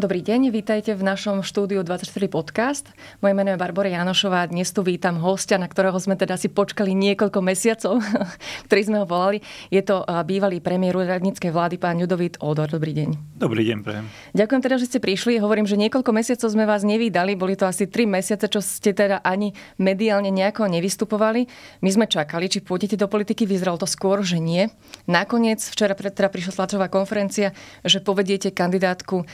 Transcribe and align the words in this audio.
Dobrý 0.00 0.24
deň, 0.24 0.48
vítajte 0.48 0.96
v 0.96 1.04
našom 1.04 1.44
štúdiu 1.44 1.84
24 1.84 2.08
podcast. 2.32 2.88
Moje 3.20 3.36
meno 3.36 3.52
je 3.52 3.60
Barbara 3.60 3.92
Janošová 3.92 4.40
a 4.40 4.48
dnes 4.48 4.72
tu 4.72 4.80
vítam 4.80 5.20
hostia, 5.20 5.60
na 5.60 5.68
ktorého 5.68 5.92
sme 6.00 6.16
teda 6.16 6.40
si 6.40 6.48
počkali 6.48 6.96
niekoľko 6.96 7.44
mesiacov, 7.44 8.00
ktorý 8.72 8.80
sme 8.80 8.96
ho 8.96 9.04
volali. 9.04 9.44
Je 9.68 9.84
to 9.84 10.00
bývalý 10.24 10.64
premiér 10.64 10.96
úradníckej 10.96 11.52
vlády, 11.52 11.76
pán 11.76 12.00
Ľudovít 12.00 12.40
Odor. 12.40 12.72
Dobrý 12.72 12.96
deň. 12.96 13.36
Dobrý 13.36 13.60
deň, 13.68 13.78
prejem. 13.84 14.08
Ďakujem 14.32 14.62
teda, 14.64 14.76
že 14.80 14.88
ste 14.88 15.04
prišli. 15.04 15.36
Hovorím, 15.36 15.68
že 15.68 15.76
niekoľko 15.76 16.16
mesiacov 16.16 16.48
sme 16.48 16.64
vás 16.64 16.80
nevydali. 16.80 17.36
Boli 17.36 17.60
to 17.60 17.68
asi 17.68 17.84
3 17.84 18.08
mesiace, 18.08 18.48
čo 18.48 18.64
ste 18.64 18.96
teda 18.96 19.20
ani 19.20 19.52
mediálne 19.76 20.32
nejako 20.32 20.64
nevystupovali. 20.64 21.44
My 21.84 21.90
sme 21.92 22.08
čakali, 22.08 22.48
či 22.48 22.64
pôjdete 22.64 22.96
do 22.96 23.04
politiky. 23.04 23.44
Vyzeralo 23.44 23.76
to 23.76 23.84
skôr, 23.84 24.24
že 24.24 24.40
nie. 24.40 24.72
Nakoniec 25.04 25.60
včera 25.60 25.92
teda 25.92 26.32
prišla 26.32 26.56
tlačová 26.56 26.88
konferencia, 26.88 27.52
že 27.84 28.00
povediete 28.00 28.48
kandidátku 28.48 29.28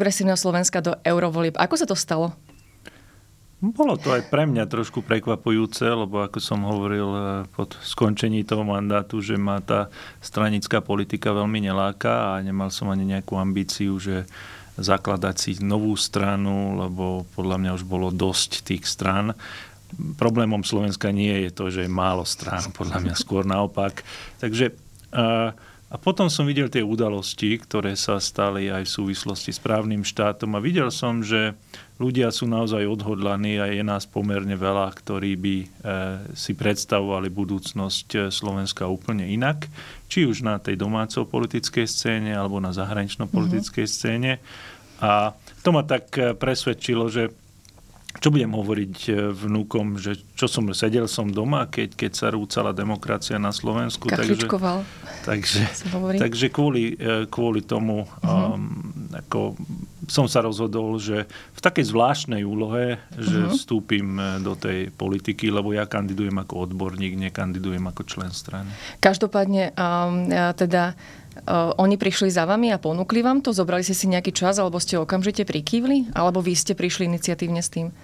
progresívneho 0.00 0.40
Slovenska 0.40 0.80
do 0.80 0.96
eurovolieb. 1.04 1.60
Ako 1.60 1.76
sa 1.76 1.84
to 1.84 1.92
stalo? 1.92 2.32
Bolo 3.60 4.00
to 4.00 4.16
aj 4.16 4.32
pre 4.32 4.48
mňa 4.48 4.64
trošku 4.64 5.04
prekvapujúce, 5.04 5.84
lebo 5.84 6.24
ako 6.24 6.40
som 6.40 6.64
hovoril 6.64 7.08
eh, 7.12 7.24
pod 7.52 7.76
skončení 7.84 8.40
toho 8.48 8.64
mandátu, 8.64 9.20
že 9.20 9.36
ma 9.36 9.60
tá 9.60 9.92
stranická 10.24 10.80
politika 10.80 11.36
veľmi 11.36 11.60
neláka 11.60 12.32
a 12.32 12.40
nemal 12.40 12.72
som 12.72 12.88
ani 12.88 13.04
nejakú 13.04 13.36
ambíciu, 13.36 14.00
že 14.00 14.24
zakladať 14.80 15.36
si 15.36 15.50
novú 15.60 15.92
stranu, 16.00 16.80
lebo 16.80 17.28
podľa 17.36 17.60
mňa 17.60 17.70
už 17.76 17.84
bolo 17.84 18.08
dosť 18.08 18.64
tých 18.64 18.88
stran. 18.88 19.36
Problémom 20.16 20.64
Slovenska 20.64 21.12
nie 21.12 21.44
je 21.44 21.50
to, 21.52 21.68
že 21.68 21.84
je 21.84 21.92
málo 21.92 22.24
strán, 22.24 22.72
podľa 22.72 23.04
mňa 23.04 23.14
skôr 23.20 23.44
naopak. 23.44 24.00
Takže 24.40 24.72
uh, 25.12 25.52
a 25.90 25.98
potom 25.98 26.30
som 26.30 26.46
videl 26.46 26.70
tie 26.70 26.86
udalosti, 26.86 27.58
ktoré 27.58 27.98
sa 27.98 28.22
stali 28.22 28.70
aj 28.70 28.86
v 28.86 28.94
súvislosti 28.94 29.50
s 29.50 29.58
právnym 29.58 30.06
štátom 30.06 30.54
a 30.54 30.62
videl 30.62 30.86
som, 30.94 31.18
že 31.18 31.58
ľudia 31.98 32.30
sú 32.30 32.46
naozaj 32.46 32.86
odhodlaní 32.86 33.58
a 33.58 33.66
je 33.66 33.82
nás 33.82 34.06
pomerne 34.06 34.54
veľa, 34.54 34.86
ktorí 34.94 35.34
by 35.34 35.56
e, 35.58 35.66
si 36.38 36.54
predstavovali 36.54 37.26
budúcnosť 37.34 38.06
e, 38.14 38.18
Slovenska 38.30 38.86
úplne 38.86 39.26
inak, 39.34 39.66
či 40.06 40.30
už 40.30 40.46
na 40.46 40.62
tej 40.62 40.78
domácej 40.78 41.26
politickej 41.26 41.90
scéne 41.90 42.38
alebo 42.38 42.62
na 42.62 42.70
zahranično-politickej 42.70 43.82
mm-hmm. 43.82 43.98
scéne. 43.98 44.38
A 45.02 45.34
to 45.66 45.74
ma 45.74 45.82
tak 45.82 46.06
e, 46.14 46.38
presvedčilo, 46.38 47.10
že 47.10 47.34
čo 48.18 48.34
budem 48.34 48.50
hovoriť 48.50 48.94
e, 49.06 49.12
vnúkom, 49.30 49.94
že 49.94 50.18
čo 50.34 50.50
som, 50.50 50.66
sedel 50.74 51.06
som 51.06 51.30
doma, 51.30 51.70
keď, 51.70 51.94
keď 51.94 52.12
sa 52.12 52.26
rúcala 52.34 52.74
demokracia 52.74 53.38
na 53.38 53.54
Slovensku. 53.54 54.10
Takže, 54.10 54.50
takže, 55.22 55.62
takže 56.18 56.46
kvôli, 56.50 56.98
e, 56.98 57.30
kvôli 57.30 57.62
tomu 57.62 58.02
uh-huh. 58.02 58.58
um, 58.58 58.90
ako 59.14 59.54
som 60.10 60.26
sa 60.26 60.42
rozhodol, 60.42 60.98
že 60.98 61.30
v 61.30 61.60
takej 61.62 61.94
zvláštnej 61.94 62.42
úlohe, 62.42 62.98
že 63.14 63.46
uh-huh. 63.46 63.54
vstúpim 63.54 64.18
e, 64.18 64.42
do 64.42 64.58
tej 64.58 64.90
politiky, 64.90 65.46
lebo 65.54 65.70
ja 65.70 65.86
kandidujem 65.86 66.34
ako 66.34 66.66
odborník, 66.66 67.14
nekandidujem 67.14 67.86
ako 67.86 68.02
člen 68.10 68.34
strany. 68.34 68.74
Každopádne 68.98 69.70
um, 69.78 70.26
teda 70.58 70.98
Uh, 71.30 71.70
oni 71.78 71.94
prišli 71.94 72.26
za 72.26 72.42
vami 72.42 72.74
a 72.74 72.82
ponúkli 72.82 73.22
vám 73.22 73.38
to? 73.38 73.54
Zobrali 73.54 73.86
ste 73.86 73.94
si 73.94 74.10
nejaký 74.10 74.34
čas, 74.34 74.58
alebo 74.58 74.82
ste 74.82 74.98
okamžite 74.98 75.46
prikývli? 75.46 76.10
Alebo 76.10 76.42
vy 76.42 76.58
ste 76.58 76.74
prišli 76.74 77.06
iniciatívne 77.06 77.62
s 77.62 77.70
tým? 77.70 77.94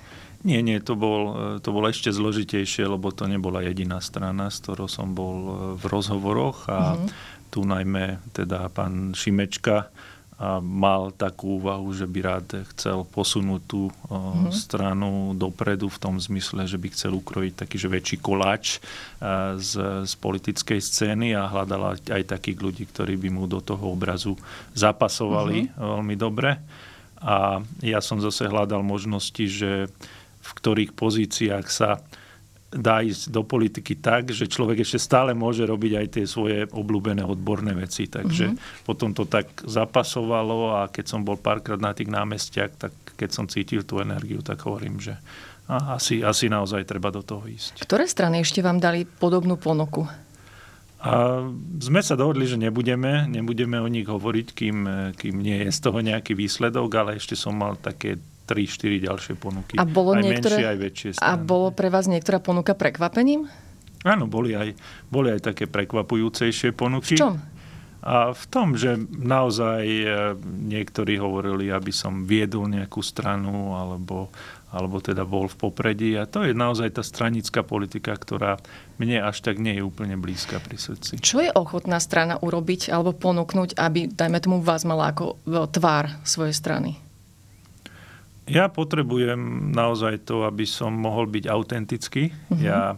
Nie, 0.43 0.61
nie, 0.61 0.83
to 0.83 0.99
bol, 0.99 1.23
e, 1.57 1.65
to 1.65 1.73
bol 1.73 1.85
ešte 1.89 2.13
zložitejšie, 2.13 2.85
lebo 2.85 3.15
to 3.15 3.25
nebola 3.31 3.65
jediná 3.65 4.03
strana, 4.03 4.53
s 4.53 4.61
ktorou 4.61 4.91
som 4.91 5.15
bol 5.17 5.37
e, 5.37 5.53
v 5.81 5.85
rozhovoroch 5.89 6.69
a 6.69 6.99
uh-huh. 6.99 7.09
tu 7.49 7.65
najmä 7.65 8.21
teda 8.37 8.69
pán 8.69 9.17
Šimečka 9.17 9.89
a 10.37 10.61
mal 10.61 11.17
takú 11.17 11.57
úvahu, 11.57 11.97
že 11.97 12.05
by 12.05 12.19
rád 12.21 12.61
chcel 12.77 13.09
posunúť 13.09 13.63
tú 13.65 13.89
mm-hmm. 13.89 14.53
stranu 14.53 15.33
dopredu 15.33 15.89
v 15.89 15.97
tom 15.97 16.21
zmysle, 16.21 16.69
že 16.69 16.77
by 16.77 16.93
chcel 16.93 17.17
ukrojiť 17.17 17.65
taký 17.65 17.81
že 17.81 17.89
väčší 17.89 18.17
koláč 18.21 18.77
z, 19.57 19.73
z 20.05 20.13
politickej 20.21 20.77
scény 20.77 21.33
a 21.33 21.49
hľadal 21.49 21.97
aj 21.97 22.23
takých 22.29 22.61
ľudí, 22.61 22.85
ktorí 22.85 23.17
by 23.17 23.33
mu 23.33 23.49
do 23.49 23.65
toho 23.65 23.97
obrazu 23.97 24.37
zapasovali 24.77 25.73
mm-hmm. 25.73 25.81
veľmi 25.81 26.17
dobre. 26.21 26.61
A 27.25 27.65
ja 27.81 28.05
som 28.05 28.21
zase 28.21 28.45
hľadal 28.45 28.85
možnosti, 28.85 29.41
že 29.49 29.89
v 30.47 30.51
ktorých 30.63 30.93
pozíciách 30.95 31.67
sa 31.67 31.99
dá 32.67 33.01
ísť 33.01 33.31
do 33.31 33.47
politiky 33.47 33.97
tak, 33.99 34.35
že 34.35 34.51
človek 34.51 34.83
ešte 34.83 34.99
stále 34.99 35.33
môže 35.33 35.63
robiť 35.65 35.93
aj 35.97 36.07
tie 36.13 36.25
svoje 36.29 36.67
obľúbené 36.69 37.23
odborné 37.23 37.73
veci. 37.79 38.11
Takže 38.11 38.53
mm-hmm. 38.53 38.85
potom 38.85 39.15
to 39.15 39.25
tak 39.25 39.49
zapasovalo 39.65 40.75
a 40.83 40.91
keď 40.91 41.05
som 41.07 41.21
bol 41.23 41.39
párkrát 41.39 41.79
na 41.79 41.95
tých 41.95 42.11
námestiach, 42.11 42.73
tak 42.77 42.93
keď 43.17 43.31
som 43.33 43.47
cítil 43.47 43.87
tú 43.87 44.03
energiu, 44.03 44.45
tak 44.45 44.61
hovorím, 44.67 44.99
že 44.99 45.17
asi, 45.67 46.23
asi 46.23 46.47
naozaj 46.47 46.87
treba 46.87 47.11
do 47.11 47.27
toho 47.27 47.43
ísť. 47.47 47.83
Ktoré 47.83 48.07
strany 48.07 48.43
ešte 48.43 48.63
vám 48.63 48.79
dali 48.79 49.03
podobnú 49.03 49.59
ponuku? 49.59 50.07
A 50.97 51.45
sme 51.79 52.01
sa 52.03 52.19
dohodli, 52.19 52.51
že 52.51 52.59
nebudeme, 52.59 53.31
nebudeme 53.31 53.79
o 53.79 53.87
nich 53.87 54.09
hovoriť, 54.09 54.47
kým, 54.57 54.77
kým 55.15 55.35
nie 55.39 55.67
je 55.67 55.71
z 55.71 55.81
toho 55.83 56.03
nejaký 56.03 56.35
výsledok, 56.35 56.89
ale 56.99 57.11
ešte 57.21 57.39
som 57.39 57.55
mal 57.55 57.79
také 57.79 58.19
3-4 58.47 59.11
ďalšie 59.11 59.35
ponuky. 59.35 59.75
A 59.77 59.85
bolo 59.85 60.15
aj 60.15 60.23
niektoré, 60.23 60.55
menšie, 60.63 60.67
aj 60.71 60.79
väčšie 60.79 61.11
strany. 61.19 61.27
A 61.27 61.33
bolo 61.35 61.69
pre 61.75 61.91
vás 61.91 62.07
niektorá 62.07 62.39
ponuka 62.39 62.79
prekvapením? 62.79 63.51
Áno, 64.07 64.31
boli 64.31 64.55
aj, 64.55 64.79
boli 65.11 65.35
aj 65.35 65.51
také 65.51 65.67
prekvapujúcejšie 65.67 66.71
ponuky. 66.71 67.19
V 67.19 67.27
čom? 67.27 67.35
A 68.07 68.31
v 68.31 68.45
tom, 68.47 68.79
že 68.79 68.95
naozaj 69.11 69.83
e, 69.83 70.07
niektorí 70.47 71.19
hovorili, 71.19 71.75
aby 71.75 71.91
som 71.91 72.23
viedol 72.23 72.71
nejakú 72.71 73.03
stranu 73.03 73.75
alebo, 73.75 74.31
alebo 74.71 75.03
teda 75.03 75.27
bol 75.27 75.51
v 75.51 75.59
popredí. 75.59 76.15
A 76.15 76.23
to 76.23 76.47
je 76.47 76.55
naozaj 76.55 76.95
tá 76.95 77.03
stranická 77.03 77.67
politika, 77.67 78.15
ktorá 78.15 78.63
mne 79.03 79.27
až 79.27 79.43
tak 79.43 79.59
nie 79.59 79.75
je 79.75 79.83
úplne 79.83 80.15
blízka 80.15 80.63
pri 80.63 80.79
srdci. 80.79 81.19
Čo 81.19 81.43
je 81.43 81.51
ochotná 81.51 81.99
strana 81.99 82.39
urobiť 82.39 82.95
alebo 82.95 83.11
ponúknuť, 83.11 83.75
aby, 83.75 84.07
dajme 84.07 84.39
tomu, 84.39 84.63
vás 84.63 84.87
mala 84.87 85.11
ako 85.11 85.43
e, 85.43 85.67
tvár 85.67 86.07
svojej 86.23 86.55
strany? 86.55 87.06
Ja 88.47 88.71
potrebujem 88.71 89.75
naozaj 89.75 90.23
to, 90.23 90.47
aby 90.47 90.63
som 90.63 90.95
mohol 90.95 91.27
byť 91.27 91.45
autentický. 91.51 92.31
Uh-huh. 92.31 92.63
Ja, 92.63 92.95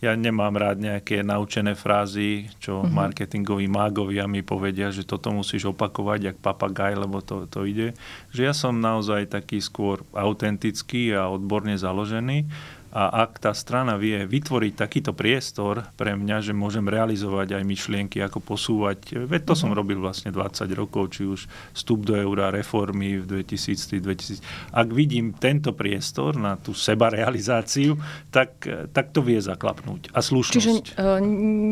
ja 0.00 0.12
nemám 0.16 0.56
rád 0.56 0.80
nejaké 0.80 1.20
naučené 1.20 1.76
frázy, 1.76 2.48
čo 2.56 2.80
uh-huh. 2.80 2.88
marketingoví 2.88 3.68
mágovia 3.68 4.24
mi 4.24 4.40
povedia, 4.40 4.88
že 4.88 5.04
toto 5.04 5.28
musíš 5.28 5.68
opakovať 5.68 6.32
jak 6.32 6.36
papagaj, 6.40 6.96
lebo 7.04 7.20
to, 7.20 7.44
to 7.52 7.68
ide. 7.68 7.92
Že 8.32 8.40
ja 8.48 8.54
som 8.56 8.80
naozaj 8.80 9.28
taký 9.28 9.60
skôr 9.60 10.00
autentický 10.16 11.12
a 11.12 11.28
odborne 11.28 11.76
založený 11.76 12.48
a 12.88 13.28
ak 13.28 13.44
tá 13.44 13.52
strana 13.52 14.00
vie 14.00 14.24
vytvoriť 14.24 14.72
takýto 14.72 15.12
priestor 15.12 15.84
pre 16.00 16.16
mňa, 16.16 16.40
že 16.40 16.52
môžem 16.56 16.88
realizovať 16.88 17.60
aj 17.60 17.64
myšlienky, 17.68 18.16
ako 18.24 18.40
posúvať, 18.40 19.28
veď 19.28 19.52
to 19.52 19.54
som 19.54 19.68
mhm. 19.72 19.76
robil 19.76 19.98
vlastne 20.00 20.32
20 20.32 20.64
rokov, 20.72 21.12
či 21.12 21.28
už 21.28 21.44
vstup 21.76 22.08
do 22.08 22.16
eura, 22.16 22.48
reformy 22.48 23.20
v 23.20 23.44
2000, 23.44 24.00
2000. 24.00 24.40
Ak 24.72 24.88
vidím 24.88 25.36
tento 25.36 25.76
priestor 25.76 26.40
na 26.40 26.56
tú 26.56 26.72
seba 26.72 27.12
realizáciu, 27.12 28.00
tak, 28.32 28.64
tak 28.96 29.12
to 29.12 29.20
vie 29.20 29.36
zaklapnúť. 29.36 30.08
A 30.16 30.24
slušnosť. 30.24 30.56
Čiže 30.56 30.72
uh, 30.96 31.20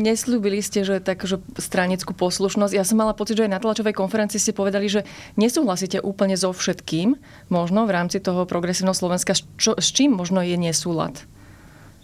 nesľúbili 0.05 0.61
ste, 0.61 0.85
že 0.85 1.01
tak, 1.01 1.25
že 1.25 1.41
stranickú 1.57 2.13
poslušnosť. 2.13 2.77
Ja 2.77 2.85
som 2.85 3.01
mala 3.01 3.17
pocit, 3.17 3.41
že 3.41 3.49
aj 3.49 3.57
na 3.57 3.61
tlačovej 3.61 3.97
konferencii 3.97 4.37
ste 4.37 4.53
povedali, 4.53 4.85
že 4.85 5.01
nesúhlasíte 5.33 5.97
úplne 5.97 6.37
so 6.37 6.53
všetkým, 6.53 7.17
možno 7.49 7.89
v 7.89 7.91
rámci 7.97 8.21
toho 8.21 8.45
progresívneho 8.45 8.93
Slovenska. 8.93 9.33
Čo, 9.33 9.73
s 9.73 9.89
čím 9.89 10.13
možno 10.13 10.45
je 10.45 10.53
nesúhlas? 10.53 11.07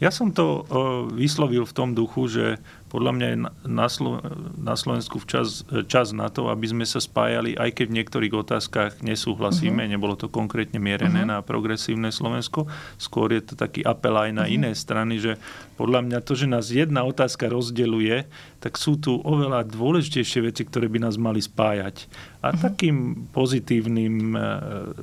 Ja 0.03 0.11
som 0.11 0.35
to 0.35 0.67
vyslovil 1.15 1.63
v 1.63 1.71
tom 1.71 1.95
duchu, 1.95 2.27
že 2.27 2.45
podľa 2.91 3.11
mňa 3.15 3.27
je 3.31 3.37
na, 3.65 3.87
Slo- 3.89 4.21
na 4.53 4.75
Slovensku 4.77 5.17
včas, 5.17 5.65
čas 5.89 6.13
na 6.13 6.29
to, 6.29 6.53
aby 6.53 6.69
sme 6.69 6.85
sa 6.85 7.01
spájali, 7.01 7.57
aj 7.57 7.73
keď 7.73 7.85
v 7.89 7.97
niektorých 7.97 8.33
otázkach 8.37 9.01
nesúhlasíme, 9.01 9.81
uh-huh. 9.81 9.93
nebolo 9.97 10.13
to 10.13 10.29
konkrétne 10.29 10.77
mierené 10.77 11.25
uh-huh. 11.25 11.33
na 11.33 11.37
progresívne 11.41 12.13
Slovensko, 12.13 12.69
skôr 13.01 13.33
je 13.33 13.41
to 13.49 13.53
taký 13.57 13.81
apel 13.81 14.13
aj 14.13 14.29
na 14.35 14.45
uh-huh. 14.45 14.55
iné 14.59 14.71
strany, 14.77 15.17
že 15.17 15.41
podľa 15.73 16.05
mňa 16.05 16.19
to, 16.21 16.37
že 16.37 16.45
nás 16.45 16.69
jedna 16.69 17.01
otázka 17.01 17.49
rozdeluje, 17.49 18.29
tak 18.61 18.77
sú 18.77 19.01
tu 19.01 19.17
oveľa 19.25 19.65
dôležitejšie 19.73 20.45
veci, 20.45 20.61
ktoré 20.61 20.85
by 20.85 21.09
nás 21.09 21.17
mali 21.17 21.41
spájať. 21.41 22.05
A 22.45 22.53
uh-huh. 22.53 22.61
takým 22.61 23.25
pozitívnym 23.33 24.37
e, 24.37 24.39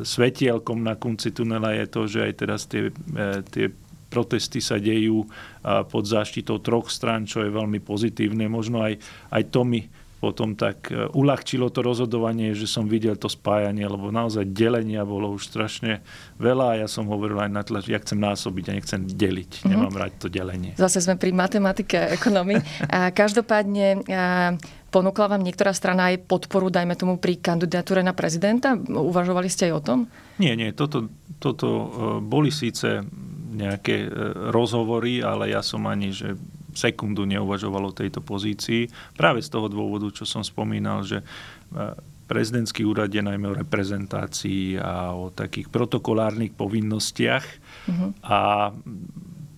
svetielkom 0.06 0.79
na 0.79 0.94
konci 0.94 1.35
tunela 1.35 1.75
je 1.75 1.87
to, 1.91 2.06
že 2.06 2.20
aj 2.23 2.32
teraz 2.38 2.70
tie, 2.70 2.94
tie 3.50 3.75
protesty 4.11 4.59
sa 4.59 4.77
dejú 4.77 5.25
pod 5.62 6.05
záštitou 6.05 6.59
troch 6.59 6.91
strán, 6.91 7.25
čo 7.25 7.47
je 7.47 7.55
veľmi 7.55 7.79
pozitívne. 7.79 8.51
Možno 8.51 8.83
aj, 8.83 8.99
aj 9.31 9.43
to 9.55 9.62
mi 9.62 9.87
potom 10.21 10.53
tak 10.53 10.93
e, 10.93 11.09
uľahčilo 11.17 11.73
to 11.73 11.81
rozhodovanie, 11.81 12.53
že 12.53 12.69
som 12.69 12.85
videl 12.85 13.17
to 13.17 13.27
spájanie, 13.33 13.89
lebo 13.89 14.12
naozaj 14.12 14.45
delenia 14.53 15.01
bolo 15.09 15.33
už 15.33 15.49
strašne 15.49 16.05
veľa 16.37 16.77
a 16.77 16.79
ja 16.85 16.87
som 16.93 17.09
hovoril 17.09 17.41
aj 17.41 17.51
na 17.51 17.65
tlač, 17.65 17.89
ja 17.89 17.97
chcem 17.97 18.21
násobiť 18.21 18.65
a 18.69 18.73
nechcem 18.77 19.01
deliť. 19.09 19.51
Mm-hmm. 19.65 19.71
Nemám 19.73 19.97
rád 19.97 20.12
to 20.21 20.29
delenie. 20.29 20.77
Zase 20.77 21.01
sme 21.01 21.17
pri 21.17 21.33
matematike 21.33 21.97
a 21.97 22.12
ekonomii. 22.12 22.61
A 22.93 23.09
každopádne 23.17 24.05
a 24.12 24.55
ponúkla 24.93 25.33
vám 25.33 25.41
niektorá 25.41 25.73
strana 25.73 26.12
aj 26.12 26.29
podporu, 26.29 26.69
dajme 26.69 27.01
tomu, 27.01 27.17
pri 27.17 27.41
kandidatúre 27.41 28.05
na 28.05 28.12
prezidenta? 28.12 28.77
Uvažovali 28.77 29.49
ste 29.49 29.73
aj 29.73 29.75
o 29.79 29.81
tom? 29.81 29.99
Nie, 30.37 30.53
nie. 30.53 30.77
Toto, 30.77 31.09
toto 31.41 31.67
e, 31.67 31.87
boli 32.21 32.53
síce 32.53 33.01
nejaké 33.50 34.06
e, 34.06 34.08
rozhovory, 34.55 35.20
ale 35.20 35.50
ja 35.50 35.61
som 35.61 35.85
ani 35.91 36.14
že 36.14 36.38
sekundu 36.70 37.26
neuvažoval 37.26 37.91
o 37.91 37.97
tejto 37.97 38.23
pozícii. 38.23 38.87
Práve 39.19 39.43
z 39.43 39.50
toho 39.50 39.67
dôvodu, 39.67 40.06
čo 40.14 40.23
som 40.23 40.47
spomínal, 40.47 41.02
že 41.02 41.20
e, 41.20 41.25
prezidentský 42.31 42.87
úrad 42.87 43.11
je 43.11 43.26
najmä 43.26 43.50
o 43.50 43.58
reprezentácii 43.58 44.79
a 44.79 45.11
o 45.19 45.35
takých 45.35 45.67
protokolárnych 45.67 46.55
povinnostiach 46.55 47.43
uh-huh. 47.91 48.11
a 48.23 48.70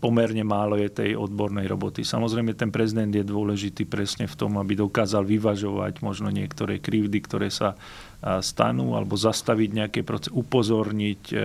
pomerne 0.02 0.42
málo 0.42 0.74
je 0.74 0.90
tej 0.90 1.10
odbornej 1.14 1.70
roboty. 1.70 2.02
Samozrejme, 2.02 2.58
ten 2.58 2.74
prezident 2.74 3.14
je 3.14 3.22
dôležitý 3.22 3.86
presne 3.86 4.26
v 4.26 4.34
tom, 4.34 4.58
aby 4.58 4.74
dokázal 4.74 5.22
vyvažovať 5.22 6.02
možno 6.02 6.34
niektoré 6.34 6.82
krivdy, 6.82 7.22
ktoré 7.22 7.54
sa 7.54 7.78
stanú, 8.42 8.94
alebo 8.98 9.18
zastaviť 9.18 9.70
nejaké 9.70 10.00
proces, 10.06 10.30
upozorniť, 10.30 11.22
e, 11.34 11.36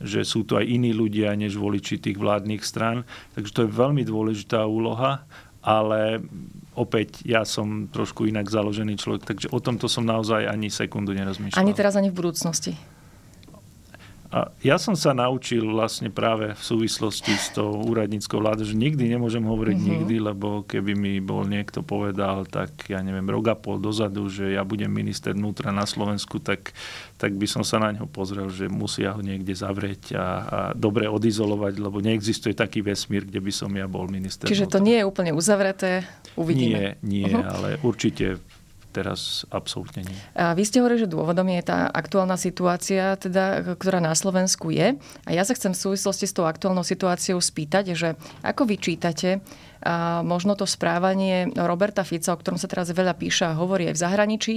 že 0.00 0.24
sú 0.24 0.48
tu 0.48 0.56
aj 0.56 0.64
iní 0.64 0.96
ľudia, 0.96 1.36
než 1.36 1.60
voliči 1.60 2.00
tých 2.00 2.16
vládnych 2.16 2.64
strán. 2.64 3.04
Takže 3.36 3.52
to 3.52 3.60
je 3.68 3.76
veľmi 3.76 4.08
dôležitá 4.08 4.64
úloha, 4.64 5.28
ale 5.60 6.24
opäť 6.72 7.24
ja 7.28 7.44
som 7.44 7.92
trošku 7.92 8.24
inak 8.24 8.48
založený 8.48 8.96
človek, 8.96 9.24
takže 9.24 9.52
o 9.52 9.60
tomto 9.60 9.84
som 9.84 10.04
naozaj 10.04 10.48
ani 10.48 10.72
sekundu 10.72 11.12
nerozmýšľal. 11.12 11.60
Ani 11.60 11.76
teraz, 11.76 11.92
ani 11.96 12.08
v 12.08 12.16
budúcnosti. 12.24 12.72
A 14.34 14.50
ja 14.66 14.82
som 14.82 14.98
sa 14.98 15.14
naučil 15.14 15.62
vlastne 15.62 16.10
práve 16.10 16.58
v 16.58 16.62
súvislosti 16.62 17.38
s 17.38 17.54
tou 17.54 17.70
úradníckou 17.86 18.42
vládou, 18.42 18.66
že 18.66 18.74
nikdy 18.74 19.14
nemôžem 19.14 19.46
hovoriť 19.46 19.78
mm-hmm. 19.78 19.92
nikdy, 19.94 20.16
lebo 20.18 20.66
keby 20.66 20.98
mi 20.98 21.22
bol 21.22 21.46
niekto 21.46 21.86
povedal, 21.86 22.42
tak 22.42 22.90
ja 22.90 22.98
neviem, 22.98 23.30
rok 23.30 23.54
a 23.54 23.54
pol 23.54 23.78
dozadu, 23.78 24.26
že 24.26 24.58
ja 24.58 24.66
budem 24.66 24.90
minister 24.90 25.38
vnútra 25.38 25.70
na 25.70 25.86
Slovensku, 25.86 26.42
tak, 26.42 26.74
tak 27.14 27.38
by 27.38 27.46
som 27.46 27.62
sa 27.62 27.78
na 27.78 27.94
neho 27.94 28.10
pozrel, 28.10 28.50
že 28.50 28.66
musia 28.66 29.14
ho 29.14 29.22
niekde 29.22 29.54
zavrieť 29.54 30.18
a, 30.18 30.26
a 30.26 30.58
dobre 30.74 31.06
odizolovať, 31.06 31.78
lebo 31.78 32.02
neexistuje 32.02 32.58
taký 32.58 32.82
vesmír, 32.82 33.30
kde 33.30 33.38
by 33.38 33.52
som 33.54 33.70
ja 33.70 33.86
bol 33.86 34.10
minister. 34.10 34.50
Čiže 34.50 34.66
vnútra. 34.66 34.74
to 34.74 34.82
nie 34.82 34.96
je 34.98 35.04
úplne 35.06 35.30
uzavreté, 35.30 36.10
uvidíme. 36.34 36.98
Nie, 37.06 37.22
nie, 37.22 37.30
uh-huh. 37.30 37.54
ale 37.54 37.68
určite 37.86 38.42
teraz 38.94 39.42
absolútne 39.50 40.06
nie. 40.06 40.18
A 40.38 40.54
vy 40.54 40.62
ste 40.62 40.78
hovorili, 40.78 41.02
že 41.02 41.10
dôvodom 41.10 41.50
je 41.50 41.66
tá 41.66 41.90
aktuálna 41.90 42.38
situácia, 42.38 43.18
teda, 43.18 43.74
ktorá 43.74 43.98
na 43.98 44.14
Slovensku 44.14 44.70
je. 44.70 44.94
A 45.26 45.30
ja 45.34 45.42
sa 45.42 45.58
chcem 45.58 45.74
v 45.74 45.82
súvislosti 45.90 46.30
s 46.30 46.36
tou 46.38 46.46
aktuálnou 46.46 46.86
situáciou 46.86 47.42
spýtať, 47.42 47.98
že 47.98 48.14
ako 48.46 48.70
vyčítate 48.70 49.42
a 49.84 50.24
možno 50.24 50.56
to 50.56 50.64
správanie 50.64 51.52
Roberta 51.52 52.02
Fica, 52.02 52.32
o 52.32 52.40
ktorom 52.40 52.56
sa 52.56 52.66
teraz 52.66 52.88
veľa 52.88 53.12
píše 53.14 53.44
a 53.44 53.54
hovorí 53.54 53.92
aj 53.92 53.94
v 53.94 54.02
zahraničí, 54.02 54.54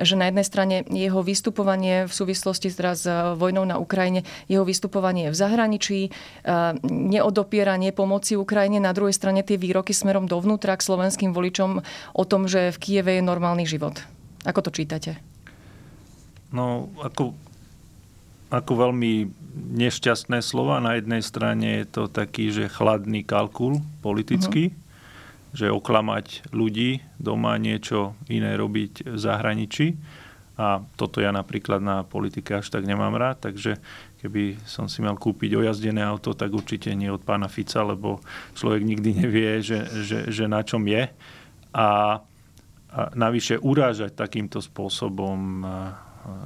že 0.00 0.14
na 0.16 0.32
jednej 0.32 0.46
strane 0.48 0.76
jeho 0.88 1.20
vystupovanie 1.20 2.08
v 2.08 2.12
súvislosti 2.12 2.72
teraz 2.72 3.04
s 3.04 3.08
vojnou 3.36 3.68
na 3.68 3.76
Ukrajine, 3.76 4.24
jeho 4.48 4.64
vystupovanie 4.64 5.28
v 5.28 5.36
zahraničí, 5.36 6.08
neodopieranie 6.88 7.92
pomoci 7.92 8.40
Ukrajine, 8.40 8.80
na 8.80 8.96
druhej 8.96 9.12
strane 9.12 9.44
tie 9.44 9.60
výroky 9.60 9.92
smerom 9.92 10.24
dovnútra 10.24 10.74
k 10.80 10.86
slovenským 10.88 11.36
voličom 11.36 11.84
o 12.16 12.24
tom, 12.24 12.48
že 12.48 12.72
v 12.72 12.80
Kieve 12.80 13.20
je 13.20 13.22
normálny 13.22 13.68
život. 13.68 14.00
Ako 14.48 14.64
to 14.64 14.72
čítate? 14.72 15.20
No, 16.50 16.90
ako 16.98 17.36
ako 18.50 18.72
veľmi 18.74 19.30
nešťastné 19.54 20.40
slova. 20.40 20.78
Na 20.82 20.98
jednej 20.98 21.20
strane 21.20 21.82
je 21.82 21.86
to 21.86 22.02
taký, 22.06 22.54
že 22.54 22.70
chladný 22.70 23.26
kalkul 23.26 23.82
politický, 24.00 24.70
uh-huh. 24.70 25.56
že 25.56 25.66
oklamať 25.68 26.50
ľudí 26.54 27.02
doma 27.18 27.58
niečo 27.58 28.14
iné 28.30 28.54
robiť 28.54 29.10
v 29.10 29.18
zahraničí. 29.18 29.88
A 30.60 30.84
toto 31.00 31.24
ja 31.24 31.32
napríklad 31.32 31.80
na 31.80 32.04
politike 32.04 32.60
až 32.60 32.68
tak 32.68 32.84
nemám 32.84 33.16
rád, 33.16 33.48
takže 33.48 33.80
keby 34.20 34.60
som 34.68 34.92
si 34.92 35.00
mal 35.00 35.16
kúpiť 35.16 35.56
ojazdené 35.56 36.04
auto, 36.04 36.36
tak 36.36 36.52
určite 36.52 36.92
nie 36.92 37.08
od 37.08 37.24
pána 37.24 37.48
Fica, 37.48 37.80
lebo 37.80 38.20
človek 38.52 38.84
nikdy 38.84 39.24
nevie, 39.24 39.64
že, 39.64 39.88
že, 40.04 40.28
že 40.28 40.44
na 40.44 40.60
čom 40.60 40.84
je. 40.84 41.08
A, 41.08 41.08
a 41.72 41.88
navyše 43.16 43.56
urážať 43.56 44.12
takýmto 44.12 44.60
spôsobom 44.60 45.64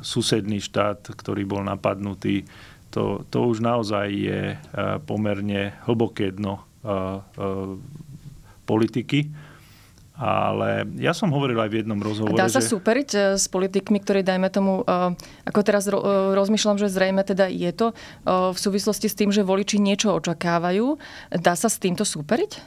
susedný 0.06 0.62
štát, 0.62 1.10
ktorý 1.18 1.42
bol 1.42 1.66
napadnutý, 1.66 2.46
to, 2.94 3.26
to 3.26 3.50
už 3.50 3.58
naozaj 3.58 4.06
je 4.06 4.40
e, 4.54 4.56
pomerne 5.02 5.74
hlboké 5.82 6.30
dno 6.30 6.62
e, 6.62 6.62
e, 6.62 7.00
politiky. 8.62 9.34
Ale 10.14 10.86
ja 11.02 11.10
som 11.10 11.34
hovoril 11.34 11.58
aj 11.58 11.74
v 11.74 11.78
jednom 11.82 11.98
rozhovore, 11.98 12.38
dá 12.38 12.46
sa 12.46 12.62
že... 12.62 12.70
superiť 12.70 13.34
s 13.34 13.50
politikmi, 13.50 13.98
ktorí, 13.98 14.22
dajme 14.22 14.46
tomu, 14.46 14.86
ako 15.42 15.60
teraz 15.66 15.90
rozmýšľam, 15.90 16.78
že 16.78 16.86
zrejme 16.86 17.26
teda 17.26 17.50
je 17.50 17.66
to 17.74 17.86
v 18.22 18.54
súvislosti 18.54 19.10
s 19.10 19.18
tým, 19.18 19.34
že 19.34 19.42
voliči 19.42 19.82
niečo 19.82 20.14
očakávajú. 20.14 21.02
Dá 21.34 21.58
sa 21.58 21.66
s 21.66 21.82
týmto 21.82 22.06
superiť? 22.06 22.62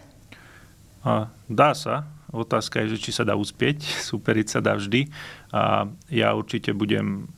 A, 1.08 1.32
dá 1.48 1.72
sa. 1.72 2.04
Otázka 2.36 2.84
je, 2.84 3.00
že 3.00 3.08
či 3.08 3.12
sa 3.16 3.24
dá 3.24 3.40
uspieť. 3.40 3.80
Superiť 4.12 4.48
sa 4.52 4.60
dá 4.60 4.76
vždy. 4.76 5.08
A 5.56 5.88
ja 6.12 6.36
určite 6.36 6.76
budem 6.76 7.32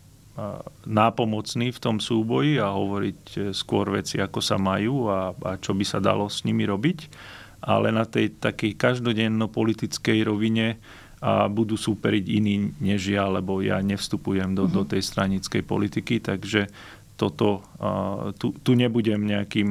nápomocný 0.86 1.72
v 1.72 1.80
tom 1.80 1.98
súboji 2.02 2.58
a 2.58 2.74
hovoriť 2.74 3.22
e, 3.36 3.38
skôr 3.52 3.92
veci, 3.94 4.18
ako 4.22 4.40
sa 4.40 4.58
majú 4.58 5.08
a, 5.10 5.32
a 5.34 5.52
čo 5.60 5.76
by 5.76 5.86
sa 5.86 6.00
dalo 6.02 6.28
s 6.28 6.44
nimi 6.44 6.66
robiť. 6.66 7.00
Ale 7.60 7.92
na 7.92 8.08
tej 8.08 8.40
takej 8.40 8.80
každodenno-politickej 8.80 10.20
rovine 10.24 10.80
a 11.20 11.52
budú 11.52 11.76
súperiť 11.76 12.26
iní 12.32 12.72
než 12.80 13.12
ja, 13.12 13.28
lebo 13.28 13.60
ja 13.60 13.84
nevstupujem 13.84 14.56
do, 14.56 14.72
do 14.72 14.88
tej 14.88 15.04
stranickej 15.04 15.68
politiky, 15.68 16.24
takže 16.24 16.72
toto, 17.20 17.60
tu, 18.36 18.52
tu 18.60 18.72
nebudem 18.76 19.24
nejakým 19.24 19.70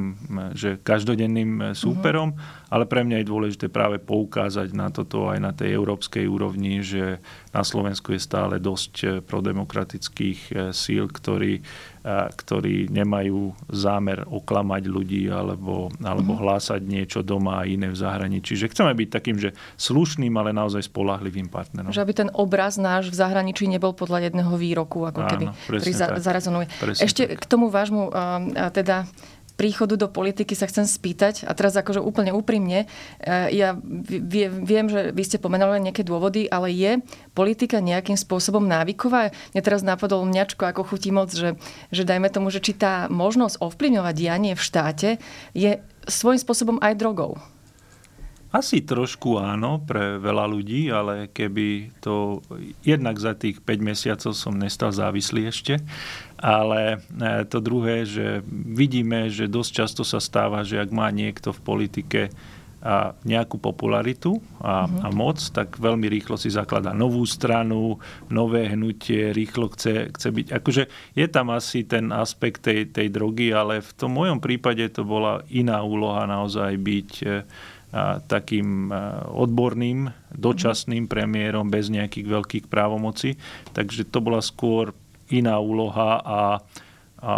že 0.57 0.81
každodenným 0.81 1.77
súperom, 1.77 2.33
uh-huh. 2.33 2.73
ale 2.73 2.89
pre 2.89 3.05
mňa 3.05 3.21
je 3.21 3.29
dôležité 3.29 3.65
práve 3.69 4.01
poukázať 4.01 4.73
na 4.73 4.89
toto 4.89 5.29
aj 5.29 5.37
na 5.37 5.53
tej 5.53 5.77
európskej 5.77 6.25
úrovni, 6.25 6.81
že 6.81 7.21
na 7.53 7.61
Slovensku 7.61 8.13
je 8.13 8.21
stále 8.21 8.57
dosť 8.57 8.93
eh, 9.05 9.09
prodemokratických 9.21 10.39
eh, 10.49 10.55
síl, 10.73 11.05
ktorí 11.05 11.61
ktorí 12.07 12.87
nemajú 12.87 13.51
zámer 13.67 14.23
oklamať 14.23 14.83
ľudí 14.87 15.27
alebo, 15.27 15.91
alebo 15.99 16.31
mm-hmm. 16.31 16.43
hlásať 16.47 16.81
niečo 16.87 17.19
doma 17.19 17.59
a 17.59 17.67
iné 17.67 17.91
v 17.91 17.97
zahraničí. 17.99 18.55
Čiže 18.55 18.71
chceme 18.71 18.95
byť 18.95 19.09
takým, 19.11 19.37
že 19.37 19.51
slušným, 19.75 20.31
ale 20.39 20.55
naozaj 20.55 20.87
spolahlivým 20.87 21.51
partnerom. 21.51 21.91
Že 21.91 22.03
aby 22.07 22.13
ten 22.15 22.29
obraz 22.31 22.79
náš 22.79 23.11
v 23.11 23.19
zahraničí 23.19 23.67
nebol 23.67 23.91
podľa 23.91 24.31
jedného 24.31 24.53
výroku, 24.55 25.03
ako 25.03 25.27
Áno, 25.27 25.29
keby, 25.29 25.45
ktorý 25.67 25.91
za, 25.91 26.07
zarezonuje. 26.23 26.65
Ešte 27.03 27.35
tak. 27.35 27.43
k 27.43 27.45
tomu 27.51 27.67
vášmu 27.67 27.98
teda 28.71 29.09
príchodu 29.59 29.99
do 29.99 30.07
politiky 30.07 30.55
sa 30.55 30.71
chcem 30.71 30.87
spýtať, 30.87 31.43
a 31.43 31.51
teraz 31.51 31.75
akože 31.75 31.99
úplne 31.99 32.31
úprimne, 32.31 32.87
e, 33.19 33.51
ja 33.51 33.75
viem, 34.63 34.87
že 34.87 35.11
vy 35.11 35.23
ste 35.27 35.35
pomenali 35.35 35.83
nejaké 35.83 36.07
dôvody, 36.07 36.47
ale 36.47 36.71
je 36.71 37.03
politika 37.35 37.83
nejakým 37.83 38.15
spôsobom 38.15 38.63
návyková? 38.63 39.35
Mne 39.51 39.59
teraz 39.59 39.83
napadol 39.83 40.23
mňačko 40.23 40.63
ako 40.63 40.87
chutí 40.87 41.11
moc, 41.11 41.35
že, 41.35 41.59
že 41.91 42.07
dajme 42.07 42.31
tomu, 42.31 42.47
že 42.55 42.63
či 42.63 42.71
tá 42.71 43.11
možnosť 43.11 43.59
ovplyvňovať 43.59 44.15
dianie 44.15 44.55
v 44.55 44.63
štáte 44.63 45.09
je 45.51 45.83
svojím 46.07 46.39
spôsobom 46.39 46.79
aj 46.79 46.95
drogou. 46.95 47.35
Asi 48.49 48.81
trošku 48.81 49.37
áno 49.37 49.77
pre 49.85 50.17
veľa 50.17 50.49
ľudí, 50.49 50.89
ale 50.89 51.29
keby 51.29 51.93
to 52.01 52.41
jednak 52.81 53.21
za 53.21 53.37
tých 53.37 53.61
5 53.61 53.77
mesiacov 53.77 54.33
som 54.33 54.57
nestal 54.57 54.89
závislý 54.89 55.53
ešte, 55.53 55.77
ale 56.41 56.97
e, 56.97 57.45
to 57.45 57.61
druhé, 57.61 58.09
že 58.09 58.41
vidíme, 58.49 59.29
že 59.29 59.45
dosť 59.45 59.71
často 59.71 60.01
sa 60.01 60.17
stáva, 60.17 60.65
že 60.65 60.81
ak 60.81 60.89
má 60.89 61.13
niekto 61.13 61.53
v 61.53 61.61
politike 61.61 62.21
a 62.79 63.11
nejakú 63.27 63.59
popularitu 63.59 64.39
a, 64.63 64.87
uh-huh. 64.87 65.03
a 65.03 65.07
moc, 65.11 65.35
tak 65.51 65.75
veľmi 65.75 66.07
rýchlo 66.07 66.39
si 66.39 66.47
zakladá 66.47 66.95
novú 66.95 67.27
stranu, 67.27 67.99
nové 68.31 68.71
hnutie, 68.71 69.35
rýchlo 69.35 69.67
chce, 69.75 70.15
chce 70.15 70.27
byť. 70.31 70.47
Akože 70.55 70.83
je 71.11 71.27
tam 71.27 71.51
asi 71.51 71.83
ten 71.83 72.07
aspekt 72.15 72.63
tej, 72.63 72.87
tej 72.87 73.11
drogy, 73.11 73.51
ale 73.51 73.83
v 73.83 73.91
tom 73.99 74.15
mojom 74.15 74.39
prípade 74.39 74.87
to 74.95 75.03
bola 75.03 75.43
iná 75.51 75.83
úloha 75.83 76.23
naozaj 76.23 76.71
byť 76.79 77.11
e, 77.19 77.27
takým 78.29 78.93
odborným, 79.33 80.13
dočasným 80.29 81.09
premiérom 81.09 81.73
bez 81.73 81.89
nejakých 81.89 82.27
veľkých 82.29 82.65
právomocí. 82.69 83.41
Takže 83.73 84.05
to 84.05 84.21
bola 84.21 84.45
skôr 84.45 84.93
iná 85.33 85.57
úloha 85.57 86.21
a, 86.21 86.41
a 87.21 87.31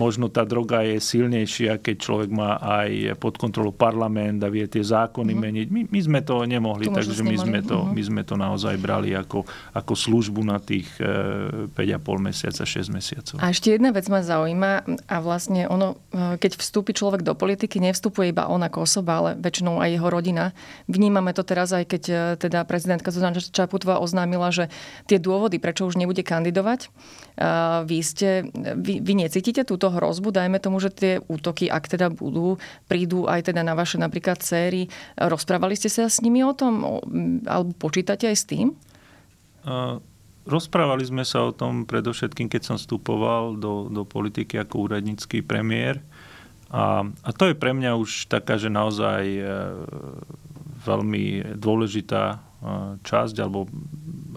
možno 0.00 0.32
tá 0.32 0.48
droga 0.48 0.80
je 0.80 0.96
silnejšia, 0.96 1.76
keď 1.84 1.96
človek 2.00 2.30
má 2.32 2.56
aj 2.56 3.20
pod 3.20 3.36
kontrolou 3.36 3.76
parlament 3.76 4.40
a 4.40 4.48
vie 4.48 4.64
tie 4.64 4.80
zákony 4.80 5.36
mm-hmm. 5.36 5.44
meniť. 5.44 5.66
My, 5.68 5.80
my 5.92 6.00
sme 6.00 6.20
to 6.24 6.40
nemohli, 6.48 6.88
to 6.88 6.96
takže 6.96 7.20
my 7.20 7.36
sme 7.36 7.60
to, 7.60 7.76
mm-hmm. 7.84 7.92
my 7.92 8.02
sme 8.08 8.22
to 8.24 8.34
naozaj 8.40 8.80
brali 8.80 9.12
ako, 9.12 9.44
ako 9.76 9.92
službu 9.92 10.40
na 10.40 10.56
tých 10.56 10.88
e, 10.96 11.68
5,5 11.76 12.16
mesiaca, 12.24 12.62
6 12.64 12.96
mesiacov. 12.96 13.36
A 13.44 13.52
ešte 13.52 13.76
jedna 13.76 13.92
vec 13.92 14.08
ma 14.08 14.24
zaujíma 14.24 14.72
a 15.04 15.16
vlastne 15.20 15.68
ono, 15.68 16.00
e, 16.08 16.40
keď 16.40 16.56
vstúpi 16.56 16.96
človek 16.96 17.20
do 17.20 17.36
politiky, 17.36 17.76
nevstupuje 17.76 18.32
iba 18.32 18.48
on 18.48 18.64
ako 18.64 18.88
osoba, 18.88 19.20
ale 19.20 19.30
väčšinou 19.36 19.84
aj 19.84 20.00
jeho 20.00 20.08
rodina. 20.08 20.56
Vnímame 20.88 21.36
to 21.36 21.44
teraz 21.44 21.76
aj 21.76 21.84
keď 21.84 22.02
e, 22.08 22.16
teda 22.40 22.64
prezidentka 22.64 23.12
Zuzana 23.12 23.36
Čaputová 23.36 24.00
oznámila, 24.00 24.48
že 24.48 24.72
tie 25.04 25.20
dôvody, 25.20 25.60
prečo 25.60 25.84
už 25.84 26.00
nebude 26.00 26.24
kandidovať, 26.24 26.88
vy, 27.88 27.98
ste, 28.04 28.52
vy, 28.52 29.00
vy 29.00 29.12
necítite 29.16 29.64
túto 29.64 29.88
hrozbu, 29.90 30.30
dajme 30.30 30.62
tomu, 30.62 30.78
že 30.78 30.90
tie 30.94 31.12
útoky, 31.26 31.66
ak 31.66 31.90
teda 31.90 32.08
budú, 32.10 32.56
prídu 32.86 33.26
aj 33.26 33.50
teda 33.50 33.66
na 33.66 33.74
vaše 33.74 33.98
napríklad 33.98 34.40
céry. 34.40 34.86
Rozprávali 35.18 35.74
ste 35.74 35.90
sa 35.90 36.06
s 36.06 36.22
nimi 36.22 36.40
o 36.46 36.54
tom? 36.54 37.02
Alebo 37.46 37.74
počítate 37.76 38.30
aj 38.30 38.36
s 38.36 38.44
tým? 38.46 38.72
Rozprávali 40.48 41.04
sme 41.04 41.22
sa 41.22 41.46
o 41.46 41.52
tom 41.52 41.84
predovšetkým, 41.84 42.48
keď 42.48 42.62
som 42.64 42.76
vstupoval 42.80 43.60
do, 43.60 43.92
do 43.92 44.02
politiky 44.08 44.56
ako 44.56 44.88
úradnícky 44.88 45.44
premiér. 45.44 46.00
A, 46.70 47.02
a 47.02 47.30
to 47.34 47.50
je 47.50 47.58
pre 47.58 47.74
mňa 47.74 47.98
už 47.98 48.30
taká, 48.30 48.54
že 48.54 48.70
naozaj 48.70 49.22
e, 49.26 49.42
veľmi 50.86 51.58
dôležitá 51.58 52.24
e, 52.30 52.36
časť 53.02 53.36
alebo 53.42 53.66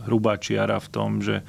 hrubá 0.03 0.41
čiara 0.41 0.81
v 0.81 0.89
tom, 0.89 1.21
že 1.21 1.45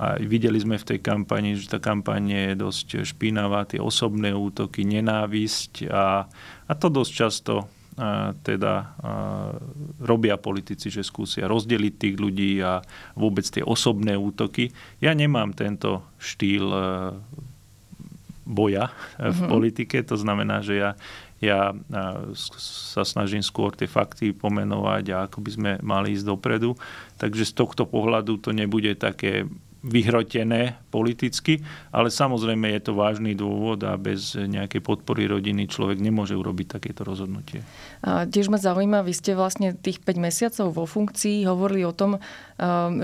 a 0.00 0.16
videli 0.16 0.56
sme 0.56 0.80
v 0.80 0.88
tej 0.96 0.98
kampani, 1.04 1.60
že 1.60 1.68
tá 1.68 1.76
kampaň 1.76 2.24
je 2.32 2.46
dosť 2.56 3.04
špinavá, 3.04 3.68
tie 3.68 3.76
osobné 3.76 4.32
útoky, 4.32 4.88
nenávisť 4.88 5.92
a, 5.92 6.24
a 6.64 6.72
to 6.72 6.88
dosť 6.88 7.12
často 7.12 7.68
a, 8.00 8.32
teda 8.40 8.72
a, 8.80 8.84
robia 10.00 10.40
politici, 10.40 10.88
že 10.88 11.04
skúsia 11.04 11.44
rozdeliť 11.44 11.94
tých 12.00 12.16
ľudí 12.16 12.64
a 12.64 12.80
vôbec 13.12 13.44
tie 13.44 13.60
osobné 13.60 14.16
útoky. 14.16 14.72
Ja 15.04 15.12
nemám 15.12 15.52
tento 15.52 16.00
štýl 16.16 16.64
a, 16.72 16.80
boja 18.48 18.88
v 19.20 19.30
mm-hmm. 19.36 19.50
politike, 19.52 19.96
to 20.00 20.16
znamená, 20.16 20.64
že 20.64 20.80
ja 20.80 20.90
ja 21.40 21.72
sa 22.36 23.00
snažím 23.00 23.40
skôr 23.40 23.72
tie 23.72 23.88
fakty 23.88 24.36
pomenovať 24.36 25.04
a 25.08 25.16
ako 25.24 25.38
by 25.40 25.50
sme 25.50 25.70
mali 25.80 26.12
ísť 26.12 26.28
dopredu. 26.28 26.76
Takže 27.16 27.48
z 27.48 27.56
tohto 27.56 27.88
pohľadu 27.88 28.36
to 28.44 28.52
nebude 28.52 28.92
také 29.00 29.48
vyhrotené 29.80 30.76
politicky, 30.92 31.64
ale 31.88 32.12
samozrejme 32.12 32.68
je 32.76 32.80
to 32.84 32.92
vážny 32.92 33.32
dôvod 33.32 33.80
a 33.88 33.96
bez 33.96 34.36
nejakej 34.36 34.84
podpory 34.84 35.24
rodiny 35.24 35.64
človek 35.72 35.96
nemôže 35.96 36.36
urobiť 36.36 36.76
takéto 36.76 37.00
rozhodnutie. 37.00 37.64
A 38.04 38.28
tiež 38.28 38.52
ma 38.52 38.60
zaujíma, 38.60 39.00
vy 39.00 39.12
ste 39.16 39.32
vlastne 39.32 39.72
tých 39.72 40.04
5 40.04 40.20
mesiacov 40.20 40.66
vo 40.76 40.84
funkcii 40.84 41.48
hovorili 41.48 41.88
o 41.88 41.96
tom, 41.96 42.20
um, 42.20 42.20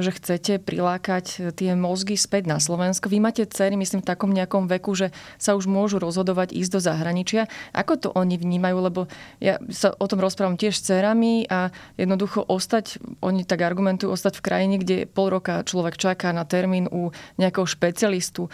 že 0.04 0.12
chcete 0.20 0.60
prilákať 0.60 1.56
tie 1.56 1.72
mozgy 1.72 2.20
späť 2.20 2.44
na 2.44 2.60
Slovensko. 2.60 3.08
Vy 3.08 3.24
máte 3.24 3.48
cery, 3.48 3.80
myslím, 3.80 4.04
v 4.04 4.10
takom 4.12 4.36
nejakom 4.36 4.68
veku, 4.68 4.92
že 4.92 5.16
sa 5.40 5.56
už 5.56 5.64
môžu 5.64 5.96
rozhodovať 5.96 6.52
ísť 6.52 6.70
do 6.76 6.80
zahraničia. 6.84 7.48
Ako 7.72 7.96
to 7.96 8.08
oni 8.12 8.36
vnímajú? 8.36 8.76
Lebo 8.84 9.00
ja 9.40 9.56
sa 9.72 9.96
o 9.96 10.04
tom 10.04 10.20
rozprávam 10.20 10.60
tiež 10.60 10.76
s 10.76 10.92
cerami 10.92 11.48
a 11.48 11.72
jednoducho 11.96 12.44
ostať, 12.44 13.00
oni 13.24 13.48
tak 13.48 13.64
argumentujú, 13.64 14.12
ostať 14.12 14.38
v 14.38 14.44
krajine, 14.44 14.76
kde 14.76 15.08
pol 15.08 15.32
roka 15.32 15.64
človek 15.64 15.96
čaká 15.96 16.36
na 16.36 16.44
ter 16.44 16.65
termín 16.66 16.90
u 16.90 17.14
nejakého 17.38 17.62
špecialistu, 17.62 18.50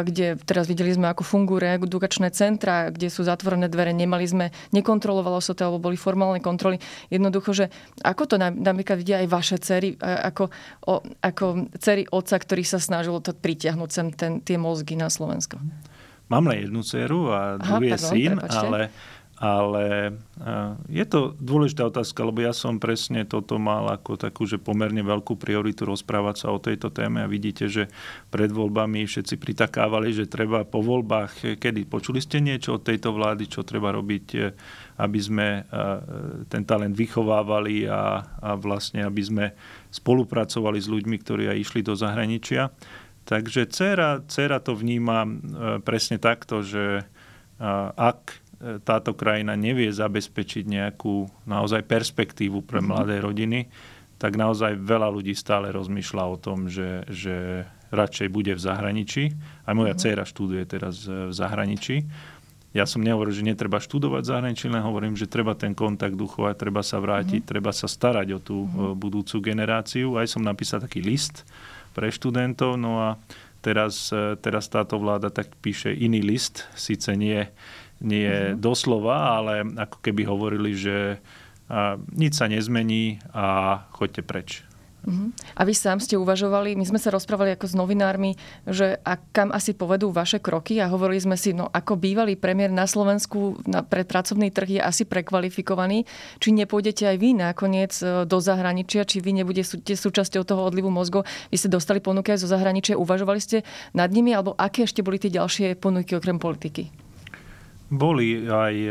kde 0.00 0.40
teraz 0.48 0.64
videli 0.64 0.96
sme, 0.96 1.12
ako 1.12 1.20
fungujú 1.20 1.60
reedukačné 1.60 2.32
centra, 2.32 2.88
kde 2.88 3.12
sú 3.12 3.20
zatvorené 3.28 3.68
dvere, 3.68 3.92
nemali 3.92 4.24
sme, 4.24 4.48
nekontrolovalo 4.72 5.44
sa 5.44 5.52
to, 5.52 5.68
alebo 5.68 5.92
boli 5.92 6.00
formálne 6.00 6.40
kontroly. 6.40 6.80
Jednoducho, 7.12 7.52
že 7.52 7.68
ako 8.00 8.24
to 8.24 8.34
napríklad 8.40 8.96
vidia 8.96 9.20
aj 9.20 9.28
vaše 9.28 9.56
cery, 9.60 9.92
ako, 10.00 10.48
o, 10.88 11.04
ako 11.20 11.68
cery 11.76 12.08
otca, 12.08 12.40
ktorý 12.40 12.64
sa 12.64 12.80
snažil 12.80 13.20
to 13.20 13.36
pritiahnuť 13.36 13.90
sem 13.92 14.08
ten, 14.16 14.32
tie 14.40 14.56
mozgy 14.56 14.96
na 14.96 15.12
Slovensko? 15.12 15.60
Mám 16.32 16.48
len 16.48 16.64
jednu 16.64 16.80
dceru 16.80 17.28
a 17.28 17.60
druhý 17.60 17.92
je 17.92 18.00
syn, 18.00 18.40
prepačte. 18.40 18.56
ale 18.56 18.80
ale 19.34 20.14
je 20.86 21.02
to 21.10 21.34
dôležitá 21.42 21.90
otázka, 21.90 22.22
lebo 22.22 22.38
ja 22.38 22.54
som 22.54 22.78
presne 22.78 23.26
toto 23.26 23.58
mal 23.58 23.90
ako 23.90 24.14
takú, 24.14 24.46
že 24.46 24.62
pomerne 24.62 25.02
veľkú 25.02 25.34
prioritu 25.34 25.82
rozprávať 25.82 26.46
sa 26.46 26.48
o 26.54 26.62
tejto 26.62 26.94
téme 26.94 27.18
a 27.18 27.26
vidíte, 27.26 27.66
že 27.66 27.90
pred 28.30 28.54
voľbami 28.54 29.02
všetci 29.02 29.34
pritakávali, 29.34 30.14
že 30.14 30.30
treba 30.30 30.62
po 30.62 30.86
voľbách, 30.86 31.58
kedy 31.58 31.82
počuli 31.90 32.22
ste 32.22 32.38
niečo 32.38 32.78
od 32.78 32.86
tejto 32.86 33.10
vlády, 33.10 33.50
čo 33.50 33.66
treba 33.66 33.90
robiť, 33.90 34.26
e, 34.38 34.40
aby 35.02 35.18
sme 35.18 35.66
ten 36.46 36.62
talent 36.62 36.94
vychovávali 36.94 37.90
a, 37.90 38.22
a 38.38 38.50
vlastne 38.54 39.02
aby 39.02 39.22
sme 39.26 39.46
spolupracovali 39.90 40.78
s 40.78 40.86
ľuďmi, 40.86 41.16
ktorí 41.18 41.50
aj 41.50 41.58
išli 41.58 41.80
do 41.82 41.98
zahraničia. 41.98 42.70
Takže 43.26 43.66
dcera, 43.66 44.22
dcera 44.22 44.62
to 44.62 44.78
vníma 44.78 45.26
e, 45.26 45.30
presne 45.82 46.22
takto, 46.22 46.62
že 46.62 47.02
ak 47.94 48.43
táto 48.82 49.12
krajina 49.12 49.54
nevie 49.54 49.92
zabezpečiť 49.92 50.64
nejakú 50.64 51.28
naozaj 51.44 51.84
perspektívu 51.84 52.64
pre 52.64 52.80
mhm. 52.80 52.86
mladé 52.86 53.16
rodiny, 53.20 53.60
tak 54.18 54.38
naozaj 54.38 54.80
veľa 54.80 55.10
ľudí 55.10 55.34
stále 55.36 55.74
rozmýšľa 55.74 56.24
o 56.24 56.36
tom, 56.38 56.70
že, 56.70 57.04
že 57.10 57.66
radšej 57.92 58.28
bude 58.32 58.52
v 58.56 58.60
zahraničí. 58.60 59.24
Aj 59.66 59.74
moja 59.76 59.94
mm. 59.94 60.00
dcéra 60.00 60.24
študuje 60.24 60.62
teraz 60.64 61.04
v 61.04 61.34
zahraničí. 61.34 62.06
Ja 62.74 62.90
som 62.90 63.06
nehovoril, 63.06 63.30
že 63.30 63.46
netreba 63.46 63.78
študovať 63.78 64.22
v 64.26 64.30
zahraničí, 64.34 64.66
len 64.66 64.82
hovorím, 64.82 65.14
že 65.14 65.30
treba 65.30 65.54
ten 65.54 65.78
kontakt 65.78 66.18
duchovať, 66.18 66.58
treba 66.58 66.82
sa 66.82 66.98
vrátiť, 66.98 67.46
mm. 67.46 67.48
treba 67.48 67.70
sa 67.70 67.86
starať 67.86 68.28
o 68.34 68.38
tú 68.42 68.66
mm. 68.66 68.98
budúcu 68.98 69.38
generáciu. 69.38 70.18
Aj 70.18 70.26
som 70.26 70.42
napísal 70.42 70.82
taký 70.82 70.98
list 70.98 71.46
pre 71.94 72.10
študentov, 72.10 72.74
no 72.74 72.98
a 72.98 73.08
teraz, 73.62 74.10
e, 74.10 74.34
teraz 74.42 74.66
táto 74.66 74.98
vláda 74.98 75.30
tak 75.30 75.54
píše 75.62 75.94
iný 75.94 76.18
list, 76.18 76.66
síce 76.74 77.14
nie 77.14 77.46
nie 78.04 78.28
uh-huh. 78.28 78.60
doslova, 78.60 79.40
ale 79.40 79.64
ako 79.64 79.98
keby 80.04 80.28
hovorili, 80.28 80.76
že 80.76 81.18
a, 81.66 81.96
nič 82.12 82.36
sa 82.36 82.46
nezmení 82.46 83.18
a 83.32 83.80
choďte 83.96 84.22
preč. 84.22 84.50
Uh-huh. 85.04 85.28
A 85.52 85.68
vy 85.68 85.76
sám 85.76 86.00
ste 86.00 86.16
uvažovali, 86.16 86.80
my 86.80 86.84
sme 86.88 86.96
sa 86.96 87.12
rozprávali 87.12 87.52
ako 87.52 87.68
s 87.68 87.74
novinármi, 87.76 88.40
že 88.64 88.96
a 89.04 89.20
kam 89.20 89.52
asi 89.52 89.76
povedú 89.76 90.08
vaše 90.08 90.40
kroky 90.40 90.80
a 90.80 90.88
hovorili 90.88 91.20
sme 91.20 91.36
si, 91.36 91.52
no 91.52 91.68
ako 91.68 92.00
bývalý 92.00 92.40
premiér 92.40 92.72
na 92.72 92.88
Slovensku 92.88 93.60
na, 93.68 93.84
pre 93.84 94.08
pracovný 94.08 94.48
trh 94.48 94.80
je 94.80 94.80
asi 94.80 95.04
prekvalifikovaný, 95.04 96.08
či 96.40 96.56
nepôjdete 96.56 97.04
aj 97.04 97.16
vy 97.20 97.36
nakoniec 97.36 97.92
e, 98.00 98.24
do 98.24 98.38
zahraničia, 98.40 99.04
či 99.04 99.20
vy 99.20 99.44
nebudete 99.44 99.92
súčasťou 99.92 100.40
toho 100.40 100.64
odlivu 100.64 100.88
mozgov. 100.88 101.28
Vy 101.52 101.60
ste 101.60 101.68
dostali 101.68 102.00
ponuky 102.00 102.32
aj 102.32 102.40
zo 102.40 102.48
zahraničia, 102.48 102.96
uvažovali 102.96 103.40
ste 103.44 103.60
nad 103.92 104.08
nimi, 104.08 104.32
alebo 104.32 104.56
aké 104.56 104.88
ešte 104.88 105.04
boli 105.04 105.20
tie 105.20 105.28
ďalšie 105.28 105.76
ponuky 105.76 106.16
okrem 106.16 106.40
politiky? 106.40 107.03
Boli 107.94 108.44
aj 108.50 108.74
e, 108.74 108.90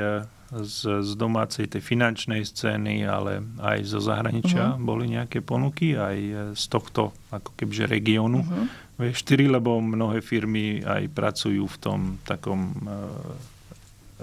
z, 0.62 1.02
z 1.02 1.12
domácej 1.18 1.66
tej 1.66 1.82
finančnej 1.82 2.46
scény, 2.46 3.04
ale 3.10 3.42
aj 3.58 3.78
zo 3.90 4.00
zahraničia 4.00 4.78
uh-huh. 4.78 4.82
boli 4.82 5.10
nejaké 5.10 5.42
ponuky, 5.42 5.98
aj 5.98 6.18
e, 6.18 6.34
z 6.54 6.64
tohto 6.70 7.12
ako 7.34 7.58
kebyže 7.58 7.90
regiónu 7.90 8.46
uh-huh. 8.46 8.66
V4, 9.02 9.50
lebo 9.50 9.82
mnohé 9.82 10.22
firmy 10.22 10.86
aj 10.86 11.10
pracujú 11.10 11.66
v 11.66 11.78
tom 11.82 12.00
takom 12.22 12.70
e, 12.70 12.78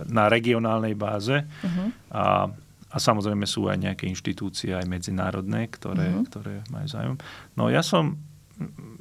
na 0.06 0.30
regionálnej 0.30 0.94
báze 0.94 1.42
uh-huh. 1.42 1.88
a, 2.14 2.46
a 2.94 2.96
samozrejme 2.96 3.44
sú 3.44 3.66
aj 3.66 3.90
nejaké 3.90 4.06
inštitúcie, 4.06 4.70
aj 4.70 4.87
medzinárodné, 4.87 5.66
ktoré, 5.66 6.14
uh-huh. 6.14 6.26
ktoré 6.30 6.54
majú 6.70 6.87
záujem. 6.87 7.16
No 7.58 7.66
ja 7.68 7.82
som 7.82 8.29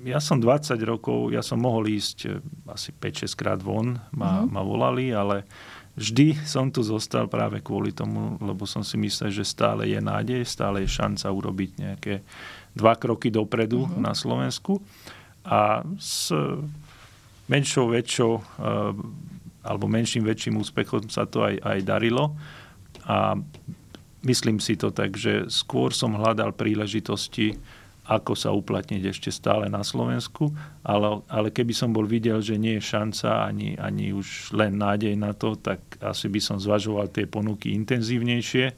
ja 0.03 0.19
som 0.23 0.39
20 0.39 0.79
rokov, 0.87 1.35
ja 1.35 1.43
som 1.43 1.59
mohol 1.59 1.91
ísť 1.91 2.39
asi 2.67 2.95
5-6 2.95 3.35
krát 3.35 3.59
von, 3.59 3.99
ma, 4.15 4.43
uh-huh. 4.43 4.47
ma 4.47 4.61
volali, 4.63 5.11
ale 5.11 5.43
vždy 5.99 6.39
som 6.47 6.71
tu 6.71 6.79
zostal 6.79 7.27
práve 7.27 7.59
kvôli 7.59 7.91
tomu, 7.91 8.39
lebo 8.39 8.63
som 8.63 8.81
si 8.81 8.95
myslel, 8.95 9.31
že 9.35 9.43
stále 9.43 9.91
je 9.91 9.99
nádej, 9.99 10.47
stále 10.47 10.87
je 10.87 10.95
šanca 10.95 11.27
urobiť 11.27 11.69
nejaké 11.75 12.13
dva 12.71 12.95
kroky 12.95 13.27
dopredu 13.27 13.85
uh-huh. 13.85 13.99
na 13.99 14.15
Slovensku. 14.15 14.79
A 15.43 15.83
s 15.99 16.31
menšou, 17.49 17.89
väčšou 17.91 18.31
alebo 19.59 19.85
menším, 19.91 20.23
väčším 20.23 20.61
úspechom 20.61 21.11
sa 21.11 21.27
to 21.27 21.43
aj, 21.43 21.59
aj 21.59 21.79
darilo. 21.83 22.37
A 23.09 23.35
myslím 24.23 24.63
si 24.63 24.79
to 24.79 24.93
tak, 24.93 25.19
že 25.19 25.51
skôr 25.51 25.91
som 25.91 26.15
hľadal 26.15 26.55
príležitosti, 26.55 27.59
ako 28.09 28.33
sa 28.33 28.49
uplatniť 28.49 29.05
ešte 29.05 29.29
stále 29.29 29.69
na 29.69 29.85
Slovensku, 29.85 30.49
ale, 30.81 31.21
ale 31.29 31.53
keby 31.53 31.77
som 31.77 31.93
bol 31.93 32.09
videl, 32.09 32.41
že 32.41 32.57
nie 32.57 32.81
je 32.81 32.89
šanca 32.89 33.45
ani, 33.45 33.77
ani 33.77 34.17
už 34.17 34.57
len 34.57 34.81
nádej 34.81 35.13
na 35.13 35.37
to, 35.37 35.53
tak 35.53 35.77
asi 36.01 36.25
by 36.25 36.41
som 36.41 36.57
zvažoval 36.57 37.13
tie 37.13 37.29
ponuky 37.29 37.77
intenzívnejšie, 37.77 38.73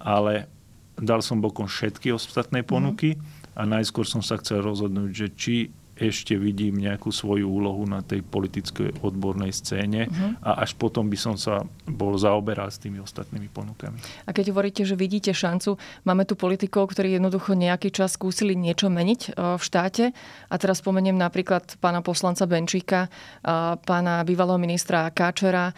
ale 0.00 0.48
dal 0.96 1.20
som 1.20 1.44
bokom 1.44 1.68
všetky 1.68 2.08
ostatné 2.08 2.64
ponuky 2.64 3.20
a 3.52 3.68
najskôr 3.68 4.08
som 4.08 4.24
sa 4.24 4.40
chcel 4.40 4.64
rozhodnúť, 4.64 5.10
že 5.12 5.28
či 5.36 5.54
ešte 6.00 6.32
vidím 6.40 6.80
nejakú 6.80 7.12
svoju 7.12 7.44
úlohu 7.44 7.84
na 7.84 8.00
tej 8.00 8.24
politickej 8.24 9.04
odbornej 9.04 9.52
scéne 9.52 10.08
uh-huh. 10.08 10.40
a 10.40 10.64
až 10.64 10.72
potom 10.80 11.12
by 11.12 11.18
som 11.20 11.36
sa 11.36 11.60
bol 11.84 12.16
zaoberal 12.16 12.72
s 12.72 12.80
tými 12.80 13.04
ostatnými 13.04 13.52
ponukami. 13.52 14.00
A 14.24 14.32
keď 14.32 14.56
hovoríte, 14.56 14.82
že 14.88 14.96
vidíte 14.96 15.36
šancu, 15.36 15.76
máme 16.08 16.24
tu 16.24 16.40
politikov, 16.40 16.96
ktorí 16.96 17.20
jednoducho 17.20 17.52
nejaký 17.52 17.92
čas 17.92 18.16
skúsili 18.16 18.56
niečo 18.56 18.88
meniť 18.88 19.20
e, 19.20 19.30
v 19.60 19.62
štáte 19.62 20.16
a 20.48 20.54
teraz 20.56 20.80
spomeniem 20.80 21.20
napríklad 21.20 21.76
pána 21.84 22.00
poslanca 22.00 22.48
Benčíka, 22.48 23.06
e, 23.06 23.08
pána 23.76 24.24
bývalého 24.24 24.56
ministra 24.56 25.12
Káčera, 25.12 25.76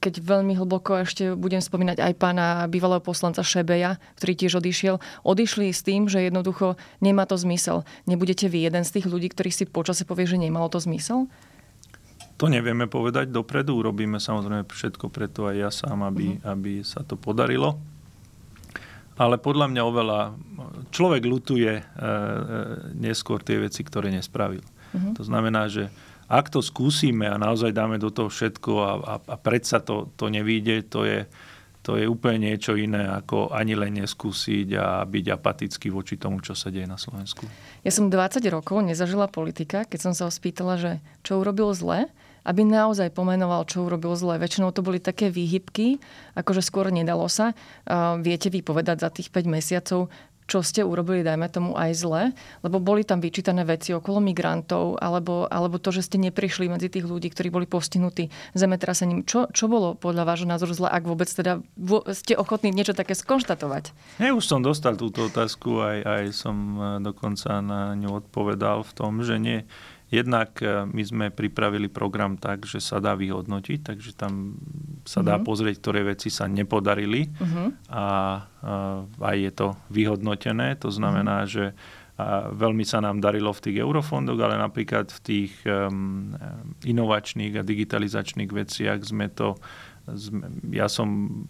keď 0.00 0.20
veľmi 0.20 0.52
hlboko 0.52 1.00
ešte 1.00 1.32
budem 1.32 1.64
spomínať 1.64 2.04
aj 2.04 2.12
pána 2.20 2.46
bývalého 2.68 3.00
poslanca 3.00 3.40
Šebeja, 3.40 3.96
ktorý 4.20 4.32
tiež 4.36 4.60
odišiel, 4.60 5.00
odišli 5.24 5.72
s 5.72 5.80
tým, 5.80 6.12
že 6.12 6.28
jednoducho 6.28 6.76
nemá 7.00 7.24
to 7.24 7.40
zmysel. 7.40 7.88
Nebudete 8.04 8.52
vy 8.52 8.68
jeden 8.68 8.84
z 8.84 9.00
tých 9.00 9.08
ľudí, 9.08 9.32
ktorí 9.32 9.48
si 9.48 9.64
počase 9.64 10.04
povie, 10.04 10.28
že 10.28 10.36
nemalo 10.36 10.68
to 10.68 10.76
zmysel? 10.76 11.24
To 12.40 12.48
nevieme 12.48 12.88
povedať 12.88 13.28
dopredu. 13.28 13.76
Urobíme 13.80 14.16
samozrejme 14.16 14.64
všetko 14.64 15.12
preto 15.12 15.48
aj 15.48 15.56
ja 15.56 15.70
sám, 15.72 16.04
aby, 16.08 16.40
uh-huh. 16.40 16.52
aby 16.56 16.72
sa 16.80 17.04
to 17.04 17.16
podarilo. 17.16 17.76
Ale 19.20 19.36
podľa 19.36 19.68
mňa 19.68 19.82
oveľa... 19.84 20.20
Človek 20.88 21.22
lutuje 21.28 21.72
e, 21.76 21.82
e, 21.84 21.84
neskôr 22.96 23.44
tie 23.44 23.60
veci, 23.60 23.84
ktoré 23.84 24.08
nespravil. 24.08 24.64
Uh-huh. 24.64 25.12
To 25.20 25.22
znamená, 25.28 25.68
že 25.68 25.92
ak 26.30 26.46
to 26.54 26.62
skúsime 26.62 27.26
a 27.26 27.34
naozaj 27.34 27.74
dáme 27.74 27.98
do 27.98 28.14
toho 28.14 28.30
všetko 28.30 28.72
a, 28.78 28.90
a, 29.02 29.14
a 29.18 29.36
predsa 29.36 29.82
to, 29.82 30.14
to 30.14 30.30
nevíde, 30.30 30.86
to 30.86 31.02
je, 31.02 31.26
to 31.82 31.98
je 31.98 32.06
úplne 32.06 32.46
niečo 32.46 32.78
iné, 32.78 33.10
ako 33.10 33.50
ani 33.50 33.74
len 33.74 33.98
neskúsiť 33.98 34.68
a 34.78 35.02
byť 35.02 35.26
apatický 35.34 35.90
voči 35.90 36.14
tomu, 36.14 36.38
čo 36.38 36.54
sa 36.54 36.70
deje 36.70 36.86
na 36.86 36.94
Slovensku. 36.94 37.50
Ja 37.82 37.90
som 37.90 38.14
20 38.14 38.46
rokov 38.46 38.78
nezažila 38.86 39.26
politika, 39.26 39.82
keď 39.82 39.98
som 39.98 40.12
sa 40.14 40.30
ho 40.30 40.32
spýtala, 40.32 40.78
že 40.78 41.02
čo 41.26 41.42
urobil 41.42 41.74
zle, 41.74 42.06
aby 42.44 42.64
naozaj 42.64 43.12
pomenoval, 43.12 43.68
čo 43.68 43.84
urobil 43.84 44.16
zle. 44.16 44.40
Väčšinou 44.40 44.72
to 44.72 44.80
boli 44.80 44.96
také 44.96 45.28
výhybky, 45.28 46.00
akože 46.38 46.64
skôr 46.64 46.88
nedalo 46.88 47.28
sa. 47.28 47.52
Uh, 47.84 48.16
viete 48.22 48.48
vypovedať 48.48 48.96
za 49.04 49.08
tých 49.12 49.28
5 49.28 49.44
mesiacov, 49.44 50.08
čo 50.50 50.66
ste 50.66 50.82
urobili, 50.82 51.22
dajme 51.22 51.46
tomu, 51.46 51.78
aj 51.78 51.94
zle, 51.94 52.22
lebo 52.66 52.82
boli 52.82 53.06
tam 53.06 53.22
vyčítané 53.22 53.62
veci 53.62 53.94
okolo 53.94 54.18
migrantov, 54.18 54.98
alebo, 54.98 55.46
alebo 55.46 55.78
to, 55.78 55.94
že 55.94 56.10
ste 56.10 56.18
neprišli 56.18 56.66
medzi 56.66 56.90
tých 56.90 57.06
ľudí, 57.06 57.30
ktorí 57.30 57.54
boli 57.54 57.70
postihnutí 57.70 58.34
zemetrasením. 58.58 59.22
Čo, 59.22 59.46
čo 59.54 59.70
bolo 59.70 59.94
podľa 59.94 60.26
vášho 60.26 60.50
názoru 60.50 60.74
zle, 60.74 60.90
ak 60.90 61.06
vôbec 61.06 61.30
teda 61.30 61.62
ste 62.10 62.34
ochotní 62.34 62.74
niečo 62.74 62.98
také 62.98 63.14
skonštatovať? 63.14 63.94
Ja 64.18 64.34
už 64.34 64.42
som 64.42 64.66
dostal 64.66 64.98
túto 64.98 65.30
otázku, 65.30 65.78
aj, 65.78 65.98
aj 66.02 66.24
som 66.34 66.56
e, 66.74 66.80
dokonca 66.98 67.62
na 67.62 67.94
ňu 67.94 68.26
odpovedal 68.26 68.82
v 68.82 68.92
tom, 68.98 69.22
že 69.22 69.38
nie, 69.38 69.62
Jednak 70.10 70.58
e, 70.58 70.90
my 70.90 71.02
sme 71.06 71.26
pripravili 71.30 71.86
program 71.86 72.34
tak, 72.34 72.66
že 72.66 72.82
sa 72.82 72.98
dá 72.98 73.14
vyhodnotiť, 73.14 73.78
takže 73.86 74.10
tam 74.18 74.58
sa 75.06 75.22
dá 75.22 75.38
uh-huh. 75.38 75.46
pozrieť, 75.46 75.78
ktoré 75.78 76.02
veci 76.02 76.34
sa 76.34 76.50
nepodarili 76.50 77.30
uh-huh. 77.30 77.68
a, 77.88 78.04
a 78.04 78.06
aj 79.22 79.36
je 79.38 79.52
to 79.54 79.68
vyhodnotené. 79.88 80.74
To 80.82 80.90
znamená, 80.90 81.46
uh-huh. 81.46 81.54
že 81.54 81.64
a 82.20 82.52
veľmi 82.52 82.84
sa 82.84 83.00
nám 83.00 83.24
darilo 83.24 83.48
v 83.48 83.64
tých 83.64 83.76
eurofondoch, 83.80 84.36
ale 84.36 84.60
napríklad 84.60 85.08
v 85.08 85.20
tých 85.24 85.52
um, 85.64 86.36
inovačných 86.84 87.56
a 87.56 87.64
digitalizačných 87.64 88.52
veciach 88.52 89.00
sme 89.00 89.32
to, 89.32 89.56
sme, 90.04 90.52
ja 90.68 90.84
som 90.92 91.40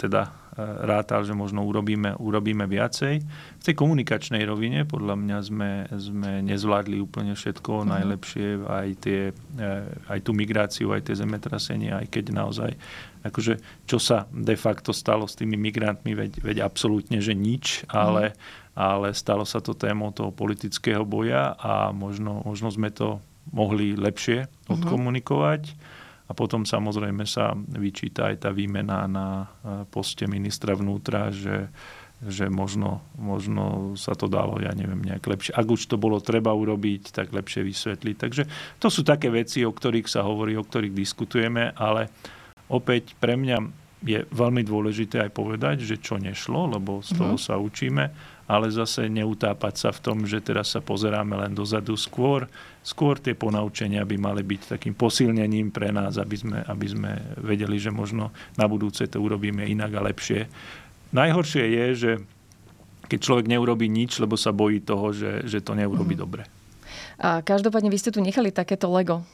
teda 0.00 0.32
rátal, 0.56 1.20
že 1.28 1.36
možno 1.36 1.68
urobíme, 1.68 2.16
urobíme 2.16 2.64
viacej. 2.64 3.14
V 3.60 3.62
tej 3.62 3.74
komunikačnej 3.76 4.40
rovine 4.48 4.88
podľa 4.88 5.14
mňa 5.20 5.38
sme, 5.44 5.70
sme 5.92 6.30
nezvládli 6.40 6.96
úplne 6.96 7.36
všetko 7.36 7.84
uh-huh. 7.84 7.90
najlepšie, 7.92 8.64
aj, 8.64 8.88
tie, 9.04 9.20
eh, 9.36 9.84
aj 10.08 10.18
tú 10.24 10.32
migráciu, 10.32 10.96
aj 10.96 11.12
tie 11.12 11.14
zemetrasenie, 11.20 11.92
aj 11.92 12.08
keď 12.08 12.24
naozaj 12.32 12.72
akože, 13.26 13.58
čo 13.90 13.98
sa 13.98 14.30
de 14.30 14.54
facto 14.54 14.94
stalo 14.94 15.26
s 15.26 15.34
tými 15.34 15.58
migrantmi, 15.58 16.14
veď, 16.14 16.40
veď 16.40 16.56
absolútne, 16.62 17.18
že 17.20 17.36
nič, 17.36 17.84
ale, 17.92 18.32
uh-huh. 18.32 18.96
ale 18.96 19.08
stalo 19.12 19.44
sa 19.44 19.60
to 19.60 19.76
témou 19.76 20.14
toho 20.16 20.32
politického 20.32 21.04
boja 21.04 21.52
a 21.58 21.92
možno, 21.92 22.40
možno 22.48 22.72
sme 22.72 22.88
to 22.88 23.20
mohli 23.52 23.92
lepšie 23.92 24.48
odkomunikovať. 24.72 25.62
Uh-huh 25.68 25.95
a 26.26 26.32
potom 26.34 26.66
samozrejme 26.66 27.22
sa 27.22 27.54
vyčíta 27.54 28.34
aj 28.34 28.36
tá 28.46 28.50
výmena 28.50 29.06
na 29.06 29.26
e, 29.28 29.46
poste 29.86 30.26
ministra 30.26 30.74
vnútra, 30.74 31.30
že, 31.30 31.70
že 32.18 32.50
možno, 32.50 33.06
možno 33.14 33.94
sa 33.94 34.18
to 34.18 34.26
dalo, 34.26 34.58
ja 34.58 34.74
neviem, 34.74 35.06
nejak 35.06 35.22
lepšie. 35.22 35.54
Ak 35.54 35.70
už 35.70 35.86
to 35.86 35.94
bolo 35.94 36.18
treba 36.18 36.50
urobiť, 36.50 37.14
tak 37.14 37.30
lepšie 37.30 37.62
vysvetliť. 37.62 38.16
Takže 38.18 38.42
to 38.82 38.90
sú 38.90 39.06
také 39.06 39.30
veci, 39.30 39.62
o 39.62 39.70
ktorých 39.70 40.10
sa 40.10 40.26
hovorí, 40.26 40.58
o 40.58 40.66
ktorých 40.66 40.98
diskutujeme, 40.98 41.70
ale 41.78 42.10
opäť 42.66 43.14
pre 43.22 43.38
mňa 43.38 43.86
je 44.02 44.26
veľmi 44.28 44.62
dôležité 44.66 45.22
aj 45.22 45.30
povedať, 45.30 45.86
že 45.86 46.02
čo 46.02 46.18
nešlo, 46.18 46.74
lebo 46.74 47.00
z 47.00 47.16
toho 47.16 47.38
uh-huh. 47.38 47.46
sa 47.46 47.56
učíme 47.56 48.35
ale 48.46 48.70
zase 48.70 49.10
neutápať 49.10 49.74
sa 49.74 49.90
v 49.90 50.02
tom, 50.02 50.18
že 50.22 50.38
teraz 50.38 50.74
sa 50.74 50.80
pozeráme 50.80 51.34
len 51.34 51.52
dozadu. 51.52 51.98
Skôr, 51.98 52.46
skôr 52.86 53.18
tie 53.18 53.34
ponaučenia 53.34 54.06
by 54.06 54.16
mali 54.16 54.46
byť 54.46 54.78
takým 54.78 54.94
posilnením 54.94 55.74
pre 55.74 55.90
nás, 55.90 56.14
aby 56.16 56.36
sme, 56.38 56.58
aby 56.62 56.86
sme 56.86 57.10
vedeli, 57.42 57.76
že 57.76 57.90
možno 57.90 58.30
na 58.54 58.70
budúce 58.70 59.02
to 59.10 59.18
urobíme 59.18 59.66
inak 59.66 59.90
a 59.98 60.06
lepšie. 60.06 60.46
Najhoršie 61.10 61.64
je, 61.66 61.86
že 61.94 62.12
keď 63.06 63.18
človek 63.22 63.46
neurobi 63.50 63.86
nič, 63.90 64.18
lebo 64.18 64.34
sa 64.34 64.54
bojí 64.54 64.82
toho, 64.82 65.10
že, 65.14 65.46
že 65.46 65.62
to 65.62 65.74
neurobi 65.74 66.14
mm. 66.14 66.20
dobre. 66.22 66.42
A 67.16 67.40
každopádne 67.40 67.90
vy 67.90 67.98
ste 67.98 68.12
tu 68.12 68.20
nechali 68.20 68.52
takéto 68.52 68.90
Lego 68.92 69.24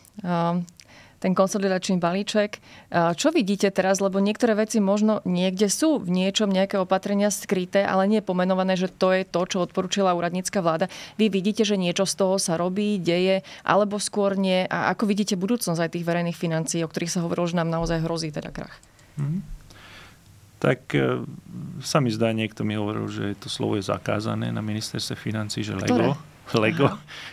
ten 1.22 1.38
konsolidačný 1.38 2.02
balíček. 2.02 2.58
Čo 2.90 3.30
vidíte 3.30 3.70
teraz, 3.70 4.02
lebo 4.02 4.18
niektoré 4.18 4.58
veci 4.58 4.82
možno 4.82 5.22
niekde 5.22 5.70
sú 5.70 6.02
v 6.02 6.10
niečom 6.10 6.50
nejaké 6.50 6.82
opatrenia 6.82 7.30
skryté, 7.30 7.86
ale 7.86 8.10
nie 8.10 8.18
pomenované, 8.18 8.74
že 8.74 8.90
to 8.90 9.14
je 9.14 9.22
to, 9.22 9.46
čo 9.46 9.62
odporúčila 9.62 10.18
úradnícka 10.18 10.58
vláda. 10.58 10.90
Vy 11.22 11.30
vidíte, 11.30 11.62
že 11.62 11.78
niečo 11.78 12.10
z 12.10 12.18
toho 12.18 12.42
sa 12.42 12.58
robí, 12.58 12.98
deje, 12.98 13.46
alebo 13.62 14.02
skôr 14.02 14.34
nie. 14.34 14.66
A 14.66 14.90
ako 14.90 15.06
vidíte 15.06 15.38
budúcnosť 15.38 15.78
aj 15.78 15.92
tých 15.94 16.08
verejných 16.10 16.34
financií, 16.34 16.82
o 16.82 16.90
ktorých 16.90 17.14
sa 17.14 17.22
hovorilo, 17.22 17.46
že 17.46 17.58
nám 17.62 17.70
naozaj 17.70 18.02
hrozí 18.02 18.34
teda 18.34 18.50
krach? 18.50 18.74
Mm-hmm 19.14 19.62
tak 20.62 20.94
e, 20.94 21.26
sa 21.82 21.98
mi 21.98 22.14
zdá, 22.14 22.30
niekto 22.30 22.62
mi 22.62 22.78
hovoril, 22.78 23.10
že 23.10 23.34
to 23.34 23.50
slovo 23.50 23.74
je 23.74 23.82
zakázané 23.82 24.54
na 24.54 24.62
ministerstve 24.62 25.18
financí, 25.18 25.66
že 25.66 25.74
Lego, 25.74 26.14
Lego 26.62 26.86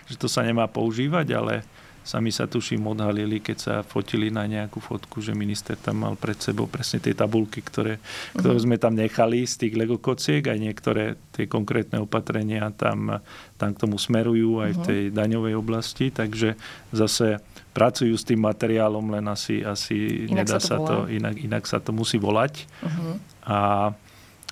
že 0.10 0.18
to 0.18 0.26
sa 0.26 0.42
nemá 0.42 0.66
používať, 0.66 1.38
ale 1.38 1.62
Sami 2.04 2.34
sa 2.34 2.50
tuším 2.50 2.82
odhalili, 2.90 3.44
keď 3.44 3.58
sa 3.58 3.76
fotili 3.86 4.34
na 4.34 4.50
nejakú 4.50 4.82
fotku, 4.82 5.22
že 5.22 5.38
minister 5.38 5.78
tam 5.78 6.08
mal 6.08 6.18
pred 6.18 6.40
sebou 6.42 6.66
presne 6.66 6.98
tie 7.04 7.14
tabulky, 7.14 7.62
ktoré, 7.62 8.02
ktoré 8.34 8.58
mhm. 8.58 8.64
sme 8.66 8.76
tam 8.82 8.94
nechali 8.98 9.46
z 9.46 9.68
tých 9.68 9.74
Lego 9.78 10.02
kociek. 10.02 10.46
Aj 10.50 10.58
niektoré 10.58 11.20
tie 11.36 11.46
konkrétne 11.46 12.02
opatrenia 12.02 12.74
tam, 12.74 13.22
tam 13.62 13.70
k 13.76 13.82
tomu 13.82 14.02
smerujú 14.02 14.64
aj 14.66 14.72
v 14.74 14.80
mhm. 14.80 14.86
tej 14.88 15.02
daňovej 15.14 15.54
oblasti. 15.60 16.10
Takže 16.10 16.58
zase 16.90 17.44
pracujú 17.80 18.12
s 18.18 18.26
tým 18.26 18.42
materiálom, 18.44 19.14
len 19.14 19.26
asi, 19.30 19.62
asi 19.62 20.28
inak 20.28 20.52
nedá 20.52 20.60
sa 20.60 20.60
to, 20.60 20.68
sa 20.68 20.76
to 20.84 20.96
inak, 21.08 21.36
inak 21.38 21.64
sa 21.64 21.78
to 21.80 21.96
musí 21.96 22.18
volať. 22.18 22.66
Uh-huh. 22.84 23.16
A, 23.46 23.60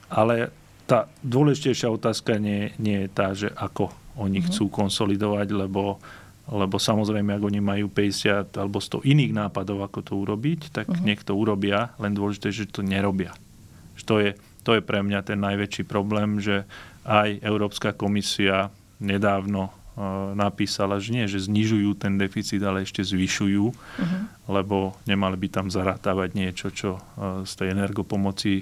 ale 0.07 0.53
tá 0.88 1.10
dôležitejšia 1.25 1.91
otázka 1.91 2.39
nie, 2.39 2.71
nie 2.79 3.03
je 3.05 3.10
tá, 3.12 3.36
že 3.36 3.51
ako 3.51 3.91
oni 4.15 4.39
uh-huh. 4.39 4.47
chcú 4.47 4.63
konsolidovať, 4.71 5.47
lebo 5.51 5.99
lebo 6.47 6.79
samozrejme, 6.79 7.36
ak 7.36 7.43
oni 7.43 7.60
majú 7.60 7.91
50 7.91 8.55
alebo 8.55 8.79
100 8.79 9.03
iných 9.03 9.36
nápadov, 9.36 9.83
ako 9.83 9.99
to 9.99 10.13
urobiť, 10.15 10.71
tak 10.71 10.88
uh-huh. 10.88 11.03
nech 11.03 11.23
to 11.27 11.36
urobia, 11.36 11.91
len 11.99 12.15
dôležité, 12.15 12.55
že 12.55 12.71
to 12.71 12.83
nerobia. 12.83 13.36
Že 13.99 14.03
to, 14.07 14.15
je, 14.23 14.29
to 14.63 14.71
je 14.79 14.81
pre 14.81 15.03
mňa 15.03 15.27
ten 15.27 15.39
najväčší 15.43 15.83
problém, 15.83 16.39
že 16.39 16.63
aj 17.03 17.43
Európska 17.43 17.91
komisia 17.91 18.71
nedávno 19.03 19.75
napísala, 20.38 21.01
že 21.01 21.10
nie, 21.10 21.25
že 21.25 21.41
znižujú 21.41 21.97
ten 21.97 22.21
deficit, 22.21 22.62
ale 22.62 22.86
ešte 22.86 23.01
zvyšujú, 23.01 23.65
uh-huh. 23.73 24.21
lebo 24.45 24.93
nemali 25.10 25.36
by 25.41 25.47
tam 25.49 25.67
zarátavať 25.73 26.29
niečo, 26.38 26.69
čo 26.69 27.01
z 27.43 27.51
tej 27.57 27.73
energopomoci 27.73 28.62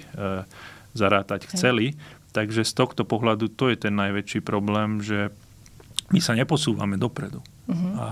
zarátať 0.96 1.52
chceli. 1.52 1.92
Takže 2.32 2.64
z 2.64 2.72
tohto 2.72 3.04
pohľadu 3.04 3.52
to 3.52 3.68
je 3.68 3.76
ten 3.76 3.92
najväčší 3.92 4.40
problém, 4.40 5.04
že 5.04 5.28
my 6.08 6.20
sa 6.24 6.32
neposúvame 6.32 6.96
dopredu. 6.96 7.44
Uh-huh. 7.66 7.92
A, 7.98 8.08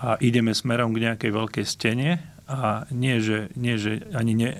a 0.00 0.06
ideme 0.20 0.56
smerom 0.56 0.92
k 0.96 1.10
nejakej 1.10 1.30
veľkej 1.30 1.66
stene 1.68 2.20
a 2.44 2.84
nie, 2.92 3.20
že, 3.24 3.48
nie, 3.56 3.80
že 3.80 4.04
ani 4.12 4.32
ne, 4.36 4.50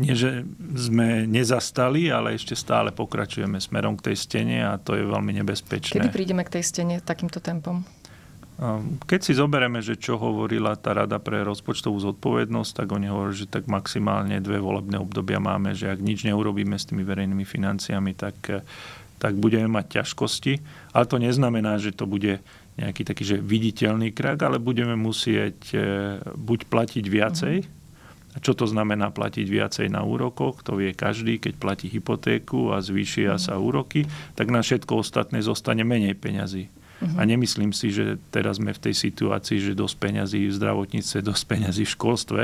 nie, 0.00 0.14
že 0.14 0.46
sme 0.74 1.26
nezastali, 1.26 2.08
ale 2.08 2.38
ešte 2.38 2.54
stále 2.54 2.94
pokračujeme 2.94 3.58
smerom 3.58 3.98
k 3.98 4.10
tej 4.10 4.16
stene 4.16 4.62
a 4.64 4.78
to 4.78 4.96
je 4.96 5.04
veľmi 5.04 5.34
nebezpečné. 5.42 6.00
Kedy 6.00 6.14
prídeme 6.14 6.42
k 6.46 6.58
tej 6.60 6.64
stene 6.66 6.94
takýmto 7.02 7.42
tempom? 7.42 7.82
Keď 9.08 9.20
si 9.24 9.32
zoberieme, 9.32 9.80
že 9.80 9.96
čo 9.96 10.20
hovorila 10.20 10.76
tá 10.76 10.92
Rada 10.92 11.16
pre 11.16 11.40
rozpočtovú 11.48 11.96
zodpovednosť, 11.96 12.84
tak 12.84 12.88
oni 12.92 13.08
hovorí, 13.08 13.32
že 13.32 13.48
tak 13.48 13.64
maximálne 13.64 14.36
dve 14.36 14.60
volebné 14.60 15.00
obdobia 15.00 15.40
máme, 15.40 15.72
že 15.72 15.88
ak 15.88 15.96
nič 15.96 16.28
neurobíme 16.28 16.76
s 16.76 16.84
tými 16.84 17.00
verejnými 17.00 17.48
financiami, 17.48 18.12
tak, 18.12 18.36
tak 19.16 19.32
budeme 19.40 19.64
mať 19.64 20.04
ťažkosti. 20.04 20.60
Ale 20.92 21.08
to 21.08 21.16
neznamená, 21.16 21.80
že 21.80 21.96
to 21.96 22.04
bude 22.04 22.44
nejaký 22.80 23.04
taký 23.04 23.22
že 23.22 23.36
viditeľný 23.36 24.16
krak, 24.16 24.40
ale 24.40 24.56
budeme 24.56 24.96
musieť 24.96 25.58
e, 25.72 25.78
buď 26.24 26.58
platiť 26.72 27.04
viacej, 27.04 27.56
uh-huh 27.60 27.78
a 28.30 28.38
čo 28.38 28.54
to 28.54 28.62
znamená 28.62 29.10
platiť 29.10 29.46
viacej 29.50 29.86
na 29.90 30.06
úrokoch? 30.06 30.62
To 30.70 30.78
vie 30.78 30.94
každý, 30.94 31.42
keď 31.42 31.58
platí 31.58 31.90
hypotéku 31.90 32.70
a 32.70 32.78
zvýšia 32.78 33.34
sa 33.42 33.58
úroky, 33.58 34.06
tak 34.38 34.54
na 34.54 34.62
všetko 34.62 35.02
ostatné 35.02 35.42
zostane 35.42 35.82
menej 35.82 36.14
peňazí. 36.14 36.70
Uh-huh. 37.00 37.16
A 37.16 37.24
nemyslím 37.26 37.72
si, 37.72 37.90
že 37.90 38.20
teraz 38.30 38.60
sme 38.60 38.76
v 38.76 38.82
tej 38.86 38.94
situácii, 38.94 39.72
že 39.72 39.72
dosť 39.74 39.96
peňazí 39.98 40.46
v 40.46 40.56
zdravotníctve, 40.62 41.18
dosť 41.32 41.44
peňazí 41.48 41.82
v 41.88 41.94
školstve. 41.96 42.42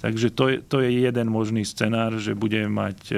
Takže 0.00 0.28
to 0.32 0.44
je, 0.48 0.56
to 0.64 0.76
je 0.80 1.04
jeden 1.04 1.28
možný 1.28 1.68
scenár, 1.68 2.16
že 2.16 2.32
budeme 2.32 2.72
mať 2.72 2.98
e, 3.12 3.16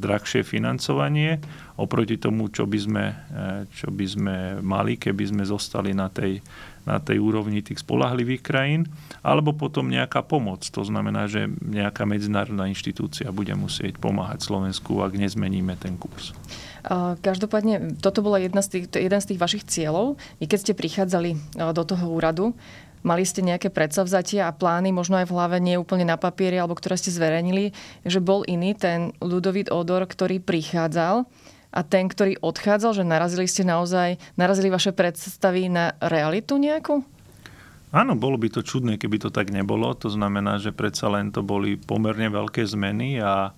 drahšie 0.00 0.42
financovanie 0.42 1.38
oproti 1.82 2.16
tomu, 2.16 2.46
čo 2.48 2.64
by, 2.64 2.78
sme, 2.78 3.04
e, 3.10 3.14
čo 3.74 3.90
by 3.90 4.06
sme 4.06 4.36
mali, 4.62 4.94
keby 4.94 5.34
sme 5.34 5.42
zostali 5.42 5.90
na 5.90 6.06
tej 6.06 6.38
na 6.82 6.98
tej 6.98 7.22
úrovni 7.22 7.62
tých 7.62 7.78
spolahlivých 7.82 8.42
krajín, 8.42 8.90
alebo 9.22 9.54
potom 9.54 9.86
nejaká 9.86 10.26
pomoc. 10.26 10.66
To 10.66 10.82
znamená, 10.82 11.30
že 11.30 11.46
nejaká 11.62 12.02
medzinárodná 12.02 12.66
inštitúcia 12.66 13.30
bude 13.30 13.54
musieť 13.54 14.02
pomáhať 14.02 14.42
Slovensku, 14.42 14.98
ak 14.98 15.14
nezmeníme 15.14 15.78
ten 15.78 15.94
kurz. 15.94 16.34
Každopádne, 17.22 18.02
toto 18.02 18.26
bola 18.26 18.42
jedna 18.42 18.58
z 18.58 18.82
tých, 18.82 18.84
jeden 18.98 19.20
z 19.22 19.28
tých 19.30 19.38
vašich 19.38 19.64
cieľov. 19.70 20.18
I 20.42 20.50
keď 20.50 20.58
ste 20.58 20.72
prichádzali 20.74 21.30
do 21.70 21.82
toho 21.86 22.10
úradu, 22.10 22.58
Mali 23.02 23.26
ste 23.26 23.42
nejaké 23.42 23.66
predsavzatia 23.66 24.46
a 24.46 24.54
plány, 24.54 24.94
možno 24.94 25.18
aj 25.18 25.26
v 25.26 25.34
hlave, 25.34 25.58
nie 25.58 25.74
úplne 25.74 26.06
na 26.06 26.14
papieri, 26.14 26.54
alebo 26.62 26.78
ktoré 26.78 26.94
ste 26.94 27.10
zverejnili, 27.10 27.74
že 28.06 28.22
bol 28.22 28.46
iný 28.46 28.78
ten 28.78 29.10
Ludovít 29.18 29.74
Odor, 29.74 30.06
ktorý 30.06 30.38
prichádzal 30.38 31.26
a 31.72 31.80
ten, 31.80 32.04
ktorý 32.06 32.36
odchádzal, 32.44 33.00
že 33.00 33.04
narazili 33.08 33.48
ste 33.48 33.64
naozaj, 33.64 34.20
narazili 34.36 34.68
vaše 34.68 34.92
predstavy 34.92 35.72
na 35.72 35.96
realitu 36.04 36.60
nejakú? 36.60 37.00
Áno, 37.92 38.16
bolo 38.16 38.40
by 38.40 38.48
to 38.48 38.64
čudné, 38.64 38.96
keby 38.96 39.20
to 39.20 39.28
tak 39.28 39.52
nebolo. 39.52 39.92
To 40.00 40.08
znamená, 40.08 40.56
že 40.56 40.72
predsa 40.72 41.12
len 41.12 41.28
to 41.28 41.44
boli 41.44 41.76
pomerne 41.76 42.32
veľké 42.32 42.64
zmeny 42.64 43.20
a, 43.20 43.52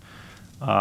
a 0.59 0.74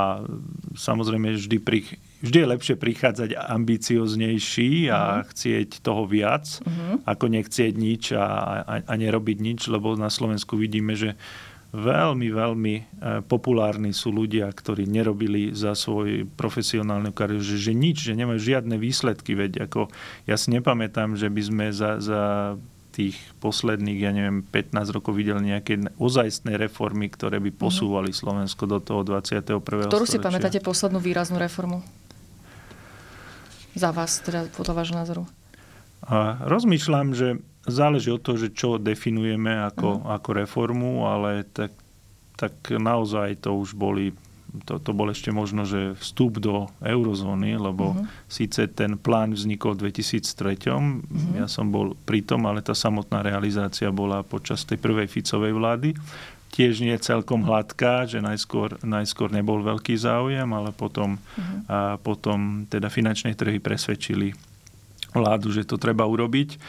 samozrejme 0.74 1.38
vždy, 1.38 1.58
pri, 1.62 1.86
vždy 2.26 2.38
je 2.41 2.52
lepšie 2.58 2.76
prichádzať 2.82 3.38
ambicioznejší 3.38 4.89
a 4.89 5.22
uh-huh. 5.22 5.30
chcieť 5.30 5.86
toho 5.86 6.10
viac, 6.10 6.50
uh-huh. 6.65 7.06
ako 7.06 7.26
nechcieť 7.30 7.74
nič 7.78 8.04
a, 8.17 8.26
a, 8.65 8.74
a 8.89 8.93
nerobiť 8.98 9.38
nič, 9.38 9.69
lebo 9.69 9.93
na 9.93 10.10
Slovensku 10.10 10.58
vidíme, 10.58 10.98
že 10.98 11.13
veľmi, 11.73 12.27
veľmi 12.29 12.75
e, 12.77 12.83
populárni 13.25 13.91
sú 13.97 14.13
ľudia, 14.13 14.45
ktorí 14.53 14.86
nerobili 14.86 15.57
za 15.57 15.73
svoj 15.73 16.29
profesionálnu 16.38 17.09
kariéru, 17.09 17.41
že, 17.41 17.57
že 17.57 17.73
nič, 17.73 18.05
že 18.05 18.13
nemajú 18.13 18.38
žiadne 18.38 18.77
výsledky. 18.77 19.33
Veď 19.33 19.65
ako, 19.65 19.89
ja 20.29 20.38
si 20.38 20.53
nepamätám, 20.53 21.17
že 21.17 21.33
by 21.33 21.41
sme 21.41 21.65
za, 21.73 21.97
za 21.97 22.21
tých 22.93 23.17
posledných, 23.41 23.99
ja 24.05 24.13
neviem, 24.13 24.45
15 24.45 24.93
rokov 24.93 25.17
videli 25.17 25.49
nejaké 25.49 25.81
ozajstné 25.97 26.62
reformy, 26.62 27.09
ktoré 27.09 27.41
by 27.41 27.49
mhm. 27.49 27.57
posúvali 27.57 28.13
Slovensko 28.13 28.69
do 28.69 28.77
toho 28.77 29.01
21. 29.01 29.89
Ktorú 29.89 30.05
si 30.05 30.21
pamätáte 30.21 30.62
poslednú 30.62 31.01
výraznú 31.01 31.41
reformu? 31.41 31.81
Za 33.73 33.89
vás, 33.89 34.21
teda 34.21 34.45
podľa 34.53 34.73
vášho 34.77 34.95
názoru? 35.01 35.23
A 36.05 36.38
rozmýšľam, 36.45 37.17
že 37.17 37.41
záleží 37.67 38.12
od 38.12 38.21
toho, 38.23 38.38
že 38.39 38.52
čo 38.52 38.76
definujeme 38.76 39.63
ako, 39.71 39.89
uh-huh. 40.04 40.15
ako 40.19 40.30
reformu, 40.36 41.08
ale 41.08 41.47
tak, 41.47 41.71
tak 42.36 42.54
naozaj 42.69 43.43
to 43.43 43.56
už 43.56 43.76
boli 43.76 44.12
to, 44.69 44.78
to 44.78 44.93
bol 44.93 45.10
ešte 45.10 45.34
možno, 45.34 45.65
že 45.65 45.97
vstup 45.97 46.38
do 46.38 46.69
eurozóny, 46.86 47.58
lebo 47.58 47.97
uh-huh. 47.97 48.06
síce 48.30 48.69
ten 48.69 49.02
plán 49.02 49.34
vznikol 49.34 49.73
v 49.73 49.89
2003, 49.89 50.69
uh-huh. 50.69 51.02
Mhm. 51.10 51.41
ja 51.41 51.47
som 51.49 51.73
bol 51.73 51.97
pritom, 52.06 52.45
ale 52.45 52.62
tá 52.62 52.78
samotná 52.78 53.26
realizácia 53.26 53.89
bola 53.89 54.21
počas 54.21 54.62
tej 54.62 54.78
prvej 54.78 55.10
Ficovej 55.10 55.58
vlády. 55.58 55.89
Tiež 56.54 56.86
nie 56.86 56.93
celkom 57.02 57.49
hladká, 57.49 58.06
že 58.06 58.21
najskôr, 58.21 58.78
najskôr 58.86 59.34
nebol 59.34 59.65
veľký 59.65 59.97
záujem, 59.97 60.45
ale 60.54 60.69
potom, 60.69 61.17
uh-huh. 61.17 61.60
a 61.65 61.78
potom 61.97 62.69
teda 62.69 62.93
finančné 62.93 63.34
trhy 63.34 63.58
presvedčili 63.58 64.38
vládu, 65.17 65.49
že 65.49 65.65
to 65.65 65.82
treba 65.82 66.06
urobiť 66.06 66.62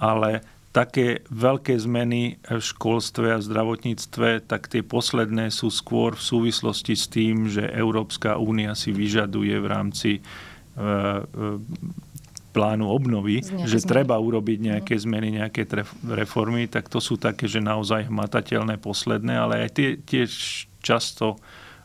ale 0.00 0.40
také 0.70 1.26
veľké 1.28 1.74
zmeny 1.82 2.38
v 2.46 2.62
školstve 2.62 3.36
a 3.36 3.42
zdravotníctve, 3.42 4.46
tak 4.46 4.70
tie 4.70 4.86
posledné 4.86 5.50
sú 5.50 5.68
skôr 5.68 6.14
v 6.14 6.22
súvislosti 6.22 6.94
s 6.94 7.10
tým, 7.10 7.50
že 7.50 7.66
Európska 7.66 8.38
únia 8.38 8.78
si 8.78 8.94
vyžaduje 8.94 9.58
v 9.58 9.66
rámci 9.66 10.10
e, 10.16 10.20
e, 10.22 11.22
plánu 12.54 12.86
obnovy, 12.86 13.42
že 13.66 13.82
zmeny. 13.82 13.90
treba 13.90 14.14
urobiť 14.18 14.58
nejaké 14.62 14.94
zmeny, 14.94 15.42
nejaké 15.42 15.66
reformy, 16.06 16.70
tak 16.70 16.86
to 16.86 17.02
sú 17.02 17.18
také, 17.18 17.50
že 17.50 17.58
naozaj 17.58 18.06
hmatateľné 18.06 18.78
posledné, 18.78 19.34
ale 19.34 19.66
aj 19.66 19.70
tie 19.74 19.88
tiež 19.98 20.30
často 20.82 21.38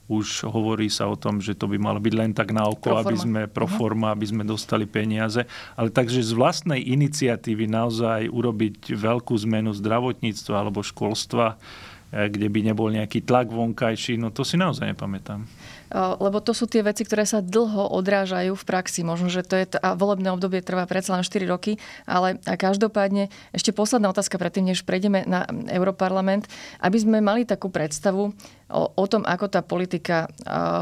už 0.05 0.45
hovorí 0.45 0.85
sa 0.85 1.09
o 1.09 1.17
tom, 1.17 1.41
že 1.41 1.57
to 1.57 1.65
by 1.65 1.81
malo 1.81 1.97
byť 1.97 2.13
len 2.13 2.31
tak 2.31 2.53
na 2.53 2.69
oko, 2.69 2.93
pro 2.93 3.01
aby 3.01 3.15
sme 3.17 3.41
pro 3.49 3.65
mhm. 3.65 3.73
forma, 3.73 4.13
aby 4.13 4.25
sme 4.29 4.43
dostali 4.45 4.85
peniaze. 4.85 5.43
Ale 5.73 5.89
takže 5.89 6.21
z 6.21 6.31
vlastnej 6.37 6.81
iniciatívy 6.81 7.65
naozaj 7.65 8.29
urobiť 8.29 8.93
veľkú 8.93 9.33
zmenu 9.49 9.73
zdravotníctva 9.73 10.55
alebo 10.61 10.85
školstva, 10.85 11.57
eh, 11.57 12.29
kde 12.29 12.47
by 12.49 12.59
nebol 12.69 12.93
nejaký 12.93 13.25
tlak 13.25 13.49
vonkajší, 13.49 14.21
no 14.21 14.29
to 14.29 14.45
si 14.45 14.55
naozaj 14.61 14.93
nepamätám 14.93 15.49
lebo 15.95 16.41
to 16.41 16.51
sú 16.51 16.65
tie 16.65 16.81
veci, 16.81 17.05
ktoré 17.05 17.23
sa 17.23 17.45
dlho 17.45 17.93
odrážajú 17.93 18.57
v 18.57 18.67
praxi. 18.67 19.05
Možno, 19.05 19.29
že 19.29 19.45
to 19.45 19.55
je 19.55 19.65
a 19.79 19.93
volebné 19.93 20.33
obdobie 20.33 20.59
trvá 20.65 20.89
predsa 20.89 21.13
len 21.13 21.23
4 21.23 21.45
roky, 21.45 21.77
ale 22.09 22.41
a 22.43 22.57
každopádne 22.57 23.29
ešte 23.53 23.71
posledná 23.71 24.09
otázka 24.09 24.41
predtým, 24.41 24.73
než 24.73 24.81
prejdeme 24.81 25.23
na 25.29 25.45
Europarlament, 25.69 26.49
aby 26.81 26.97
sme 26.97 27.21
mali 27.21 27.45
takú 27.45 27.69
predstavu 27.69 28.33
o, 28.69 28.89
o 28.89 29.06
tom, 29.06 29.21
ako 29.21 29.45
tá 29.45 29.62
politika 29.62 30.25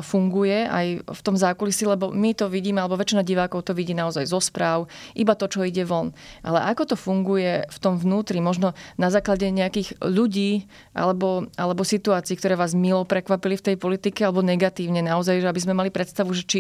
funguje 0.04 0.64
aj 0.64 1.04
v 1.04 1.22
tom 1.24 1.36
zákulisí, 1.36 1.84
lebo 1.84 2.16
my 2.16 2.32
to 2.32 2.48
vidíme, 2.48 2.80
alebo 2.80 2.96
väčšina 2.96 3.28
divákov 3.28 3.68
to 3.68 3.76
vidí 3.76 3.92
naozaj 3.92 4.24
zo 4.24 4.40
správ, 4.40 4.88
iba 5.14 5.36
to, 5.36 5.52
čo 5.52 5.68
ide 5.68 5.84
von. 5.84 6.16
Ale 6.44 6.64
ako 6.64 6.94
to 6.94 6.96
funguje 6.96 7.68
v 7.68 7.78
tom 7.84 8.00
vnútri, 8.00 8.40
možno 8.40 8.72
na 8.96 9.12
základe 9.12 9.48
nejakých 9.52 10.00
ľudí 10.00 10.68
alebo, 10.96 11.52
alebo 11.60 11.84
situácií, 11.84 12.40
ktoré 12.40 12.56
vás 12.56 12.72
milo 12.72 13.04
prekvapili 13.04 13.60
v 13.60 13.66
tej 13.74 13.76
politike 13.76 14.24
alebo 14.24 14.40
negatívne 14.40 15.04
naozaj, 15.04 15.44
že 15.44 15.50
aby 15.52 15.60
sme 15.60 15.76
mali 15.76 15.92
predstavu, 15.92 16.32
že 16.32 16.44
či 16.48 16.60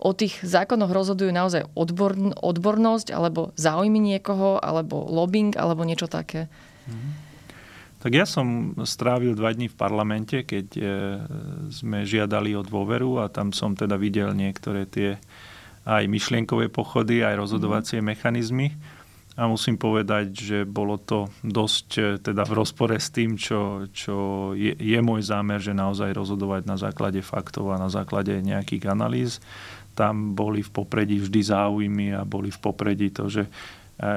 o 0.00 0.16
tých 0.16 0.40
zákonoch 0.40 0.88
rozhodujú 0.88 1.28
naozaj 1.28 1.68
odbor, 1.76 2.16
odbornosť, 2.40 3.12
alebo 3.12 3.52
záujmy 3.60 4.00
niekoho, 4.00 4.56
alebo 4.56 5.04
lobbying, 5.04 5.52
alebo 5.60 5.84
niečo 5.84 6.08
také. 6.08 6.48
Mhm. 6.88 7.29
Tak 8.00 8.12
ja 8.16 8.24
som 8.24 8.72
strávil 8.88 9.36
dva 9.36 9.52
dní 9.52 9.68
v 9.68 9.76
parlamente, 9.76 10.40
keď 10.48 10.66
e, 10.72 10.82
sme 11.68 12.08
žiadali 12.08 12.56
o 12.56 12.64
dôveru 12.64 13.20
a 13.20 13.28
tam 13.28 13.52
som 13.52 13.76
teda 13.76 14.00
videl 14.00 14.32
niektoré 14.32 14.88
tie 14.88 15.20
aj 15.84 16.08
myšlienkové 16.08 16.72
pochody, 16.72 17.20
aj 17.20 17.36
rozhodovacie 17.36 18.00
mm. 18.00 18.06
mechanizmy. 18.08 18.72
A 19.36 19.48
musím 19.48 19.76
povedať, 19.76 20.32
že 20.32 20.58
bolo 20.64 20.96
to 20.96 21.28
dosť 21.44 21.88
e, 22.00 22.02
teda 22.24 22.48
v 22.48 22.56
rozpore 22.56 22.96
s 22.96 23.12
tým, 23.12 23.36
čo, 23.36 23.84
čo 23.92 24.16
je, 24.56 24.72
je 24.80 24.98
môj 25.04 25.20
zámer, 25.20 25.60
že 25.60 25.76
naozaj 25.76 26.16
rozhodovať 26.16 26.64
na 26.64 26.80
základe 26.80 27.20
faktov 27.20 27.68
a 27.68 27.76
na 27.76 27.92
základe 27.92 28.32
nejakých 28.40 28.88
analýz. 28.88 29.44
Tam 29.92 30.32
boli 30.32 30.64
v 30.64 30.72
popredí 30.72 31.20
vždy 31.20 31.40
záujmy 31.52 32.16
a 32.16 32.24
boli 32.24 32.48
v 32.48 32.60
popredí 32.64 33.12
to, 33.12 33.28
že, 33.28 33.44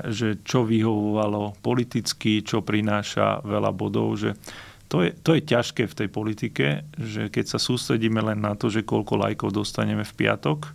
že 0.07 0.39
čo 0.47 0.63
vyhovovalo 0.63 1.59
politicky, 1.59 2.39
čo 2.39 2.63
prináša 2.63 3.43
veľa 3.43 3.71
bodov, 3.75 4.15
že 4.15 4.31
to 4.87 5.01
je, 5.03 5.09
to 5.25 5.33
je 5.33 5.41
ťažké 5.41 5.89
v 5.89 5.97
tej 5.97 6.09
politike, 6.13 6.65
že 6.95 7.27
keď 7.33 7.45
sa 7.49 7.59
sústredíme 7.59 8.21
len 8.21 8.45
na 8.45 8.53
to, 8.53 8.69
že 8.69 8.85
koľko 8.85 9.17
lajkov 9.17 9.49
dostaneme 9.51 10.05
v 10.05 10.13
piatok 10.13 10.69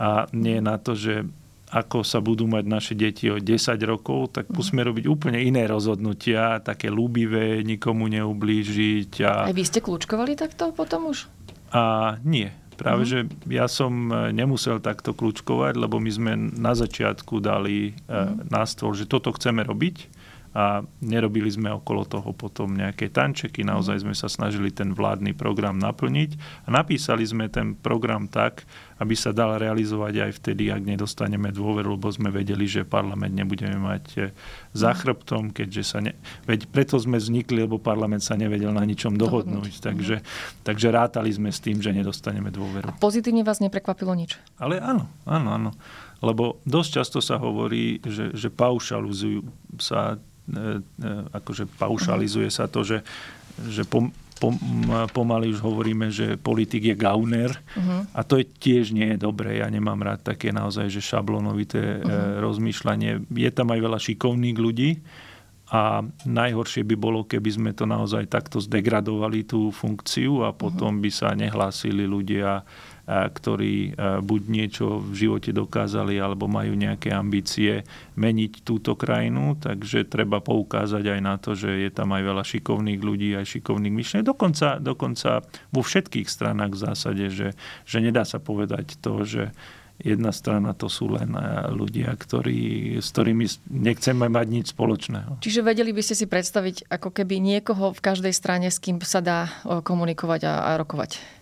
a 0.00 0.24
nie 0.32 0.58
na 0.58 0.80
to, 0.80 0.96
že 0.96 1.28
ako 1.72 2.04
sa 2.04 2.20
budú 2.20 2.44
mať 2.44 2.64
naše 2.68 2.92
deti 2.92 3.32
o 3.32 3.40
10 3.40 3.48
rokov, 3.88 4.36
tak 4.36 4.52
musíme 4.52 4.84
robiť 4.84 5.08
úplne 5.08 5.40
iné 5.40 5.64
rozhodnutia, 5.64 6.60
také 6.60 6.92
ľúbivé, 6.92 7.64
nikomu 7.64 8.12
neublížiť. 8.12 9.12
A... 9.24 9.48
Aj 9.48 9.56
vy 9.56 9.64
ste 9.64 9.80
kľúčkovali 9.80 10.36
takto 10.36 10.76
potom 10.76 11.08
už? 11.08 11.32
A 11.72 12.16
nie. 12.28 12.52
Práve, 12.76 13.04
uh-huh. 13.04 13.28
že 13.28 13.52
ja 13.52 13.66
som 13.68 14.08
e, 14.08 14.32
nemusel 14.32 14.80
takto 14.80 15.12
kľúčkovať, 15.12 15.76
lebo 15.76 16.00
my 16.00 16.10
sme 16.10 16.32
na 16.56 16.72
začiatku 16.72 17.38
dali 17.38 17.92
uh-huh. 18.08 18.48
na 18.48 18.62
stôl, 18.64 18.96
že 18.96 19.08
toto 19.08 19.32
chceme 19.34 19.62
robiť 19.62 20.22
a 20.52 20.84
nerobili 21.00 21.48
sme 21.48 21.72
okolo 21.72 22.04
toho 22.04 22.36
potom 22.36 22.76
nejaké 22.76 23.08
tančeky, 23.08 23.64
naozaj 23.64 24.04
sme 24.04 24.12
sa 24.12 24.28
snažili 24.28 24.68
ten 24.68 24.92
vládny 24.92 25.32
program 25.32 25.80
naplniť 25.80 26.36
a 26.64 26.76
napísali 26.76 27.24
sme 27.24 27.48
ten 27.48 27.72
program 27.72 28.28
tak, 28.28 28.68
aby 29.02 29.14
sa 29.18 29.34
dal 29.34 29.58
realizovať 29.58 30.30
aj 30.30 30.32
vtedy, 30.38 30.70
ak 30.70 30.86
nedostaneme 30.86 31.50
dôveru, 31.50 31.98
lebo 31.98 32.06
sme 32.14 32.30
vedeli, 32.30 32.70
že 32.70 32.86
parlament 32.86 33.34
nebudeme 33.34 33.74
mať 33.74 34.04
e, 34.14 34.30
za 34.70 34.94
chrbtom, 34.94 35.50
keďže 35.50 35.82
sa 35.82 35.98
ne... 35.98 36.14
Veď 36.46 36.70
preto 36.70 36.94
sme 37.02 37.18
vznikli, 37.18 37.66
lebo 37.66 37.82
parlament 37.82 38.22
sa 38.22 38.38
nevedel 38.38 38.70
na 38.70 38.86
ničom 38.86 39.18
dohodnúť. 39.18 39.66
dohodnúť. 39.66 39.74
Takže, 39.82 40.16
takže 40.62 40.86
rátali 40.94 41.34
sme 41.34 41.50
s 41.50 41.58
tým, 41.58 41.82
že 41.82 41.90
nedostaneme 41.90 42.54
dôveru. 42.54 42.86
A 42.86 42.94
pozitívne 42.94 43.42
vás 43.42 43.58
neprekvapilo 43.58 44.14
nič? 44.14 44.38
Ale 44.62 44.78
áno, 44.78 45.10
áno, 45.26 45.48
áno. 45.50 45.70
Lebo 46.22 46.62
dosť 46.62 47.02
často 47.02 47.18
sa 47.18 47.34
hovorí, 47.42 47.98
že, 48.06 48.30
že 48.30 48.46
paušalizujú 48.46 49.42
sa 49.82 50.22
E, 50.42 50.82
e, 50.82 51.10
akože 51.38 51.70
paušalizuje 51.78 52.50
sa 52.50 52.66
to, 52.66 52.82
že, 52.82 53.06
že 53.62 53.86
pom, 53.86 54.10
pomaly 55.14 55.54
už 55.54 55.62
hovoríme, 55.62 56.10
že 56.10 56.34
politik 56.34 56.90
je 56.90 56.96
gauner 56.98 57.54
uh-huh. 57.54 58.10
a 58.10 58.20
to 58.26 58.42
je 58.42 58.46
tiež 58.48 58.90
nie 58.90 59.14
je 59.14 59.18
dobré. 59.22 59.62
Ja 59.62 59.70
nemám 59.70 60.02
rád 60.02 60.26
také 60.26 60.50
naozaj, 60.50 60.90
že 60.90 61.04
šablonovité 61.04 62.02
uh-huh. 62.02 62.42
rozmýšľanie. 62.42 63.30
Je 63.30 63.50
tam 63.54 63.70
aj 63.70 63.80
veľa 63.80 63.98
šikovných 64.02 64.58
ľudí, 64.58 64.90
a 65.72 66.04
najhoršie 66.28 66.84
by 66.84 66.96
bolo, 67.00 67.24
keby 67.24 67.48
sme 67.48 67.70
to 67.72 67.88
naozaj 67.88 68.28
takto 68.28 68.60
zdegradovali 68.60 69.48
tú 69.48 69.72
funkciu 69.72 70.44
a 70.44 70.52
potom 70.52 71.00
by 71.00 71.08
sa 71.08 71.32
nehlásili 71.32 72.04
ľudia 72.04 72.60
ktorí 73.02 73.98
buď 74.22 74.42
niečo 74.46 75.02
v 75.02 75.26
živote 75.26 75.50
dokázali 75.50 76.22
alebo 76.22 76.46
majú 76.46 76.78
nejaké 76.78 77.10
ambície 77.10 77.82
meniť 78.14 78.62
túto 78.62 78.94
krajinu, 78.94 79.58
takže 79.58 80.06
treba 80.06 80.38
poukázať 80.38 81.18
aj 81.18 81.20
na 81.20 81.34
to, 81.34 81.58
že 81.58 81.82
je 81.82 81.90
tam 81.90 82.14
aj 82.14 82.22
veľa 82.22 82.44
šikovných 82.46 83.00
ľudí, 83.02 83.34
aj 83.34 83.58
šikovných 83.58 83.90
myšlení. 83.90 84.22
Dokonca, 84.22 84.78
dokonca 84.78 85.42
vo 85.74 85.82
všetkých 85.82 86.30
stranách 86.30 86.78
v 86.78 86.82
zásade, 86.82 87.24
že, 87.34 87.58
že 87.82 87.98
nedá 87.98 88.22
sa 88.22 88.38
povedať 88.38 88.94
to, 89.02 89.26
že 89.26 89.50
jedna 90.02 90.30
strana 90.34 90.74
to 90.74 90.90
sú 90.90 91.14
len 91.14 91.30
ľudia, 91.74 92.10
ktorí, 92.14 92.96
s 92.98 93.14
ktorými 93.14 93.46
nechceme 93.70 94.26
mať 94.26 94.46
nič 94.50 94.66
spoločného. 94.74 95.38
Čiže 95.38 95.62
vedeli 95.62 95.94
by 95.94 96.02
ste 96.02 96.18
si 96.18 96.26
predstaviť 96.26 96.90
ako 96.90 97.14
keby 97.14 97.38
niekoho 97.38 97.94
v 97.94 98.00
každej 98.02 98.34
strane, 98.34 98.66
s 98.66 98.82
kým 98.82 98.98
sa 99.02 99.22
dá 99.22 99.50
komunikovať 99.62 100.40
a, 100.46 100.54
a 100.74 100.80
rokovať? 100.80 101.41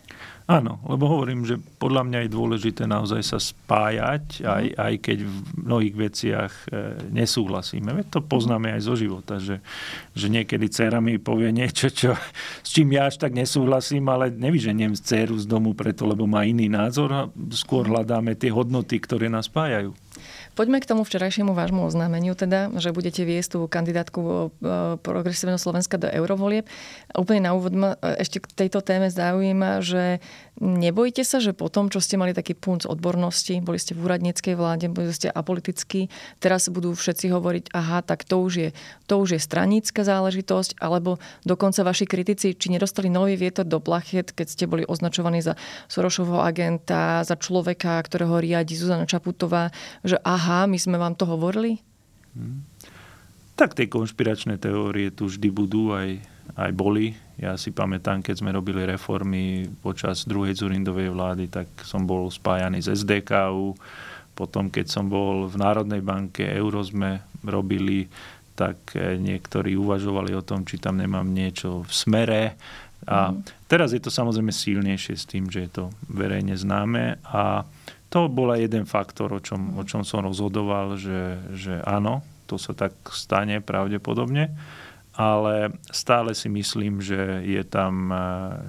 Áno, 0.51 0.83
lebo 0.83 1.07
hovorím, 1.07 1.47
že 1.47 1.63
podľa 1.79 2.11
mňa 2.11 2.19
je 2.27 2.35
dôležité 2.35 2.83
naozaj 2.91 3.23
sa 3.23 3.39
spájať, 3.39 4.43
aj, 4.43 4.65
mhm. 4.67 4.77
aj 4.83 4.95
keď 4.99 5.19
v 5.23 5.37
mnohých 5.63 5.95
veciach 5.95 6.53
e, 6.67 6.67
nesúhlasíme. 7.15 7.95
Veď 7.95 8.19
to 8.19 8.21
poznáme 8.27 8.75
aj 8.75 8.83
zo 8.83 8.99
života, 8.99 9.39
že, 9.39 9.63
že 10.11 10.27
niekedy 10.27 10.67
dcera 10.67 10.99
mi 10.99 11.23
povie 11.23 11.55
niečo, 11.55 11.87
čo, 11.95 12.19
s 12.67 12.69
čím 12.75 12.99
ja 12.99 13.07
až 13.07 13.23
tak 13.23 13.31
nesúhlasím, 13.31 14.11
ale 14.11 14.35
nevyženiem 14.35 14.99
dceru 14.99 15.39
z 15.39 15.47
domu 15.47 15.71
preto, 15.79 16.03
lebo 16.03 16.27
má 16.27 16.43
iný 16.43 16.67
názor 16.67 17.09
a 17.15 17.23
skôr 17.55 17.87
hľadáme 17.87 18.35
tie 18.35 18.51
hodnoty, 18.51 18.99
ktoré 18.99 19.31
nás 19.31 19.47
spájajú. 19.47 19.95
Poďme 20.61 20.77
k 20.77 20.93
tomu 20.93 21.09
včerajšiemu 21.09 21.57
vášmu 21.57 21.89
oznámeniu, 21.89 22.37
teda, 22.37 22.69
že 22.77 22.93
budete 22.93 23.25
viesť 23.25 23.57
tú 23.57 23.61
kandidátku 23.65 24.21
e, 24.21 24.29
Progresívneho 25.01 25.57
Slovenska 25.57 25.97
do 25.97 26.05
eurovolieb. 26.13 26.69
Úplne 27.17 27.49
na 27.49 27.57
úvod 27.57 27.73
ma 27.73 27.97
e, 27.97 28.21
ešte 28.21 28.45
k 28.45 28.69
tejto 28.69 28.85
téme 28.85 29.09
zaujíma, 29.09 29.81
že 29.81 30.21
Nebojíte 30.61 31.25
sa, 31.25 31.41
že 31.41 31.57
po 31.57 31.73
tom, 31.73 31.89
čo 31.89 32.05
ste 32.05 32.21
mali 32.21 32.37
taký 32.37 32.53
punc 32.53 32.85
odbornosti, 32.85 33.65
boli 33.65 33.81
ste 33.81 33.97
v 33.97 34.05
úradníckej 34.05 34.61
vláde, 34.61 34.93
boli 34.93 35.09
ste 35.09 35.33
apolitickí, 35.33 36.13
teraz 36.37 36.69
budú 36.69 36.93
všetci 36.93 37.33
hovoriť, 37.33 37.65
aha, 37.73 38.05
tak 38.05 38.29
to 38.29 38.45
už 38.45 38.53
je, 38.53 38.69
to 39.09 39.25
už 39.25 39.29
je 39.33 39.41
stranícka 39.41 40.05
záležitosť, 40.05 40.77
alebo 40.85 41.17
dokonca 41.49 41.81
vaši 41.81 42.05
kritici, 42.05 42.53
či 42.53 42.69
nedostali 42.69 43.09
nový 43.09 43.41
vietor 43.41 43.65
do 43.65 43.81
plachet, 43.81 44.37
keď 44.37 44.47
ste 44.53 44.69
boli 44.69 44.85
označovaní 44.85 45.41
za 45.41 45.57
Sorošovho 45.89 46.45
agenta, 46.45 47.25
za 47.25 47.41
človeka, 47.41 47.97
ktorého 48.05 48.37
riadi 48.37 48.77
Zuzana 48.77 49.09
Čaputová, 49.09 49.73
že 50.05 50.21
aha, 50.21 50.50
my 50.67 50.79
sme 50.79 50.97
vám 50.99 51.15
to 51.15 51.29
hovorili? 51.29 51.79
Hmm. 52.35 52.67
Tak 53.55 53.77
tie 53.77 53.91
konšpiračné 53.91 54.57
teórie 54.57 55.13
tu 55.13 55.29
vždy 55.29 55.49
budú 55.53 55.93
aj 55.93 56.21
aj 56.57 56.71
boli. 56.75 57.15
Ja 57.39 57.55
si 57.55 57.71
pamätám, 57.71 58.21
keď 58.21 58.43
sme 58.43 58.55
robili 58.55 58.83
reformy 58.85 59.69
počas 59.81 60.27
druhej 60.27 60.57
Zurindovej 60.59 61.13
vlády, 61.13 61.49
tak 61.49 61.69
som 61.87 62.05
bol 62.05 62.29
spájaný 62.29 62.83
z 62.83 62.97
SDKU. 63.01 63.77
Potom, 64.35 64.73
keď 64.73 64.87
som 64.89 65.09
bol 65.09 65.47
v 65.47 65.57
Národnej 65.61 66.01
banke, 66.01 66.45
euro 66.49 66.81
sme 66.81 67.21
robili, 67.45 68.09
tak 68.57 68.97
eh, 68.97 69.17
niektorí 69.17 69.77
uvažovali 69.77 70.33
o 70.37 70.45
tom, 70.45 70.65
či 70.65 70.81
tam 70.81 71.01
nemám 71.01 71.29
niečo 71.29 71.85
v 71.85 71.93
smere. 71.93 72.43
A 73.09 73.33
mm. 73.33 73.65
teraz 73.65 73.97
je 73.97 74.01
to 74.05 74.13
samozrejme 74.13 74.53
silnejšie 74.53 75.17
s 75.17 75.25
tým, 75.25 75.49
že 75.49 75.65
je 75.65 75.71
to 75.73 75.85
verejne 76.13 76.53
známe. 76.53 77.17
A 77.25 77.65
to 78.11 78.27
bol 78.27 78.51
aj 78.51 78.67
jeden 78.67 78.85
faktor, 78.85 79.31
o 79.31 79.41
čom, 79.41 79.79
o 79.79 79.87
čom 79.87 80.03
som 80.03 80.27
rozhodoval, 80.27 80.99
že, 80.99 81.39
že 81.55 81.79
áno, 81.87 82.27
to 82.51 82.59
sa 82.59 82.75
tak 82.75 82.93
stane 83.15 83.63
pravdepodobne 83.63 84.51
ale 85.21 85.75
stále 85.91 86.33
si 86.33 86.49
myslím, 86.49 87.05
že 87.05 87.45
je 87.45 87.61
tam 87.67 88.09
e, 88.09 88.17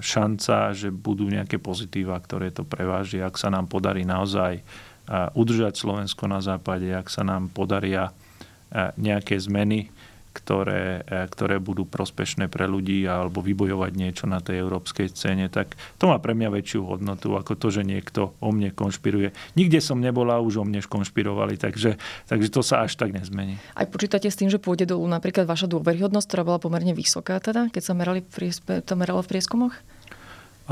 šanca, 0.04 0.76
že 0.76 0.92
budú 0.92 1.30
nejaké 1.30 1.62
pozitíva, 1.62 2.18
ktoré 2.20 2.50
to 2.50 2.66
preváži, 2.66 3.24
ak 3.24 3.40
sa 3.40 3.48
nám 3.48 3.70
podarí 3.70 4.04
naozaj 4.04 4.58
e, 4.58 4.62
udržať 5.38 5.78
Slovensko 5.78 6.26
na 6.26 6.44
západe, 6.44 6.90
ak 6.90 7.08
sa 7.08 7.24
nám 7.24 7.48
podaria 7.48 8.10
e, 8.10 8.12
nejaké 8.98 9.38
zmeny, 9.40 9.88
ktoré, 10.32 11.04
e, 11.04 11.28
ktoré 11.28 11.60
budú 11.60 11.84
prospešné 11.84 12.48
pre 12.48 12.64
ľudí 12.64 13.04
alebo 13.04 13.44
vybojovať 13.44 13.92
niečo 13.92 14.24
na 14.24 14.40
tej 14.40 14.64
európskej 14.64 15.12
scéne, 15.12 15.52
tak 15.52 15.76
to 16.00 16.08
má 16.08 16.16
pre 16.18 16.32
mňa 16.32 16.48
väčšiu 16.48 16.88
hodnotu 16.88 17.36
ako 17.36 17.54
to, 17.54 17.68
že 17.68 17.84
niekto 17.84 18.32
o 18.40 18.48
mne 18.50 18.72
konšpiruje. 18.72 19.36
Nikde 19.54 19.78
som 19.84 20.00
nebola, 20.00 20.40
už 20.40 20.60
o 20.60 20.64
mne 20.64 20.80
konšpirovali, 20.82 21.60
takže, 21.60 22.00
takže 22.26 22.48
to 22.48 22.64
sa 22.64 22.88
až 22.88 22.96
tak 22.96 23.12
nezmení. 23.12 23.60
Aj 23.76 23.86
počítate 23.86 24.26
s 24.26 24.36
tým, 24.40 24.48
že 24.48 24.58
pôjde 24.58 24.88
dolu 24.90 25.04
napríklad 25.06 25.44
vaša 25.44 25.68
dôveryhodnosť, 25.68 26.26
ktorá 26.26 26.42
bola 26.42 26.58
pomerne 26.58 26.96
vysoká 26.96 27.38
teda, 27.38 27.68
keď 27.68 27.82
sa 27.84 27.92
merali 27.92 28.24
to 28.62 28.92
meralo 28.96 29.20
v 29.20 29.30
prieskumoch? 29.30 29.74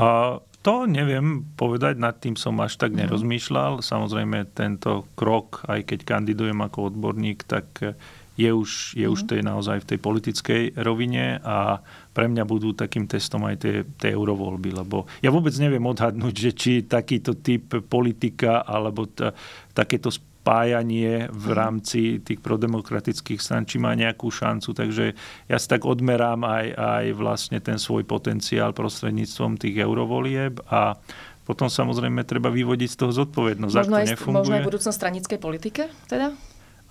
A 0.01 0.39
to 0.61 0.85
neviem 0.85 1.41
povedať, 1.57 1.97
nad 1.97 2.13
tým 2.21 2.37
som 2.37 2.53
až 2.61 2.77
tak 2.77 2.93
mhm. 2.93 3.05
nerozmýšľal. 3.05 3.71
Samozrejme, 3.81 4.53
tento 4.53 5.09
krok, 5.17 5.65
aj 5.65 5.89
keď 5.89 5.99
kandidujem 6.05 6.57
ako 6.61 6.93
odborník, 6.93 7.43
tak 7.49 7.97
je 8.41 8.51
už, 8.51 8.71
je 8.97 9.05
mm. 9.05 9.13
už 9.13 9.21
mhm. 9.23 9.29
tej 9.29 9.41
naozaj 9.45 9.77
v 9.85 9.89
tej 9.93 9.99
politickej 10.01 10.61
rovine 10.81 11.37
a 11.45 11.79
pre 12.11 12.27
mňa 12.27 12.43
budú 12.43 12.73
takým 12.75 13.05
testom 13.07 13.45
aj 13.47 13.55
tie, 13.61 13.75
tie 14.01 14.11
eurovoľby, 14.11 14.83
lebo 14.83 15.07
ja 15.23 15.29
vôbec 15.31 15.53
neviem 15.61 15.83
odhadnúť, 15.85 16.33
že 16.35 16.51
či 16.51 16.71
takýto 16.83 17.39
typ 17.39 17.77
politika 17.87 18.65
alebo 18.65 19.07
t- 19.07 19.31
takéto 19.71 20.11
spájanie 20.41 21.29
v 21.29 21.45
mhm. 21.53 21.55
rámci 21.55 22.01
tých 22.25 22.41
prodemokratických 22.41 23.37
stran, 23.37 23.69
či 23.69 23.77
má 23.77 23.93
nejakú 23.93 24.33
šancu. 24.33 24.73
Takže 24.73 25.05
ja 25.45 25.57
si 25.61 25.67
tak 25.69 25.85
odmerám 25.85 26.41
aj, 26.41 26.65
aj 26.73 27.05
vlastne 27.13 27.61
ten 27.61 27.77
svoj 27.77 28.03
potenciál 28.09 28.73
prostredníctvom 28.73 29.61
tých 29.61 29.85
eurovolieb 29.85 30.57
a 30.65 30.97
potom 31.45 31.69
samozrejme 31.69 32.25
treba 32.25 32.49
vyvodiť 32.53 32.89
z 32.89 32.97
toho 32.97 33.11
zodpovednosť. 33.11 33.75
Možno, 33.75 33.97
aj, 33.97 34.07
nefunguje. 34.13 34.37
možno 34.41 34.53
aj 34.57 34.65
budúcnosť 34.65 34.97
stranickej 34.97 35.39
politike 35.41 35.83
teda? 36.09 36.33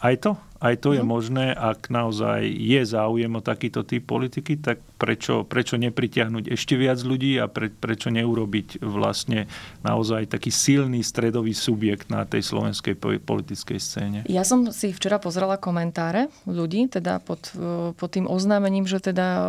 Aj 0.00 0.16
to, 0.16 0.40
aj 0.60 0.76
to 0.84 0.92
je 0.92 1.00
mhm. 1.00 1.08
možné, 1.08 1.46
ak 1.56 1.88
naozaj 1.88 2.44
je 2.44 2.80
záujem 2.84 3.32
o 3.32 3.40
takýto 3.40 3.80
typ 3.80 4.04
politiky, 4.04 4.60
tak 4.60 4.84
prečo, 5.00 5.48
prečo 5.48 5.80
nepritiahnuť 5.80 6.52
ešte 6.52 6.76
viac 6.76 7.00
ľudí 7.00 7.40
a 7.40 7.48
pre, 7.48 7.72
prečo 7.72 8.12
neurobiť 8.12 8.84
vlastne 8.84 9.48
naozaj 9.80 10.28
taký 10.28 10.52
silný 10.52 11.00
stredový 11.00 11.56
subjekt 11.56 12.12
na 12.12 12.28
tej 12.28 12.44
slovenskej 12.44 12.96
politickej 13.24 13.78
scéne? 13.80 14.18
Ja 14.28 14.44
som 14.44 14.68
si 14.68 14.92
včera 14.92 15.16
pozrela 15.16 15.56
komentáre 15.56 16.28
ľudí, 16.44 16.92
teda 16.92 17.24
pod, 17.24 17.56
pod 17.96 18.10
tým 18.12 18.28
oznámením, 18.28 18.84
že 18.84 19.00
teda 19.00 19.26
e, 19.36 19.42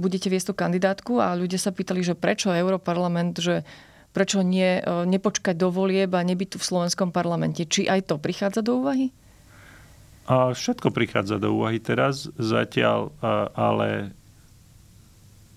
budete 0.00 0.32
viesť 0.32 0.52
tú 0.52 0.54
kandidátku 0.56 1.20
a 1.20 1.36
ľudia 1.36 1.60
sa 1.60 1.76
pýtali, 1.76 2.00
že 2.00 2.16
prečo 2.16 2.48
Europarlament, 2.48 3.36
že 3.36 3.68
prečo 4.16 4.40
nie, 4.40 4.80
e, 4.80 4.82
nepočkať 4.84 5.60
do 5.60 5.68
volieb 5.68 6.12
a 6.16 6.24
nebyť 6.24 6.48
tu 6.52 6.58
v 6.60 6.68
slovenskom 6.68 7.12
parlamente. 7.12 7.68
Či 7.68 7.84
aj 7.88 8.12
to 8.12 8.16
prichádza 8.16 8.64
do 8.64 8.80
úvahy? 8.80 9.12
A 10.26 10.54
všetko 10.54 10.94
prichádza 10.94 11.42
do 11.42 11.50
úvahy 11.58 11.82
teraz, 11.82 12.30
zatiaľ, 12.38 13.10
ale 13.58 14.14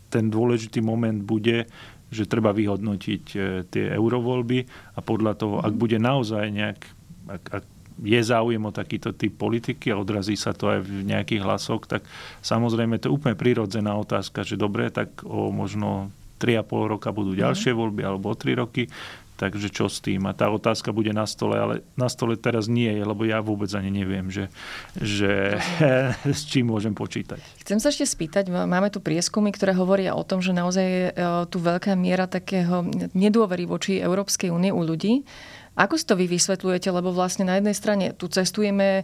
ten 0.10 0.32
dôležitý 0.32 0.82
moment 0.82 1.21
bude, 1.21 1.69
že 2.13 2.30
treba 2.30 2.56
vyhodnotiť 2.56 3.23
e, 3.36 3.38
tie 3.67 3.86
eurovoľby 3.91 4.60
a 4.95 4.99
podľa 5.04 5.34
toho, 5.36 5.56
ak 5.60 5.73
mhm. 5.75 5.82
bude 5.82 5.97
naozaj 5.99 6.45
nejak, 6.54 6.80
ak, 7.28 7.43
ak 7.62 7.65
je 8.04 8.19
záujem 8.19 8.60
o 8.60 8.75
takýto 8.75 9.15
typ 9.15 9.39
politiky 9.39 9.91
a 9.91 9.99
odrazí 9.99 10.36
sa 10.36 10.51
to 10.51 10.67
aj 10.67 10.84
v 10.84 11.08
nejakých 11.08 11.41
hlasoch, 11.43 11.88
tak 11.88 12.04
samozrejme 12.43 12.99
to 12.99 13.08
je 13.08 13.15
úplne 13.15 13.39
prirodzená 13.39 13.95
otázka, 13.95 14.43
že 14.43 14.60
dobre, 14.60 14.91
tak 14.91 15.23
o 15.23 15.47
možno 15.51 16.12
3,5 16.43 16.91
roka 16.91 17.15
budú 17.15 17.32
ďalšie 17.32 17.71
voľby 17.71 18.04
alebo 18.04 18.32
o 18.32 18.36
3 18.36 18.60
roky. 18.60 18.91
Takže 19.36 19.67
čo 19.67 19.91
s 19.91 20.00
tým? 20.00 20.24
A 20.26 20.32
tá 20.32 20.48
otázka 20.48 20.95
bude 20.95 21.12
na 21.12 21.28
stole, 21.28 21.60
ale 21.60 21.76
na 22.00 22.08
stole 22.08 22.39
teraz 22.39 22.71
nie 22.71 22.88
je, 22.88 23.04
lebo 23.04 23.28
ja 23.28 23.43
vôbec 23.43 23.67
ani 23.76 23.91
neviem, 23.91 24.32
že, 24.32 24.48
že 24.95 25.60
s 26.24 26.48
čím 26.48 26.71
môžem 26.71 26.95
počítať. 26.95 27.43
Chcem 27.62 27.84
sa 27.84 27.91
ešte 27.91 28.08
spýtať, 28.08 28.48
máme 28.48 28.88
tu 28.88 29.04
prieskumy, 29.04 29.52
ktoré 29.52 29.76
hovoria 29.76 30.15
o 30.15 30.24
tom, 30.24 30.39
že 30.39 30.56
naozaj 30.56 30.86
je 30.86 31.06
tu 31.52 31.58
veľká 31.60 31.93
miera 32.00 32.26
takého 32.32 32.88
nedôvery 33.12 33.67
voči 33.67 34.00
Európskej 34.00 34.54
únie 34.54 34.71
u 34.71 34.82
ľudí. 34.82 35.28
Ako 35.76 36.00
si 36.00 36.08
to 36.08 36.16
vy 36.16 36.32
vysvetľujete? 36.32 36.88
Lebo 36.88 37.12
vlastne 37.12 37.44
na 37.44 37.60
jednej 37.60 37.76
strane 37.76 38.16
tu 38.16 38.32
cestujeme 38.32 39.04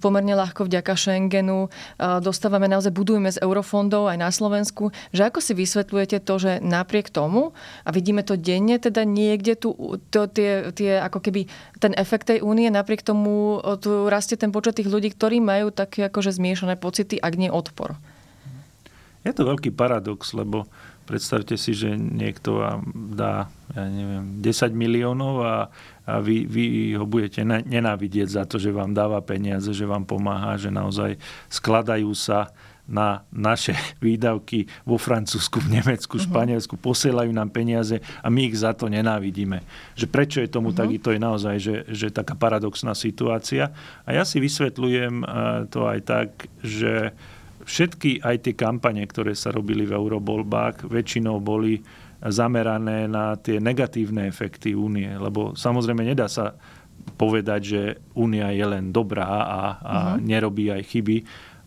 pomerne 0.00 0.32
ľahko 0.32 0.64
vďaka 0.64 0.96
Schengenu, 0.96 1.68
e, 1.68 1.68
dostávame 2.24 2.64
naozaj, 2.64 2.96
budujeme 2.96 3.28
z 3.28 3.44
eurofondov 3.44 4.08
aj 4.08 4.18
na 4.18 4.32
Slovensku. 4.32 4.88
Že 5.12 5.22
ako 5.28 5.38
si 5.44 5.52
vysvetľujete 5.52 6.24
to, 6.24 6.34
že 6.40 6.52
napriek 6.64 7.12
tomu, 7.12 7.52
a 7.84 7.92
vidíme 7.92 8.24
to 8.24 8.40
denne, 8.40 8.80
teda 8.80 9.04
niekde 9.04 9.60
tu 9.60 9.76
to, 10.08 10.24
tie, 10.32 10.72
tie, 10.72 10.96
ako 10.96 11.20
keby 11.20 11.44
ten 11.76 11.92
efekt 11.94 12.32
tej 12.32 12.40
únie, 12.40 12.72
napriek 12.72 13.04
tomu 13.04 13.60
e, 13.60 13.76
tu 13.76 14.08
rastie 14.08 14.40
ten 14.40 14.48
počet 14.48 14.80
tých 14.80 14.88
ľudí, 14.88 15.12
ktorí 15.12 15.44
majú 15.44 15.68
také 15.68 16.08
akože 16.08 16.32
zmiešané 16.32 16.80
pocity, 16.80 17.20
ak 17.20 17.34
nie 17.36 17.52
odpor. 17.52 18.00
Je 19.28 19.36
to 19.36 19.44
veľký 19.44 19.76
paradox, 19.76 20.32
lebo 20.32 20.64
Predstavte 21.08 21.56
si, 21.56 21.72
že 21.72 21.96
niekto 21.96 22.60
vám 22.60 22.84
dá, 23.16 23.48
ja 23.72 23.88
neviem, 23.88 24.44
10 24.44 24.76
miliónov 24.76 25.40
a, 25.40 25.72
a 26.04 26.12
vy, 26.20 26.44
vy 26.44 26.92
ho 27.00 27.08
budete 27.08 27.40
nenávidieť 27.48 28.28
za 28.28 28.44
to, 28.44 28.60
že 28.60 28.68
vám 28.68 28.92
dáva 28.92 29.24
peniaze, 29.24 29.72
že 29.72 29.88
vám 29.88 30.04
pomáha, 30.04 30.60
že 30.60 30.68
naozaj 30.68 31.16
skladajú 31.48 32.12
sa 32.12 32.52
na 32.84 33.24
naše 33.32 33.72
výdavky 34.04 34.68
vo 34.84 35.00
Francúzsku, 35.00 35.64
v 35.64 35.80
Nemecku, 35.80 36.20
v 36.20 36.24
mhm. 36.24 36.28
Španielsku, 36.28 36.74
posielajú 36.76 37.32
nám 37.32 37.56
peniaze 37.56 38.04
a 38.20 38.28
my 38.28 38.48
ich 38.48 38.60
za 38.60 38.76
to 38.76 38.92
nenávidíme. 38.92 39.64
Že 39.96 40.06
prečo 40.12 40.38
je 40.44 40.52
tomu 40.52 40.76
uh-huh. 40.76 40.92
tak, 40.92 40.92
to 41.00 41.16
je 41.16 41.20
naozaj 41.20 41.56
že, 41.56 41.76
že 41.88 42.08
taká 42.12 42.36
paradoxná 42.36 42.92
situácia. 42.92 43.72
A 44.04 44.12
ja 44.12 44.28
si 44.28 44.44
vysvetľujem 44.44 45.24
to 45.72 45.88
aj 45.88 46.00
tak, 46.04 46.28
že 46.60 47.16
všetky 47.68 48.24
aj 48.24 48.36
tie 48.48 48.54
kampane, 48.56 49.04
ktoré 49.04 49.36
sa 49.36 49.52
robili 49.52 49.84
v 49.84 49.92
eurobolbách, 49.92 50.88
väčšinou 50.88 51.36
boli 51.44 51.84
zamerané 52.18 53.06
na 53.06 53.38
tie 53.38 53.62
negatívne 53.62 54.26
efekty 54.26 54.74
únie. 54.74 55.06
Lebo 55.06 55.54
samozrejme 55.54 56.02
nedá 56.02 56.26
sa 56.26 56.56
povedať, 57.14 57.60
že 57.62 57.82
únia 58.18 58.50
je 58.50 58.64
len 58.66 58.90
dobrá 58.90 59.28
a, 59.28 59.42
a 59.44 59.60
uh-huh. 59.68 60.16
nerobí 60.18 60.72
aj 60.72 60.82
chyby. 60.82 61.16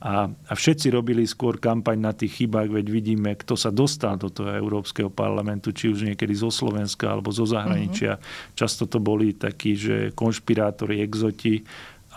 A, 0.01 0.25
a 0.27 0.53
všetci 0.57 0.89
robili 0.89 1.29
skôr 1.29 1.61
kampaň 1.61 1.97
na 2.01 2.11
tých 2.11 2.41
chybách, 2.41 2.73
veď 2.73 2.85
vidíme, 2.89 3.37
kto 3.37 3.53
sa 3.53 3.69
dostal 3.69 4.17
do 4.17 4.33
toho 4.33 4.49
Európskeho 4.49 5.13
parlamentu, 5.13 5.69
či 5.69 5.93
už 5.93 6.09
niekedy 6.09 6.33
zo 6.33 6.49
Slovenska 6.49 7.13
alebo 7.13 7.29
zo 7.29 7.45
zahraničia. 7.45 8.17
Uh-huh. 8.17 8.57
Často 8.57 8.89
to 8.89 8.97
boli 8.97 9.37
takí, 9.37 9.77
že 9.77 10.11
konšpirátori, 10.17 10.99
exoti. 11.05 11.61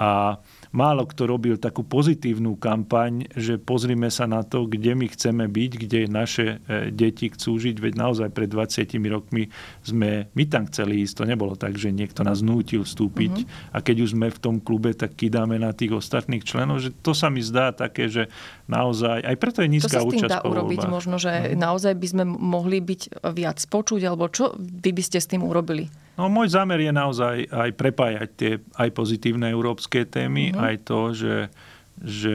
A 0.01 0.41
málo 0.75 1.07
kto 1.07 1.31
robil 1.31 1.55
takú 1.55 1.87
pozitívnu 1.87 2.59
kampaň, 2.59 3.31
že 3.39 3.63
pozrime 3.63 4.11
sa 4.11 4.27
na 4.27 4.43
to, 4.43 4.67
kde 4.67 4.99
my 4.99 5.07
chceme 5.07 5.47
byť, 5.47 5.71
kde 5.87 6.01
naše 6.11 6.59
e, 6.67 6.91
deti 6.91 7.31
chcú 7.31 7.63
žiť, 7.63 7.79
veď 7.79 7.95
naozaj 7.95 8.29
pred 8.35 8.51
20 8.51 8.91
rokmi 9.07 9.55
sme 9.87 10.27
my 10.35 10.45
tam 10.51 10.67
chceli 10.67 11.07
ísť. 11.07 11.23
To 11.23 11.25
nebolo 11.31 11.55
tak, 11.55 11.79
že 11.79 11.95
niekto 11.95 12.27
nás 12.27 12.43
nútil 12.43 12.83
vstúpiť 12.83 13.47
uh-huh. 13.47 13.73
a 13.73 13.79
keď 13.79 13.97
už 14.03 14.19
sme 14.19 14.35
v 14.35 14.39
tom 14.43 14.59
klube, 14.59 14.91
tak 14.99 15.15
kidáme 15.15 15.63
na 15.63 15.71
tých 15.71 15.95
ostatných 15.95 16.43
členov, 16.43 16.83
že 16.83 16.91
to 16.91 17.15
sa 17.15 17.31
mi 17.31 17.39
zdá 17.39 17.71
také, 17.71 18.11
že 18.11 18.27
naozaj, 18.67 19.23
aj 19.23 19.37
preto 19.39 19.63
je 19.63 19.71
nízka 19.71 20.03
účasť. 20.03 20.03
To 20.03 20.11
sa 20.11 20.11
s 20.11 20.15
tým 20.19 20.35
dá 20.35 20.41
urobiť 20.43 20.83
možno, 20.91 21.23
že 21.23 21.31
uh-huh. 21.31 21.55
naozaj 21.55 21.95
by 21.95 22.07
sme 22.11 22.25
mohli 22.27 22.83
byť 22.83 23.23
viac 23.31 23.63
počuť, 23.63 24.03
alebo 24.03 24.27
čo 24.27 24.59
vy 24.59 24.91
by 24.91 25.03
ste 25.07 25.23
s 25.23 25.31
tým 25.31 25.47
urobili? 25.47 25.87
No 26.15 26.31
môj 26.31 26.55
zámer 26.55 26.79
je 26.79 26.93
naozaj 26.95 27.51
aj 27.51 27.71
prepájať 27.75 28.29
tie 28.39 28.53
aj 28.79 28.89
pozitívne 28.95 29.51
európske 29.51 30.07
témy, 30.07 30.55
mm-hmm. 30.55 30.63
aj 30.63 30.75
to, 30.87 31.01
že, 31.11 31.37
že 31.99 32.35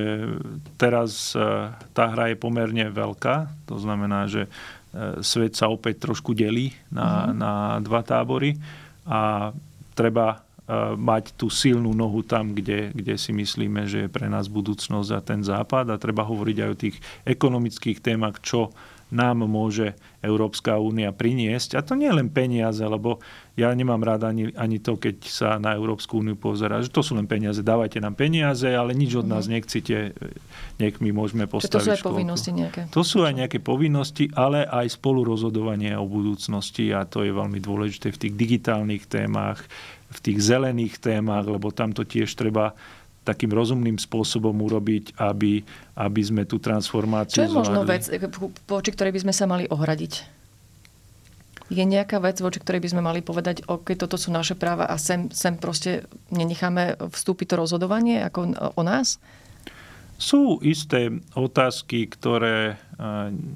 teraz 0.75 1.31
e, 1.31 1.71
tá 1.95 2.05
hra 2.11 2.35
je 2.35 2.37
pomerne 2.37 2.91
veľká. 2.91 3.47
To 3.71 3.79
znamená, 3.79 4.27
že 4.27 4.45
e, 4.45 4.49
svet 5.23 5.55
sa 5.55 5.71
opäť 5.71 6.11
trošku 6.11 6.35
delí 6.35 6.75
na, 6.91 7.31
mm-hmm. 7.31 7.35
na 7.39 7.53
dva 7.79 8.01
tábory 8.03 8.59
a 9.07 9.55
treba 9.95 10.27
e, 10.35 10.37
mať 10.99 11.39
tú 11.39 11.47
silnú 11.47 11.95
nohu 11.95 12.19
tam, 12.19 12.51
kde, 12.51 12.91
kde 12.91 13.15
si 13.15 13.31
myslíme, 13.31 13.87
že 13.87 14.05
je 14.05 14.09
pre 14.11 14.27
nás 14.27 14.51
budúcnosť 14.51 15.09
a 15.15 15.23
ten 15.23 15.39
západ 15.39 15.87
a 15.87 15.95
treba 15.95 16.27
hovoriť 16.27 16.57
aj 16.59 16.69
o 16.69 16.79
tých 16.83 16.99
ekonomických 17.23 18.03
témach, 18.03 18.43
čo 18.43 18.75
nám 19.09 19.45
môže 19.49 19.97
Európska 20.21 20.77
únia 20.77 21.09
priniesť. 21.09 21.77
A 21.77 21.81
to 21.81 21.97
nie 21.97 22.09
len 22.13 22.29
peniaze, 22.29 22.81
lebo 22.85 23.17
ja 23.57 23.73
nemám 23.73 23.99
rád 23.99 24.29
ani, 24.29 24.53
ani 24.55 24.79
to, 24.79 24.95
keď 24.95 25.17
sa 25.25 25.49
na 25.59 25.75
Európsku 25.75 26.21
úniu 26.21 26.39
pozera, 26.39 26.79
že 26.79 26.93
to 26.93 27.03
sú 27.03 27.17
len 27.17 27.27
peniaze, 27.27 27.59
dávajte 27.59 27.99
nám 27.99 28.15
peniaze, 28.15 28.69
ale 28.71 28.95
nič 28.95 29.19
od 29.19 29.27
nás 29.27 29.49
mhm. 29.49 29.51
nechcite, 29.59 29.95
nech 30.79 30.95
my 31.03 31.09
môžeme 31.11 31.49
postaviť 31.49 31.73
to 31.75 31.83
sú 31.83 31.91
aj 31.91 31.99
školku. 31.99 32.15
povinnosti 32.15 32.51
nejaké? 32.55 32.81
To 32.93 33.01
sú 33.03 33.17
aj 33.25 33.33
nejaké 33.35 33.59
povinnosti, 33.59 34.31
ale 34.31 34.63
aj 34.63 34.95
spolurozhodovanie 34.95 35.97
o 35.97 36.05
budúcnosti 36.07 36.93
a 36.95 37.03
to 37.03 37.25
je 37.25 37.35
veľmi 37.35 37.59
dôležité 37.59 38.15
v 38.15 38.21
tých 38.27 38.33
digitálnych 38.37 39.03
témach, 39.09 39.65
v 40.09 40.19
tých 40.23 40.39
zelených 40.41 40.97
témach, 40.97 41.45
lebo 41.45 41.69
tam 41.69 41.93
to 41.93 42.07
tiež 42.07 42.33
treba 42.33 42.73
takým 43.29 43.53
rozumným 43.53 44.01
spôsobom 44.01 44.57
urobiť, 44.57 45.21
aby, 45.21 45.61
aby 45.93 46.21
sme 46.25 46.49
tú 46.49 46.57
transformáciu 46.57 47.45
Čo 47.45 47.45
je 47.45 47.53
možno 47.53 47.85
vec, 47.85 48.09
voči 48.65 48.89
ktorej 48.89 49.13
by 49.13 49.21
sme 49.29 49.33
sa 49.37 49.45
mali 49.45 49.69
ohradiť? 49.69 50.41
Je 51.69 51.85
nejaká 51.85 52.17
vec, 52.17 52.41
voči 52.41 52.57
ktorej 52.57 52.81
by 52.81 52.89
sme 52.97 53.05
mali 53.05 53.21
povedať, 53.21 53.61
OK, 53.69 53.93
toto 53.93 54.17
sú 54.17 54.33
naše 54.33 54.57
práva 54.57 54.89
a 54.89 54.97
sem, 54.97 55.29
sem 55.29 55.53
proste 55.53 56.09
nenecháme 56.33 56.97
vstúpiť 56.97 57.53
to 57.53 57.55
rozhodovanie 57.61 58.25
ako 58.25 58.73
o 58.73 58.81
nás? 58.81 59.21
Sú 60.19 60.57
isté 60.65 61.13
otázky, 61.37 62.09
ktoré 62.09 62.75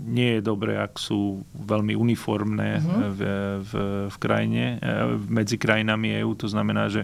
nie 0.07 0.39
je 0.39 0.41
dobré, 0.45 0.79
ak 0.79 0.95
sú 0.95 1.43
veľmi 1.51 1.97
uniformné 1.97 2.79
uh-huh. 2.79 3.11
v, 3.11 3.19
v, 3.59 3.71
v 4.07 4.15
krajine, 4.21 4.79
medzi 5.27 5.59
krajinami 5.59 6.23
EÚ. 6.23 6.39
To 6.39 6.47
znamená, 6.47 6.87
že 6.87 7.03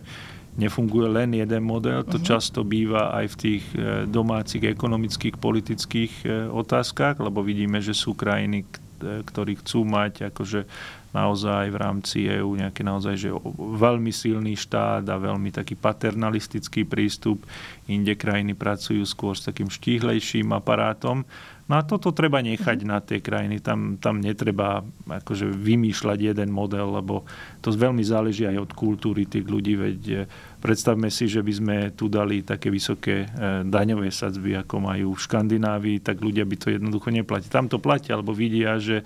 nefunguje 0.59 1.07
len 1.07 1.31
jeden 1.39 1.63
model, 1.63 2.03
to 2.03 2.19
uh-huh. 2.19 2.27
často 2.35 2.67
býva 2.67 3.15
aj 3.15 3.25
v 3.31 3.35
tých 3.39 3.63
e, 3.71 4.03
domácich 4.03 4.67
ekonomických, 4.67 5.39
politických 5.39 6.13
e, 6.27 6.27
otázkach, 6.51 7.23
lebo 7.23 7.39
vidíme, 7.39 7.79
že 7.79 7.95
sú 7.95 8.11
krajiny, 8.11 8.67
ktorí 8.99 9.63
chcú 9.63 9.87
mať 9.87 10.27
akože 10.27 10.67
naozaj 11.09 11.73
v 11.73 11.77
rámci 11.79 12.17
EÚ 12.29 12.53
nejaký 12.59 12.85
naozaj 12.85 13.15
že 13.17 13.29
veľmi 13.57 14.13
silný 14.13 14.53
štát 14.53 15.01
a 15.09 15.15
veľmi 15.17 15.49
taký 15.49 15.73
paternalistický 15.73 16.85
prístup. 16.85 17.41
Inde 17.89 18.13
krajiny 18.13 18.53
pracujú 18.53 19.01
skôr 19.09 19.33
s 19.33 19.47
takým 19.47 19.73
štíhlejším 19.73 20.53
aparátom. 20.53 21.25
No 21.69 21.77
a 21.77 21.85
toto 21.85 22.09
treba 22.09 22.41
nechať 22.41 22.81
na 22.81 22.97
tie 22.97 23.21
krajiny. 23.21 23.61
Tam, 23.61 24.01
tam 24.01 24.17
netreba 24.17 24.81
akože 25.05 25.53
vymýšľať 25.53 26.33
jeden 26.33 26.49
model, 26.49 26.97
lebo 26.97 27.29
to 27.61 27.69
veľmi 27.69 28.01
záleží 28.01 28.49
aj 28.49 28.57
od 28.57 28.71
kultúry 28.73 29.29
tých 29.29 29.45
ľudí. 29.45 29.77
Veď 29.77 29.99
e, 30.09 30.17
predstavme 30.57 31.13
si, 31.13 31.29
že 31.29 31.45
by 31.45 31.53
sme 31.53 31.75
tu 31.93 32.09
dali 32.09 32.41
také 32.41 32.73
vysoké 32.73 33.29
e, 33.29 33.61
daňové 33.69 34.09
sadzby, 34.09 34.57
ako 34.57 34.81
majú 34.81 35.13
v 35.13 35.21
Škandinávii, 35.21 36.01
tak 36.01 36.17
ľudia 36.25 36.41
by 36.41 36.57
to 36.57 36.73
jednoducho 36.73 37.13
neplatili. 37.13 37.53
Tam 37.53 37.69
to 37.69 37.77
platia, 37.77 38.17
alebo 38.17 38.33
vidia, 38.33 38.81
že 38.81 39.05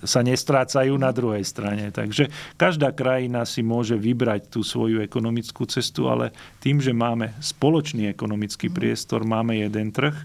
sa 0.00 0.24
nestrácajú 0.24 0.96
na 0.96 1.12
druhej 1.12 1.44
strane. 1.44 1.92
Takže 1.92 2.32
každá 2.56 2.96
krajina 2.96 3.44
si 3.44 3.60
môže 3.60 4.00
vybrať 4.00 4.48
tú 4.48 4.64
svoju 4.64 5.04
ekonomickú 5.04 5.68
cestu, 5.68 6.08
ale 6.08 6.32
tým, 6.64 6.80
že 6.80 6.96
máme 6.96 7.36
spoločný 7.36 8.08
ekonomický 8.08 8.72
priestor, 8.72 9.28
máme 9.28 9.60
jeden 9.60 9.92
trh, 9.92 10.16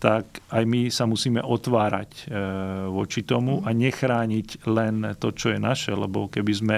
tak 0.00 0.40
aj 0.48 0.64
my 0.64 0.88
sa 0.88 1.04
musíme 1.04 1.44
otvárať 1.44 2.24
e, 2.24 2.40
voči 2.88 3.20
tomu 3.20 3.60
a 3.68 3.76
nechrániť 3.76 4.64
len 4.64 5.12
to, 5.20 5.28
čo 5.28 5.52
je 5.52 5.60
naše, 5.60 5.92
lebo 5.92 6.24
keby 6.32 6.52
sme, 6.56 6.76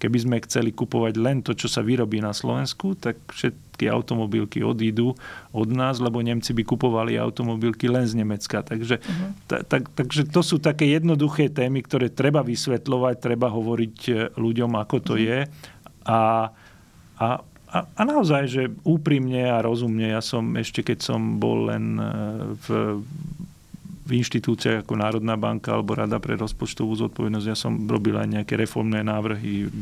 keby 0.00 0.18
sme 0.24 0.36
chceli 0.48 0.72
kupovať 0.72 1.14
len 1.20 1.44
to, 1.44 1.52
čo 1.52 1.68
sa 1.68 1.84
vyrobí 1.84 2.24
na 2.24 2.32
Slovensku, 2.32 2.96
tak 2.96 3.20
všetky 3.28 3.92
automobilky 3.92 4.64
odídu 4.64 5.12
od 5.52 5.68
nás, 5.68 6.00
lebo 6.00 6.24
Nemci 6.24 6.56
by 6.56 6.64
kupovali 6.64 7.20
automobilky 7.20 7.92
len 7.92 8.08
z 8.08 8.16
Nemecka. 8.16 8.64
Takže, 8.64 9.04
uh-huh. 9.04 9.30
ta, 9.44 9.60
tak, 9.68 9.92
takže 9.92 10.32
to 10.32 10.40
sú 10.40 10.56
také 10.56 10.88
jednoduché 10.96 11.52
témy, 11.52 11.84
ktoré 11.84 12.08
treba 12.08 12.40
vysvetľovať, 12.40 13.20
treba 13.20 13.52
hovoriť 13.52 13.96
e, 14.08 14.12
ľuďom, 14.32 14.80
ako 14.80 14.96
to 15.12 15.14
uh-huh. 15.20 15.28
je. 15.28 15.38
A, 16.08 16.48
a 17.20 17.28
a, 17.72 17.88
a 17.88 18.02
naozaj, 18.04 18.42
že 18.52 18.62
úprimne 18.84 19.48
a 19.48 19.64
rozumne, 19.64 20.12
ja 20.12 20.20
som 20.20 20.44
ešte 20.60 20.84
keď 20.84 20.98
som 21.00 21.40
bol 21.40 21.72
len 21.72 21.96
e, 21.96 22.04
v, 22.60 22.66
v 24.04 24.10
inštitúciách 24.20 24.84
ako 24.84 24.94
Národná 25.00 25.40
banka 25.40 25.72
alebo 25.72 25.96
Rada 25.96 26.20
pre 26.20 26.36
rozpočtovú 26.36 26.92
zodpovednosť, 27.00 27.46
ja 27.48 27.56
som 27.56 27.88
robil 27.88 28.20
aj 28.20 28.28
nejaké 28.28 28.60
reformné 28.60 29.00
návrhy 29.00 29.72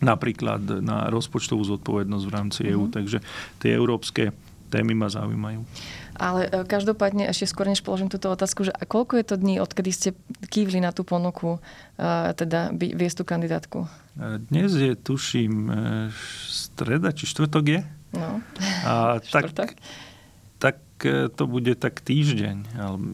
napríklad 0.00 0.84
na 0.84 1.08
rozpočtovú 1.12 1.64
zodpovednosť 1.76 2.24
v 2.24 2.32
rámci 2.32 2.60
EÚ. 2.68 2.88
Mm-hmm. 2.88 2.96
Takže 2.96 3.18
tie 3.60 3.70
európske 3.72 4.32
témy 4.68 4.92
ma 4.92 5.08
zaujímajú. 5.08 5.62
Ale 6.16 6.48
e, 6.48 6.64
každopádne, 6.64 7.28
ešte 7.28 7.46
skôr 7.48 7.68
než 7.68 7.84
položím 7.84 8.08
túto 8.08 8.32
otázku, 8.32 8.64
že 8.64 8.72
koľko 8.88 9.20
je 9.20 9.24
to 9.24 9.36
dní, 9.36 9.60
odkedy 9.60 9.90
ste 9.92 10.08
kývli 10.48 10.80
na 10.80 10.90
tú 10.90 11.04
ponuku, 11.04 11.60
e, 11.96 12.32
teda 12.32 12.72
viesť 12.72 13.22
tú 13.22 13.24
kandidátku? 13.28 13.78
E, 13.84 13.88
dnes 14.48 14.72
je, 14.72 14.92
tuším, 14.96 15.68
streda, 16.76 17.08
či 17.16 17.24
štvrtok 17.24 17.64
je? 17.64 17.80
No, 18.12 18.44
a 18.84 19.16
tak, 19.32 19.56
tak 19.56 19.76
to 21.32 21.44
bude 21.44 21.76
tak 21.76 22.00
týždeň 22.00 22.56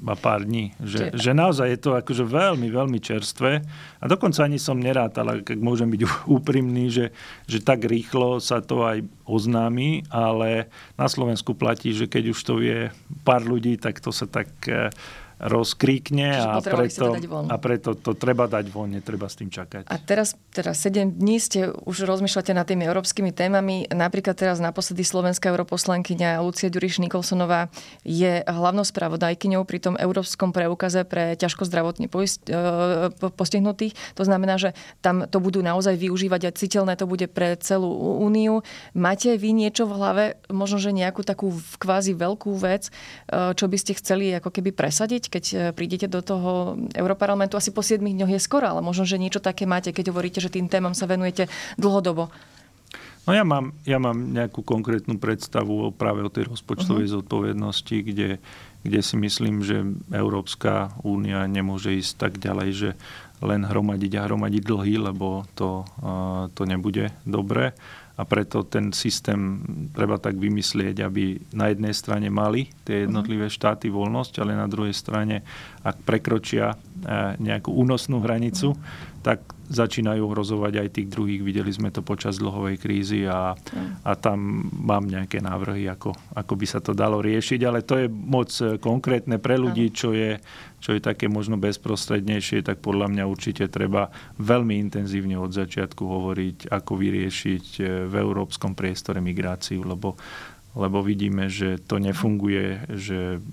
a 0.06 0.14
pár 0.14 0.46
dní. 0.46 0.70
Že, 0.78 0.98
Čiže... 1.10 1.18
že 1.18 1.30
naozaj 1.34 1.66
je 1.66 1.78
to 1.82 1.90
akože 1.98 2.24
veľmi, 2.26 2.70
veľmi 2.70 2.98
čerstvé. 3.02 3.62
A 3.98 4.04
dokonca 4.06 4.46
ani 4.46 4.62
som 4.62 4.78
nerátal, 4.78 5.42
ak 5.42 5.58
môžem 5.58 5.90
byť 5.90 6.02
úprimný, 6.38 6.90
že, 6.90 7.06
že 7.46 7.58
tak 7.58 7.86
rýchlo 7.86 8.38
sa 8.38 8.62
to 8.62 8.86
aj 8.86 9.02
oznámi, 9.26 10.06
ale 10.10 10.70
na 10.94 11.06
Slovensku 11.10 11.58
platí, 11.58 11.90
že 11.90 12.06
keď 12.06 12.34
už 12.34 12.40
to 12.42 12.54
vie 12.62 12.90
pár 13.26 13.42
ľudí, 13.42 13.74
tak 13.78 13.98
to 13.98 14.14
sa 14.14 14.30
tak 14.30 14.50
rozkríkne 15.42 16.38
a 16.38 16.62
preto, 16.62 17.18
a 17.50 17.56
preto 17.58 17.98
to 17.98 18.14
treba 18.14 18.46
dať 18.46 18.70
von, 18.70 18.94
netreba 18.94 19.26
s 19.26 19.34
tým 19.34 19.50
čakať. 19.50 19.90
A 19.90 19.96
teraz, 19.98 20.38
teraz 20.54 20.78
7 20.86 21.18
dní 21.18 21.42
ste 21.42 21.74
už 21.82 22.06
rozmýšľate 22.06 22.54
nad 22.54 22.62
tými 22.62 22.86
európskymi 22.86 23.34
témami. 23.34 23.90
Napríklad 23.90 24.38
teraz 24.38 24.62
naposledy 24.62 25.02
slovenská 25.02 25.50
europoslankyňa 25.50 26.38
Lucia 26.46 26.70
Ďuriš 26.70 27.02
Nikolsonová 27.02 27.74
je 28.06 28.46
hlavnou 28.46 28.86
spravodajkyňou 28.86 29.66
pri 29.66 29.78
tom 29.82 29.94
európskom 29.98 30.54
preukaze 30.54 31.02
pre 31.02 31.34
ťažko 31.34 31.66
zdravotne 31.66 32.06
e, 32.06 32.10
postihnutých. 33.34 33.98
To 34.14 34.22
znamená, 34.22 34.62
že 34.62 34.78
tam 35.02 35.26
to 35.26 35.42
budú 35.42 35.58
naozaj 35.58 35.98
využívať 35.98 36.42
a 36.46 36.54
citeľné 36.54 36.94
to 36.94 37.10
bude 37.10 37.26
pre 37.34 37.58
celú 37.58 37.90
úniu. 38.22 38.62
Máte 38.94 39.34
vy 39.34 39.50
niečo 39.50 39.90
v 39.90 39.98
hlave, 39.98 40.24
možno, 40.46 40.78
že 40.78 40.94
nejakú 40.94 41.26
takú 41.26 41.50
kvázi 41.82 42.14
veľkú 42.14 42.54
vec, 42.62 42.94
e, 43.26 43.58
čo 43.58 43.66
by 43.66 43.74
ste 43.74 43.98
chceli 43.98 44.30
ako 44.38 44.54
keby 44.54 44.70
presadiť? 44.70 45.31
Keď 45.32 45.44
e, 45.48 45.56
prídete 45.72 46.04
do 46.12 46.20
toho 46.20 46.76
Európarlamentu, 46.92 47.56
asi 47.56 47.72
po 47.72 47.80
7 47.80 48.04
dňoch 48.04 48.36
je 48.36 48.40
skoro, 48.44 48.68
ale 48.68 48.84
možno, 48.84 49.08
že 49.08 49.16
niečo 49.16 49.40
také 49.40 49.64
máte, 49.64 49.96
keď 49.96 50.12
hovoríte, 50.12 50.44
že 50.44 50.52
tým 50.52 50.68
témam 50.68 50.92
sa 50.92 51.08
venujete 51.08 51.48
dlhodobo. 51.80 52.28
No 53.22 53.30
ja 53.32 53.46
mám, 53.46 53.70
ja 53.86 54.02
mám 54.02 54.34
nejakú 54.34 54.66
konkrétnu 54.66 55.16
predstavu 55.16 55.94
práve 55.94 56.26
o 56.26 56.30
tej 56.30 56.50
rozpočtovej 56.52 57.06
uh-huh. 57.06 57.16
zodpovednosti, 57.22 57.96
kde, 58.02 58.42
kde 58.82 59.00
si 59.00 59.14
myslím, 59.14 59.62
že 59.62 59.86
Európska 60.10 60.90
únia 61.06 61.46
nemôže 61.46 61.94
ísť 61.94 62.12
tak 62.18 62.32
ďalej, 62.42 62.68
že 62.74 62.90
len 63.38 63.62
hromadiť 63.62 64.12
a 64.18 64.26
hromadiť 64.26 64.62
dlhy, 64.66 64.94
lebo 65.06 65.46
to, 65.54 65.86
uh, 66.02 66.50
to 66.54 66.66
nebude 66.66 67.14
dobre 67.22 67.78
a 68.12 68.22
preto 68.28 68.64
ten 68.68 68.92
systém 68.92 69.64
treba 69.92 70.20
tak 70.20 70.36
vymyslieť, 70.36 71.00
aby 71.00 71.40
na 71.56 71.72
jednej 71.72 71.94
strane 71.96 72.28
mali 72.28 72.68
tie 72.84 73.02
mhm. 73.02 73.04
jednotlivé 73.08 73.46
štáty 73.48 73.88
voľnosť, 73.88 74.42
ale 74.44 74.52
na 74.56 74.68
druhej 74.68 74.92
strane, 74.92 75.40
ak 75.80 76.04
prekročia 76.04 76.72
e, 76.72 76.76
nejakú 77.40 77.72
únosnú 77.72 78.20
hranicu, 78.20 78.76
tak 79.22 79.51
začínajú 79.68 80.24
hrozovať 80.26 80.82
aj 80.82 80.88
tých 80.94 81.08
druhých. 81.12 81.42
Videli 81.44 81.70
sme 81.70 81.94
to 81.94 82.02
počas 82.02 82.38
dlhovej 82.38 82.80
krízy 82.80 83.28
a, 83.28 83.54
a 84.02 84.12
tam 84.18 84.66
mám 84.72 85.06
nejaké 85.06 85.38
návrhy, 85.38 85.86
ako, 85.90 86.14
ako 86.34 86.52
by 86.56 86.66
sa 86.66 86.80
to 86.82 86.96
dalo 86.96 87.22
riešiť, 87.22 87.60
ale 87.62 87.86
to 87.86 88.00
je 88.00 88.06
moc 88.10 88.50
konkrétne 88.82 89.38
pre 89.38 89.58
ľudí, 89.60 89.94
čo 89.94 90.14
je, 90.16 90.38
čo 90.82 90.94
je 90.94 91.00
také 91.00 91.30
možno 91.30 91.58
bezprostrednejšie, 91.58 92.66
tak 92.66 92.82
podľa 92.82 93.12
mňa 93.12 93.24
určite 93.26 93.70
treba 93.70 94.10
veľmi 94.42 94.78
intenzívne 94.82 95.38
od 95.38 95.54
začiatku 95.54 96.02
hovoriť, 96.02 96.72
ako 96.74 96.92
vyriešiť 96.98 97.66
e, 97.78 97.82
v 98.10 98.14
európskom 98.18 98.74
priestore 98.74 99.22
migráciu, 99.22 99.86
lebo 99.86 100.18
lebo 100.72 101.04
vidíme, 101.04 101.52
že 101.52 101.76
to 101.76 102.00
nefunguje, 102.00 102.88
že 102.88 103.44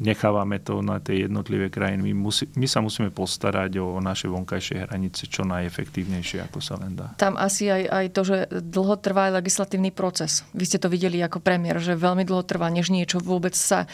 nechávame 0.00 0.56
to 0.56 0.80
na 0.80 0.96
tej 0.96 1.28
jednotlivé 1.28 1.68
krajiny. 1.68 2.10
My, 2.10 2.14
musí, 2.16 2.48
my 2.56 2.64
sa 2.64 2.80
musíme 2.80 3.12
postarať 3.12 3.76
o 3.76 4.00
naše 4.00 4.24
vonkajšie 4.32 4.88
hranice 4.88 5.28
čo 5.28 5.44
najefektívnejšie, 5.44 6.40
ako 6.48 6.58
sa 6.64 6.80
len 6.80 6.96
dá. 6.96 7.12
Tam 7.20 7.36
asi 7.36 7.68
aj, 7.68 7.82
aj 7.92 8.06
to, 8.16 8.22
že 8.24 8.36
dlho 8.56 8.96
trvá 8.96 9.28
legislatívny 9.36 9.92
proces. 9.92 10.48
Vy 10.56 10.64
ste 10.64 10.80
to 10.80 10.88
videli 10.88 11.20
ako 11.20 11.44
premiér, 11.44 11.76
že 11.76 11.92
veľmi 11.92 12.24
dlho 12.24 12.40
trvá, 12.48 12.72
než 12.72 12.88
niečo 12.88 13.20
vôbec 13.20 13.52
sa 13.52 13.84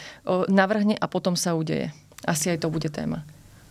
navrhne 0.47 0.95
a 0.95 1.05
potom 1.11 1.35
sa 1.35 1.51
udeje. 1.51 1.91
Asi 2.23 2.47
aj 2.47 2.63
to 2.63 2.71
bude 2.71 2.87
téma. 2.87 3.27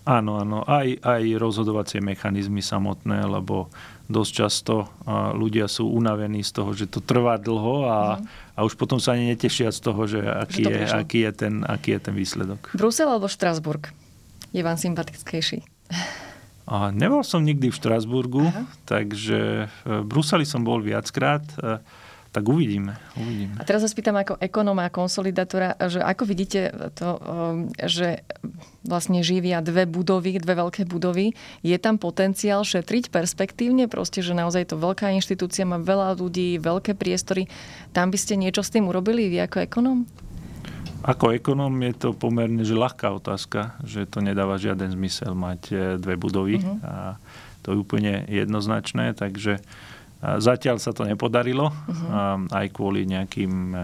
Áno, 0.06 0.38
áno. 0.38 0.62
Aj, 0.62 0.86
aj 0.86 1.22
rozhodovacie 1.34 1.98
mechanizmy 1.98 2.62
samotné, 2.62 3.26
lebo 3.26 3.74
dosť 4.06 4.32
často 4.32 4.90
ľudia 5.34 5.66
sú 5.66 5.90
unavení 5.90 6.46
z 6.46 6.50
toho, 6.54 6.70
že 6.74 6.86
to 6.86 7.02
trvá 7.02 7.38
dlho 7.38 7.86
a, 7.86 7.98
a 8.54 8.58
už 8.62 8.78
potom 8.78 9.02
sa 9.02 9.18
ani 9.18 9.34
netešia 9.34 9.74
z 9.74 9.80
toho, 9.82 10.06
že 10.06 10.22
aký, 10.22 10.62
že 10.62 10.70
je, 10.70 10.86
aký, 10.90 11.18
je, 11.26 11.32
ten, 11.34 11.54
aký 11.66 11.98
je 11.98 12.00
ten 12.00 12.14
výsledok. 12.14 12.70
Brusel 12.78 13.10
alebo 13.10 13.26
Štrasburg 13.26 13.90
je 14.54 14.62
vám 14.62 14.78
sympatickejší? 14.78 15.66
A 16.66 16.90
nebol 16.90 17.22
som 17.22 17.46
nikdy 17.46 17.70
v 17.70 17.78
Štrasburgu, 17.78 18.50
Aha. 18.50 18.66
takže 18.90 19.70
v 19.86 20.02
Bruseli 20.02 20.42
som 20.42 20.66
bol 20.66 20.82
viackrát. 20.82 21.46
Tak 22.36 22.52
uvidíme, 22.52 23.00
uvidíme. 23.16 23.56
A 23.56 23.64
teraz 23.64 23.80
sa 23.80 23.88
spýtam 23.88 24.12
ako 24.12 24.36
ekonóma 24.36 24.84
a 24.84 24.92
konsolidátora, 24.92 25.72
že 25.88 26.04
ako 26.04 26.28
vidíte 26.28 26.68
to, 26.92 27.16
um, 27.16 27.72
že 27.80 28.20
vlastne 28.84 29.24
živia 29.24 29.64
dve 29.64 29.88
budovy, 29.88 30.36
dve 30.36 30.52
veľké 30.60 30.84
budovy. 30.84 31.32
Je 31.64 31.80
tam 31.80 31.96
potenciál 31.96 32.60
šetriť 32.60 33.08
perspektívne? 33.08 33.88
Proste, 33.88 34.20
že 34.20 34.36
naozaj 34.36 34.68
to 34.68 34.76
veľká 34.76 35.16
inštitúcia 35.16 35.64
má 35.64 35.80
veľa 35.80 36.20
ľudí, 36.20 36.60
veľké 36.60 36.92
priestory. 36.92 37.48
Tam 37.96 38.12
by 38.12 38.20
ste 38.20 38.36
niečo 38.36 38.60
s 38.60 38.68
tým 38.68 38.84
urobili 38.84 39.32
vy 39.32 39.40
ako 39.40 39.56
ekonóm? 39.64 39.98
Ako 41.08 41.32
ekonóm 41.40 41.72
je 41.88 41.94
to 41.96 42.12
pomerne 42.12 42.68
že 42.68 42.76
ľahká 42.76 43.16
otázka, 43.16 43.80
že 43.80 44.04
to 44.04 44.20
nedáva 44.20 44.60
žiaden 44.60 44.92
zmysel 44.92 45.32
mať 45.32 45.60
eh, 45.72 45.76
dve 45.96 46.20
budovy. 46.20 46.60
Uh-huh. 46.60 46.84
A 46.84 47.16
to 47.64 47.72
je 47.72 47.80
úplne 47.80 48.28
jednoznačné, 48.28 49.16
takže 49.16 49.64
Zatiaľ 50.26 50.82
sa 50.82 50.90
to 50.90 51.06
nepodarilo, 51.06 51.70
uh-huh. 51.70 52.50
aj 52.50 52.66
kvôli 52.74 53.06
nejakým 53.06 53.52
e, 53.70 53.78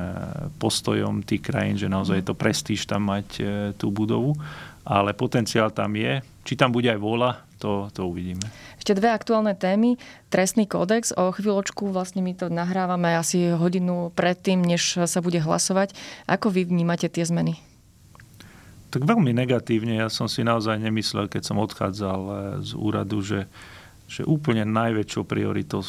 postojom 0.59 1.22
tých 1.22 1.38
krajín, 1.38 1.78
že 1.78 1.86
naozaj 1.86 2.18
je 2.18 2.26
to 2.26 2.34
prestíž 2.34 2.82
tam 2.90 3.14
mať 3.14 3.28
e, 3.38 3.43
tú 3.78 3.95
budovu, 3.95 4.34
ale 4.82 5.14
potenciál 5.14 5.70
tam 5.70 5.95
je. 5.95 6.18
Či 6.43 6.59
tam 6.59 6.74
bude 6.74 6.90
aj 6.90 6.99
vôľa, 6.99 7.47
to, 7.62 7.86
to 7.95 8.11
uvidíme. 8.11 8.43
Ešte 8.74 8.99
dve 8.99 9.14
aktuálne 9.14 9.55
témy. 9.55 9.95
Trestný 10.34 10.66
kódex. 10.66 11.14
O 11.14 11.30
chvíľočku 11.30 11.95
vlastne 11.95 12.18
my 12.26 12.34
to 12.34 12.51
nahrávame 12.51 13.14
asi 13.14 13.55
hodinu 13.55 14.11
predtým, 14.18 14.59
než 14.66 14.99
sa 15.07 15.22
bude 15.22 15.38
hlasovať. 15.38 15.95
Ako 16.26 16.51
vy 16.51 16.66
vnímate 16.66 17.07
tie 17.07 17.22
zmeny? 17.22 17.62
Tak 18.90 19.07
veľmi 19.07 19.30
negatívne. 19.30 20.03
Ja 20.03 20.11
som 20.11 20.26
si 20.26 20.43
naozaj 20.43 20.82
nemyslel, 20.82 21.30
keď 21.30 21.43
som 21.47 21.62
odchádzal 21.62 22.20
e, 22.26 22.34
z 22.66 22.70
úradu, 22.74 23.22
že 23.22 23.47
že 24.12 24.28
úplne 24.28 24.68
najväčšou 24.68 25.24
prioritou 25.24 25.80
e, 25.80 25.88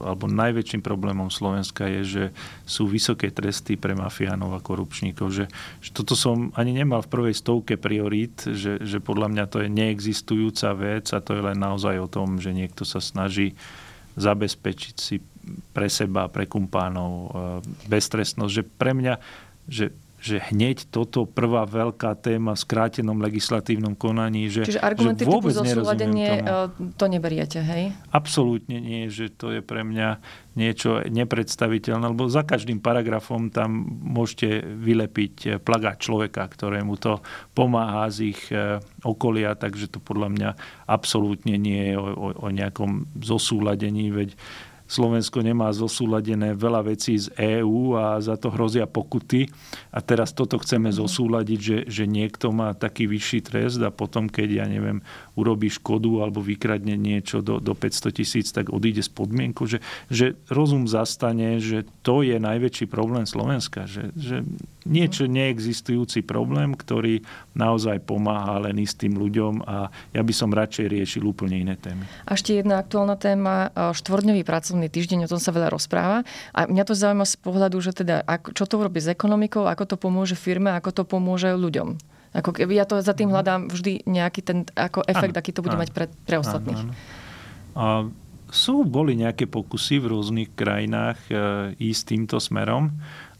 alebo 0.00 0.24
najväčším 0.24 0.80
problémom 0.80 1.28
Slovenska 1.28 1.84
je, 1.92 2.02
že 2.08 2.24
sú 2.64 2.88
vysoké 2.88 3.28
tresty 3.28 3.76
pre 3.76 3.92
mafiánov 3.92 4.56
a 4.56 4.64
korupčníkov. 4.64 5.28
Že, 5.28 5.44
že 5.84 5.90
toto 5.92 6.16
som 6.16 6.56
ani 6.56 6.72
nemal 6.72 7.04
v 7.04 7.12
prvej 7.12 7.36
stovke 7.36 7.76
priorít, 7.76 8.48
že, 8.48 8.80
že 8.80 9.04
podľa 9.04 9.28
mňa 9.28 9.44
to 9.52 9.60
je 9.60 9.68
neexistujúca 9.68 10.72
vec 10.72 11.12
a 11.12 11.20
to 11.20 11.36
je 11.36 11.42
len 11.52 11.60
naozaj 11.60 12.00
o 12.00 12.08
tom, 12.08 12.40
že 12.40 12.56
niekto 12.56 12.88
sa 12.88 13.04
snaží 13.04 13.52
zabezpečiť 14.16 14.94
si 14.96 15.20
pre 15.76 15.92
seba, 15.92 16.32
pre 16.32 16.48
kumpánov 16.48 17.12
e, 17.12 17.28
beztrestnosť. 17.92 18.52
Že 18.56 18.64
pre 18.80 18.96
mňa, 18.96 19.14
že 19.68 19.92
že 20.20 20.36
hneď 20.52 20.92
toto 20.92 21.24
prvá 21.24 21.64
veľká 21.64 22.12
téma 22.20 22.52
v 22.52 22.60
skrátenom 22.60 23.16
legislatívnom 23.24 23.96
konaní, 23.96 24.52
že, 24.52 24.68
Čiže 24.68 24.84
argumenty 24.84 25.24
že 25.24 25.32
vôbec 25.32 25.56
typu 25.56 25.64
zosúladenie 25.64 26.44
tomu. 26.44 26.92
E, 26.92 26.92
to 27.00 27.04
neberiete, 27.08 27.58
hej? 27.64 27.96
Absolútne 28.12 28.76
nie, 28.84 29.08
že 29.08 29.32
to 29.32 29.48
je 29.48 29.64
pre 29.64 29.80
mňa 29.80 30.20
niečo 30.60 31.00
nepredstaviteľné, 31.08 32.12
lebo 32.12 32.28
za 32.28 32.44
každým 32.44 32.84
paragrafom 32.84 33.48
tam 33.48 33.80
môžete 33.88 34.60
vylepiť 34.60 35.64
plagát 35.64 35.96
človeka, 35.96 36.44
ktorému 36.44 37.00
to 37.00 37.24
pomáha 37.56 38.12
z 38.12 38.36
ich 38.36 38.40
e, 38.52 38.76
okolia, 39.00 39.56
takže 39.56 39.88
to 39.88 40.04
podľa 40.04 40.28
mňa 40.36 40.50
absolútne 40.84 41.56
nie 41.56 41.90
je 41.90 41.96
o, 41.96 42.04
o, 42.04 42.28
o 42.44 42.48
nejakom 42.52 43.08
zosúladení, 43.24 44.12
veď 44.12 44.36
Slovensko 44.90 45.46
nemá 45.46 45.70
zosúladené 45.70 46.58
veľa 46.58 46.90
vecí 46.90 47.14
z 47.14 47.30
EÚ 47.38 47.94
a 47.94 48.18
za 48.18 48.34
to 48.34 48.50
hrozia 48.50 48.90
pokuty. 48.90 49.46
A 49.94 50.02
teraz 50.02 50.34
toto 50.34 50.58
chceme 50.58 50.90
mhm. 50.90 50.98
zosúladiť, 50.98 51.60
že, 51.62 51.78
že 51.86 52.04
niekto 52.10 52.50
má 52.50 52.74
taký 52.74 53.06
vyšší 53.06 53.46
trest 53.46 53.78
a 53.86 53.94
potom, 53.94 54.26
keď, 54.26 54.48
ja 54.50 54.66
neviem, 54.66 54.98
urobí 55.38 55.70
škodu 55.70 56.26
alebo 56.26 56.42
vykradne 56.42 56.98
niečo 56.98 57.38
do, 57.38 57.62
do 57.62 57.72
500 57.78 58.18
tisíc, 58.18 58.50
tak 58.50 58.74
odíde 58.74 59.06
z 59.06 59.10
podmienku, 59.14 59.70
že, 59.70 59.78
že 60.10 60.34
rozum 60.50 60.90
zastane, 60.90 61.62
že 61.62 61.86
to 62.02 62.26
je 62.26 62.42
najväčší 62.42 62.90
problém 62.90 63.24
Slovenska. 63.30 63.86
Že, 63.86 64.04
že 64.18 64.36
niečo 64.88 65.28
neexistujúci 65.28 66.24
problém, 66.24 66.72
ktorý 66.72 67.20
naozaj 67.52 68.00
pomáha 68.04 68.64
len 68.64 68.80
istým 68.80 69.16
ľuďom 69.16 69.64
a 69.68 69.92
ja 70.16 70.22
by 70.24 70.32
som 70.32 70.48
radšej 70.52 70.86
riešil 70.88 71.22
úplne 71.26 71.60
iné 71.60 71.74
témy. 71.76 72.04
A 72.24 72.36
ešte 72.36 72.56
jedna 72.56 72.80
aktuálna 72.80 73.20
téma, 73.20 73.72
štvordňový 73.74 74.42
pracovný 74.44 74.88
týždeň, 74.88 75.28
o 75.28 75.32
tom 75.36 75.40
sa 75.42 75.52
veľa 75.52 75.68
rozpráva. 75.68 76.24
A 76.56 76.60
mňa 76.64 76.84
to 76.88 76.94
zaujíma 76.96 77.26
z 77.28 77.36
pohľadu, 77.40 77.76
že 77.84 77.92
teda, 77.92 78.24
čo 78.56 78.64
to 78.64 78.80
urobí 78.80 79.02
s 79.04 79.12
ekonomikou, 79.12 79.68
ako 79.68 79.84
to 79.84 79.96
pomôže 80.00 80.36
firme, 80.38 80.72
ako 80.72 80.90
to 80.90 81.02
pomôže 81.04 81.52
ľuďom. 81.52 82.00
Ako 82.30 82.54
keby 82.54 82.78
ja 82.78 82.86
to 82.86 83.02
za 83.02 83.12
tým 83.12 83.28
mhm. 83.30 83.34
hľadám 83.34 83.60
vždy 83.68 84.06
nejaký 84.06 84.40
ten 84.40 84.58
ako 84.78 85.02
efekt, 85.04 85.34
ano, 85.34 85.40
aký 85.42 85.50
to 85.50 85.64
bude 85.66 85.76
ano, 85.76 85.82
mať 85.82 85.90
pre, 85.90 86.06
pre 86.24 86.36
ostatných. 86.38 86.78
Ano, 86.78 86.92
ano. 86.94 86.98
A 87.74 87.86
sú, 88.50 88.82
boli 88.82 89.14
nejaké 89.14 89.46
pokusy 89.46 90.02
v 90.02 90.10
rôznych 90.10 90.50
krajinách 90.58 91.18
e, 91.30 91.34
ísť 91.78 92.02
týmto 92.14 92.36
smerom. 92.42 92.90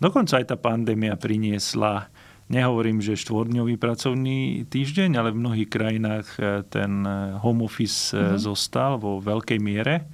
Dokonca 0.01 0.41
aj 0.41 0.49
tá 0.49 0.57
pandémia 0.57 1.15
priniesla, 1.21 2.09
nehovorím, 2.49 3.05
že 3.05 3.21
štvorňový 3.21 3.77
pracovný 3.77 4.65
týždeň, 4.67 5.11
ale 5.21 5.31
v 5.31 5.41
mnohých 5.45 5.69
krajinách 5.71 6.27
e, 6.41 6.65
ten 6.67 7.05
e, 7.05 7.37
home 7.39 7.63
office 7.63 8.17
mm-hmm. 8.17 8.41
zostal 8.41 8.97
vo 8.97 9.21
veľkej 9.21 9.61
miere. 9.61 10.09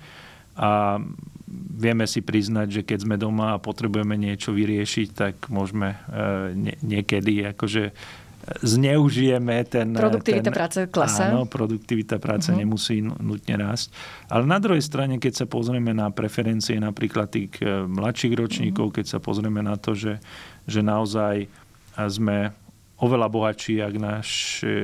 A 0.58 0.98
vieme 1.76 2.04
si 2.08 2.24
priznať, 2.24 2.68
že 2.80 2.82
keď 2.82 2.98
sme 3.06 3.16
doma 3.20 3.54
a 3.54 3.62
potrebujeme 3.62 4.16
niečo 4.16 4.56
vyriešiť, 4.56 5.08
tak 5.12 5.34
môžeme 5.52 6.00
niekedy 6.80 7.52
akože 7.52 7.92
zneužijeme 8.62 9.66
ten... 9.66 9.90
Produktivita 9.94 10.50
ten, 10.50 10.54
práce 10.54 10.78
klasa. 10.86 11.34
Áno, 11.34 11.50
produktivita 11.50 12.22
práce 12.22 12.54
uh-huh. 12.54 12.62
nemusí 12.62 13.02
nutne 13.02 13.54
rásť. 13.58 13.90
Ale 14.30 14.46
na 14.46 14.62
druhej 14.62 14.82
strane, 14.82 15.18
keď 15.18 15.44
sa 15.44 15.46
pozrieme 15.50 15.90
na 15.90 16.14
preferencie 16.14 16.78
napríklad 16.78 17.26
tých 17.26 17.58
e, 17.58 17.86
mladších 17.86 18.34
ročníkov, 18.38 18.90
uh-huh. 18.90 18.96
keď 19.02 19.06
sa 19.06 19.18
pozrieme 19.18 19.66
na 19.66 19.74
to, 19.74 19.98
že, 19.98 20.22
že 20.66 20.80
naozaj 20.80 21.50
sme 21.96 22.54
oveľa 22.96 23.28
bohatší, 23.28 23.84
ako 23.84 23.98
naš, 24.00 24.30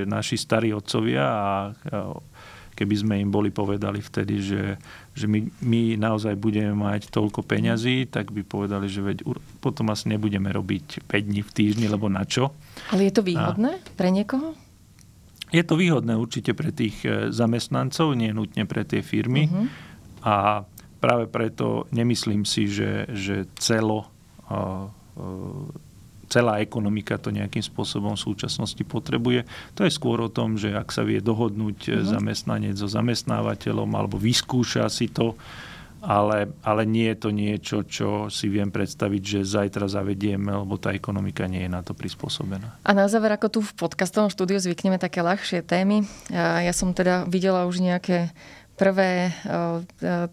naši 0.05 0.37
starí 0.37 0.73
otcovia 0.73 1.25
a 1.25 1.49
keby 2.73 2.95
sme 2.97 3.15
im 3.21 3.31
boli 3.31 3.53
povedali 3.53 4.01
vtedy, 4.01 4.41
že, 4.41 4.63
že 5.13 5.29
my, 5.29 5.45
my 5.61 6.01
naozaj 6.01 6.35
budeme 6.41 6.73
mať 6.73 7.13
toľko 7.13 7.45
peňazí, 7.45 8.09
tak 8.09 8.33
by 8.33 8.43
povedali, 8.45 8.89
že 8.89 9.05
veď 9.05 9.19
potom 9.61 9.93
asi 9.93 10.09
nebudeme 10.09 10.49
robiť 10.49 11.05
5 11.05 11.29
dní 11.29 11.41
v 11.45 11.51
týždni, 11.53 11.87
lebo 11.89 12.09
na 12.09 12.25
čo. 12.25 12.53
Ale 12.93 13.09
je 13.09 13.13
to 13.17 13.23
výhodné 13.25 13.81
a... 13.81 13.83
pre 13.97 14.13
niekoho? 14.13 14.53
Je 15.53 15.65
to 15.65 15.77
výhodné 15.77 16.17
určite 16.17 16.57
pre 16.57 16.73
tých 16.73 17.05
e, 17.05 17.29
zamestnancov, 17.29 18.17
nie 18.17 18.33
nutne 18.33 18.65
pre 18.65 18.89
tie 18.89 19.05
firmy. 19.05 19.49
Uh-huh. 19.49 19.69
A 20.25 20.65
práve 21.01 21.29
preto 21.29 21.85
nemyslím 21.93 22.49
si, 22.49 22.71
že, 22.71 23.11
že 23.11 23.45
celo 23.59 24.07
uh, 24.49 24.87
uh, 25.19 25.67
celá 26.33 26.65
ekonomika 26.65 27.21
to 27.21 27.29
nejakým 27.29 27.61
spôsobom 27.61 28.17
v 28.17 28.25
súčasnosti 28.25 28.81
potrebuje. 28.87 29.45
To 29.77 29.85
je 29.85 29.93
skôr 29.93 30.23
o 30.25 30.33
tom, 30.33 30.57
že 30.57 30.73
ak 30.73 30.89
sa 30.89 31.05
vie 31.05 31.21
dohodnúť 31.21 31.79
uh-huh. 31.91 32.07
zamestnanec 32.07 32.79
so 32.79 32.89
zamestnávateľom 32.89 33.91
alebo 33.93 34.17
vyskúša 34.17 34.89
si 34.89 35.13
to, 35.13 35.37
ale, 36.03 36.51
ale 36.67 36.83
nie 36.83 37.07
je 37.15 37.17
to 37.17 37.31
niečo, 37.31 37.77
čo 37.87 38.27
si 38.27 38.51
viem 38.51 38.75
predstaviť, 38.75 39.23
že 39.23 39.41
zajtra 39.47 39.87
zavedieme, 39.87 40.51
lebo 40.51 40.75
tá 40.77 40.91
ekonomika 40.91 41.47
nie 41.47 41.65
je 41.65 41.71
na 41.71 41.87
to 41.87 41.95
prispôsobená. 41.95 42.83
A 42.83 42.91
na 42.91 43.07
záver, 43.07 43.31
ako 43.33 43.49
tu 43.49 43.61
v 43.63 43.73
podcastovom 43.79 44.29
štúdiu 44.29 44.59
zvykneme 44.59 44.99
také 44.99 45.23
ľahšie 45.23 45.63
témy. 45.63 46.03
Ja 46.35 46.75
som 46.75 46.91
teda 46.91 47.25
videla 47.31 47.71
už 47.71 47.79
nejaké 47.79 48.35
prvé, 48.73 49.31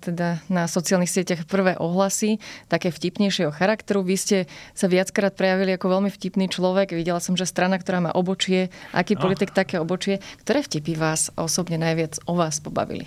teda 0.02 0.42
na 0.50 0.66
sociálnych 0.66 1.12
sieťach 1.12 1.46
prvé 1.46 1.78
ohlasy, 1.78 2.42
také 2.66 2.90
vtipnejšieho 2.90 3.54
charakteru. 3.54 4.02
Vy 4.02 4.16
ste 4.18 4.38
sa 4.74 4.90
viackrát 4.90 5.38
prejavili 5.38 5.78
ako 5.78 6.00
veľmi 6.00 6.10
vtipný 6.10 6.50
človek. 6.50 6.98
Videla 6.98 7.22
som, 7.22 7.38
že 7.38 7.46
strana, 7.46 7.78
ktorá 7.78 8.02
má 8.02 8.12
obočie, 8.16 8.74
aký 8.90 9.20
oh. 9.20 9.22
politik, 9.22 9.54
také 9.54 9.78
obočie. 9.78 10.18
Ktoré 10.42 10.66
vtipy 10.66 10.98
vás 10.98 11.30
osobne 11.38 11.78
najviac 11.78 12.18
o 12.26 12.34
vás 12.34 12.58
pobavili? 12.58 13.06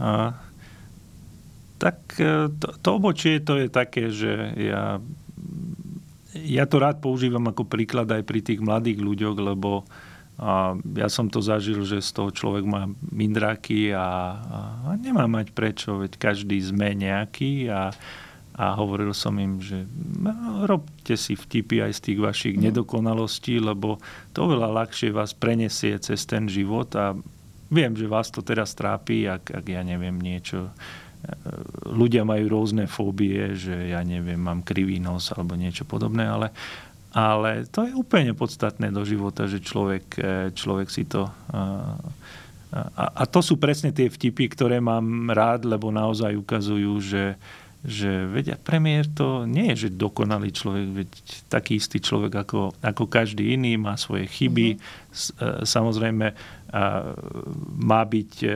A, 0.00 0.32
tak 1.84 2.16
e, 2.16 2.48
to, 2.48 2.68
to 2.80 2.88
obočie 2.96 3.44
to 3.44 3.60
je 3.60 3.68
také, 3.68 4.08
že 4.08 4.56
ja, 4.56 5.04
ja 6.32 6.64
to 6.64 6.80
rád 6.80 7.04
používam 7.04 7.44
ako 7.44 7.68
príklad 7.68 8.08
aj 8.08 8.24
pri 8.24 8.40
tých 8.40 8.64
mladých 8.64 9.04
ľuďoch, 9.04 9.36
lebo 9.36 9.84
a 10.34 10.74
ja 10.98 11.06
som 11.06 11.30
to 11.30 11.38
zažil, 11.38 11.86
že 11.86 12.02
z 12.02 12.10
toho 12.10 12.34
človek 12.34 12.66
má 12.66 12.90
mindráky 13.14 13.94
a, 13.94 14.02
a, 14.02 14.60
a 14.90 14.90
nemá 14.98 15.30
mať 15.30 15.54
prečo, 15.54 16.02
veď 16.02 16.18
každý 16.18 16.58
sme 16.58 16.90
nejaký 16.90 17.70
a, 17.70 17.94
a 18.58 18.74
hovoril 18.74 19.14
som 19.14 19.38
im, 19.38 19.62
že 19.62 19.86
no, 20.18 20.66
robte 20.66 21.14
si 21.14 21.38
vtipy 21.38 21.86
aj 21.86 21.92
z 21.94 22.00
tých 22.10 22.18
vašich 22.18 22.56
mm. 22.58 22.66
nedokonalostí, 22.66 23.62
lebo 23.62 24.02
to 24.34 24.50
oveľa 24.50 24.74
ľahšie 24.82 25.14
vás 25.14 25.38
prenesie 25.38 25.94
cez 26.02 26.26
ten 26.26 26.50
život 26.50 26.90
a 26.98 27.14
viem, 27.70 27.94
že 27.94 28.10
vás 28.10 28.34
to 28.34 28.42
teraz 28.42 28.74
trápi, 28.74 29.30
ak, 29.30 29.54
ak 29.54 29.64
ja 29.70 29.86
neviem 29.86 30.18
niečo 30.18 30.74
ľudia 31.88 32.24
majú 32.24 32.44
rôzne 32.50 32.84
fóbie, 32.88 33.56
že 33.56 33.92
ja 33.92 34.00
neviem, 34.04 34.40
mám 34.40 34.64
krivý 34.64 35.00
nos 35.00 35.30
alebo 35.32 35.56
niečo 35.56 35.84
podobné, 35.88 36.24
ale, 36.24 36.48
ale 37.14 37.64
to 37.70 37.86
je 37.86 37.92
úplne 37.94 38.32
podstatné 38.34 38.90
do 38.90 39.06
života, 39.06 39.48
že 39.48 39.64
človek, 39.64 40.04
e, 40.18 40.30
človek 40.52 40.88
si 40.88 41.04
to... 41.08 41.28
A, 42.74 43.22
a 43.22 43.24
to 43.30 43.38
sú 43.38 43.54
presne 43.54 43.94
tie 43.94 44.10
vtipy, 44.10 44.50
ktoré 44.50 44.82
mám 44.82 45.30
rád, 45.30 45.62
lebo 45.62 45.94
naozaj 45.94 46.34
ukazujú, 46.34 46.98
že, 46.98 47.38
že 47.86 48.26
veď 48.26 48.58
premiér 48.58 49.06
to 49.06 49.46
nie 49.46 49.70
je, 49.70 49.86
že 49.86 49.94
dokonalý 49.94 50.50
človek, 50.50 50.86
veď 50.90 51.10
taký 51.46 51.78
istý 51.78 52.02
človek 52.02 52.34
ako, 52.34 52.74
ako 52.82 53.06
každý 53.06 53.54
iný, 53.54 53.78
má 53.78 53.94
svoje 53.94 54.26
chyby, 54.26 54.74
mm-hmm. 54.74 55.62
samozrejme 55.62 56.26
má 57.78 58.02
byť 58.02 58.32
e, 58.42 58.50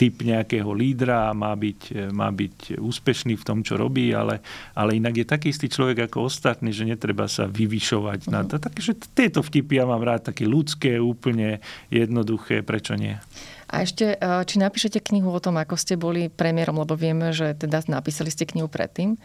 typ 0.00 0.24
nejakého 0.24 0.72
lídra 0.72 1.36
má 1.36 1.52
byť, 1.52 2.08
má 2.08 2.32
byť 2.32 2.80
úspešný 2.80 3.36
v 3.36 3.44
tom, 3.44 3.60
čo 3.60 3.76
robí, 3.76 4.16
ale, 4.16 4.40
ale 4.72 4.96
inak 4.96 5.20
je 5.20 5.26
taký 5.28 5.52
istý 5.52 5.68
človek 5.68 6.08
ako 6.08 6.24
ostatný, 6.24 6.72
že 6.72 6.88
netreba 6.88 7.28
sa 7.28 7.44
vyvyšovať. 7.44 8.24
Uh-huh. 8.24 8.32
Na 8.32 8.48
to. 8.48 8.56
Takže 8.56 8.96
tieto 9.12 9.44
vtipy 9.44 9.76
ja 9.76 9.84
mám 9.84 10.00
rád, 10.00 10.32
také 10.32 10.48
ľudské, 10.48 10.96
úplne 10.96 11.60
jednoduché, 11.92 12.64
prečo 12.64 12.96
nie? 12.96 13.20
A 13.68 13.84
ešte, 13.84 14.16
e, 14.16 14.26
či 14.48 14.56
napíšete 14.56 15.04
knihu 15.04 15.28
o 15.28 15.38
tom, 15.38 15.60
ako 15.60 15.76
ste 15.76 16.00
boli 16.00 16.32
premiérom, 16.32 16.80
lebo 16.80 16.96
vieme, 16.96 17.36
že 17.36 17.52
teda 17.52 17.84
napísali 17.86 18.32
ste 18.32 18.48
knihu 18.48 18.72
predtým. 18.72 19.20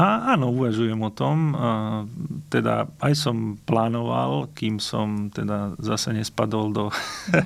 A 0.00 0.32
áno, 0.32 0.48
uvažujem 0.56 0.96
o 0.96 1.12
tom. 1.12 1.52
A 1.52 1.68
teda 2.48 2.88
aj 3.04 3.12
som 3.20 3.60
plánoval, 3.68 4.48
kým 4.56 4.80
som 4.80 5.28
teda 5.28 5.76
zase 5.76 6.16
nespadol 6.16 6.72
do, 6.72 6.84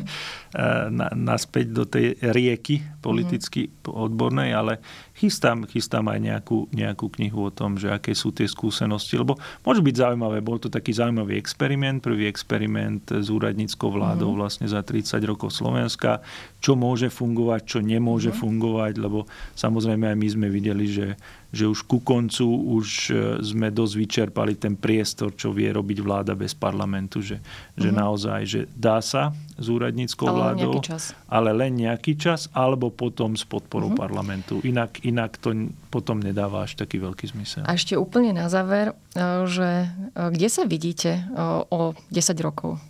na, 0.98 1.10
naspäť 1.18 1.66
do 1.74 1.82
tej 1.82 2.14
rieky 2.22 2.78
politicky 3.02 3.74
odbornej, 3.82 4.54
ale 4.54 4.78
chystám, 5.18 5.66
chystám 5.66 6.06
aj 6.06 6.20
nejakú, 6.22 6.70
nejakú 6.70 7.10
knihu 7.18 7.50
o 7.50 7.54
tom, 7.54 7.74
že 7.74 7.90
aké 7.90 8.14
sú 8.14 8.30
tie 8.30 8.46
skúsenosti, 8.46 9.18
lebo 9.18 9.34
môže 9.66 9.82
byť 9.82 9.94
zaujímavé. 10.06 10.38
Bol 10.38 10.62
to 10.62 10.70
taký 10.70 10.94
zaujímavý 10.94 11.34
experiment, 11.34 12.06
prvý 12.06 12.30
experiment 12.30 13.02
s 13.10 13.34
úradníckou 13.34 13.90
vládou 13.90 14.30
mm. 14.30 14.38
vlastne 14.38 14.66
za 14.70 14.78
30 14.78 15.18
rokov 15.26 15.50
Slovenska, 15.50 16.22
čo 16.62 16.78
môže 16.78 17.10
fungovať, 17.10 17.60
čo 17.66 17.78
nemôže 17.82 18.30
mm. 18.30 18.38
fungovať, 18.38 18.92
lebo 19.02 19.26
samozrejme 19.58 20.14
aj 20.14 20.16
my 20.22 20.28
sme 20.30 20.46
videli, 20.54 20.86
že 20.86 21.18
že 21.54 21.70
už 21.70 21.86
ku 21.86 22.02
koncu 22.02 22.42
už 22.74 22.88
e, 23.08 23.12
sme 23.46 23.70
dosť 23.70 23.94
vyčerpali 23.94 24.58
ten 24.58 24.74
priestor, 24.74 25.38
čo 25.38 25.54
vie 25.54 25.70
robiť 25.70 25.98
vláda 26.02 26.34
bez 26.34 26.52
parlamentu, 26.52 27.22
že, 27.22 27.38
mm-hmm. 27.38 27.78
že 27.78 27.88
mhm. 27.88 27.96
naozaj, 27.96 28.40
že 28.42 28.60
dá 28.74 28.98
sa 28.98 29.30
s 29.54 29.66
úradníckou 29.70 30.26
ale 30.26 30.34
vládou, 30.34 30.82
len 30.82 30.98
ale 31.30 31.50
len 31.54 31.72
nejaký 31.78 32.18
čas, 32.18 32.50
alebo 32.50 32.90
potom 32.90 33.38
s 33.38 33.46
podporou 33.46 33.94
mm-hmm. 33.94 34.02
parlamentu. 34.02 34.58
Inak, 34.66 35.06
inak 35.06 35.38
to 35.38 35.70
potom 35.94 36.18
nedáva 36.18 36.66
až 36.66 36.74
taký 36.74 36.98
veľký 36.98 37.30
zmysel. 37.30 37.62
A 37.62 37.78
ešte 37.78 37.94
úplne 37.94 38.34
na 38.34 38.50
záver, 38.50 38.90
e, 39.14 39.46
že 39.46 39.86
e, 39.86 40.28
kde 40.34 40.48
sa 40.50 40.66
vidíte 40.66 41.22
o 41.70 41.94
10 42.10 42.34
rokov? 42.42 42.82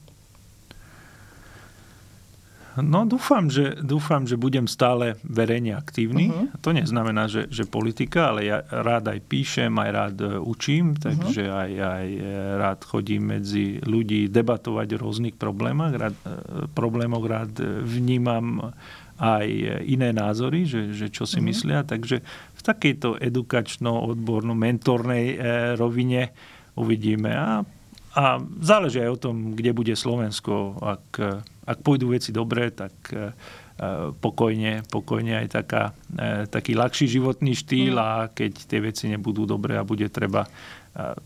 No 2.82 3.06
dúfam, 3.06 3.46
že, 3.46 3.78
dúfam, 3.78 4.26
že 4.26 4.34
budem 4.34 4.66
stále 4.66 5.14
verejne 5.22 5.78
aktívny. 5.78 6.30
Uh-huh. 6.30 6.50
To 6.58 6.74
neznamená, 6.74 7.30
že, 7.30 7.46
že 7.46 7.70
politika, 7.70 8.34
ale 8.34 8.50
ja 8.50 8.66
rád 8.66 9.14
aj 9.14 9.22
píšem, 9.30 9.70
aj 9.78 9.90
rád 9.94 10.26
e, 10.26 10.42
učím, 10.42 10.98
takže 10.98 11.46
uh-huh. 11.46 11.62
aj, 11.62 11.70
aj 11.78 12.10
e, 12.10 12.18
rád 12.58 12.82
chodím 12.82 13.38
medzi 13.38 13.78
ľudí 13.84 14.26
debatovať 14.26 14.98
o 14.98 15.00
rôznych 15.06 15.38
problémach. 15.38 15.94
Rád, 15.94 16.18
e, 16.26 16.66
problémoch 16.74 17.22
rád 17.22 17.62
vnímam 17.86 18.74
aj 19.14 19.46
iné 19.86 20.10
názory, 20.10 20.66
že, 20.66 20.90
že 20.90 21.14
čo 21.14 21.22
si 21.22 21.38
uh-huh. 21.38 21.54
myslia. 21.54 21.86
Takže 21.86 22.26
v 22.58 22.62
takejto 22.66 23.22
edukačno-odborno-mentornej 23.22 25.38
rovine 25.78 26.34
uvidíme. 26.74 27.30
A, 27.30 27.62
a 28.14 28.38
záleží 28.62 29.02
aj 29.02 29.10
o 29.10 29.22
tom, 29.30 29.36
kde 29.58 29.74
bude 29.74 29.94
Slovensko, 29.98 30.78
ak 30.78 31.06
ak 31.64 31.80
pôjdu 31.80 32.12
veci 32.12 32.28
dobre, 32.28 32.68
tak, 32.76 32.92
pokojne, 34.20 34.86
pokojne 34.86 35.42
aj 35.44 35.48
taká, 35.50 35.90
taký 36.46 36.78
ľahší 36.78 37.10
životný 37.10 37.58
štýl 37.58 37.98
mm. 37.98 38.04
a 38.04 38.10
keď 38.30 38.52
tie 38.70 38.78
veci 38.78 39.04
nebudú 39.10 39.48
dobré 39.50 39.74
a 39.74 39.82
bude 39.82 40.06
treba 40.12 40.46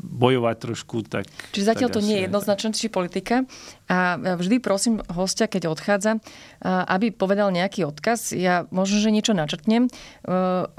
bojovať 0.00 0.56
trošku, 0.64 1.04
tak... 1.04 1.28
Čiže 1.52 1.76
zatiaľ 1.76 1.88
tak 1.92 1.96
to 2.00 2.06
nie 2.08 2.16
je 2.16 2.24
jednoznačne, 2.24 2.72
či 2.72 2.88
politika. 2.88 3.44
A 3.88 4.16
vždy 4.16 4.64
prosím 4.64 5.04
hostia, 5.12 5.44
keď 5.48 5.68
odchádza, 5.72 6.20
aby 6.64 7.12
povedal 7.12 7.52
nejaký 7.52 7.84
odkaz. 7.84 8.32
Ja 8.32 8.64
možno, 8.72 9.00
že 9.00 9.12
niečo 9.12 9.36
načrtnem. 9.36 9.92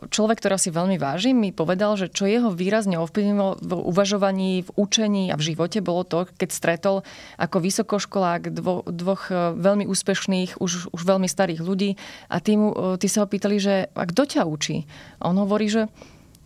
Človek, 0.10 0.38
ktorá 0.42 0.58
si 0.58 0.74
veľmi 0.74 0.98
vážim, 0.98 1.38
mi 1.38 1.54
povedal, 1.54 1.98
že 1.98 2.10
čo 2.10 2.26
jeho 2.26 2.50
výrazne 2.50 2.98
ovplyvnilo 2.98 3.62
v 3.62 3.72
uvažovaní, 3.78 4.66
v 4.66 4.70
učení 4.78 5.30
a 5.30 5.38
v 5.38 5.54
živote, 5.54 5.82
bolo 5.86 6.02
to, 6.06 6.26
keď 6.38 6.50
stretol 6.50 6.96
ako 7.38 7.58
vysokoškolák 7.62 8.50
dvo, 8.54 8.82
dvoch 8.86 9.30
e, 9.30 9.54
veľmi 9.56 9.86
úspešných, 9.86 10.58
už, 10.60 10.92
už 10.92 11.02
veľmi 11.06 11.30
starých 11.30 11.62
ľudí 11.62 11.96
a 12.28 12.38
tí, 12.42 12.58
mu, 12.58 12.98
tí 12.98 13.08
sa 13.08 13.24
ho 13.24 13.28
pýtali, 13.30 13.58
že 13.62 13.76
a 13.94 14.04
kto 14.10 14.26
ťa 14.26 14.44
učí? 14.46 14.86
A 15.22 15.30
on 15.32 15.38
hovorí, 15.40 15.70
že 15.70 15.88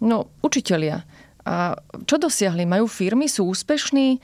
no, 0.03 0.27
učitelia. 0.43 1.07
A 1.43 1.75
čo 2.07 2.15
dosiahli? 2.15 2.63
Majú 2.63 2.87
firmy, 2.87 3.27
sú 3.27 3.51
úspešní, 3.51 4.07
e, 4.15 4.19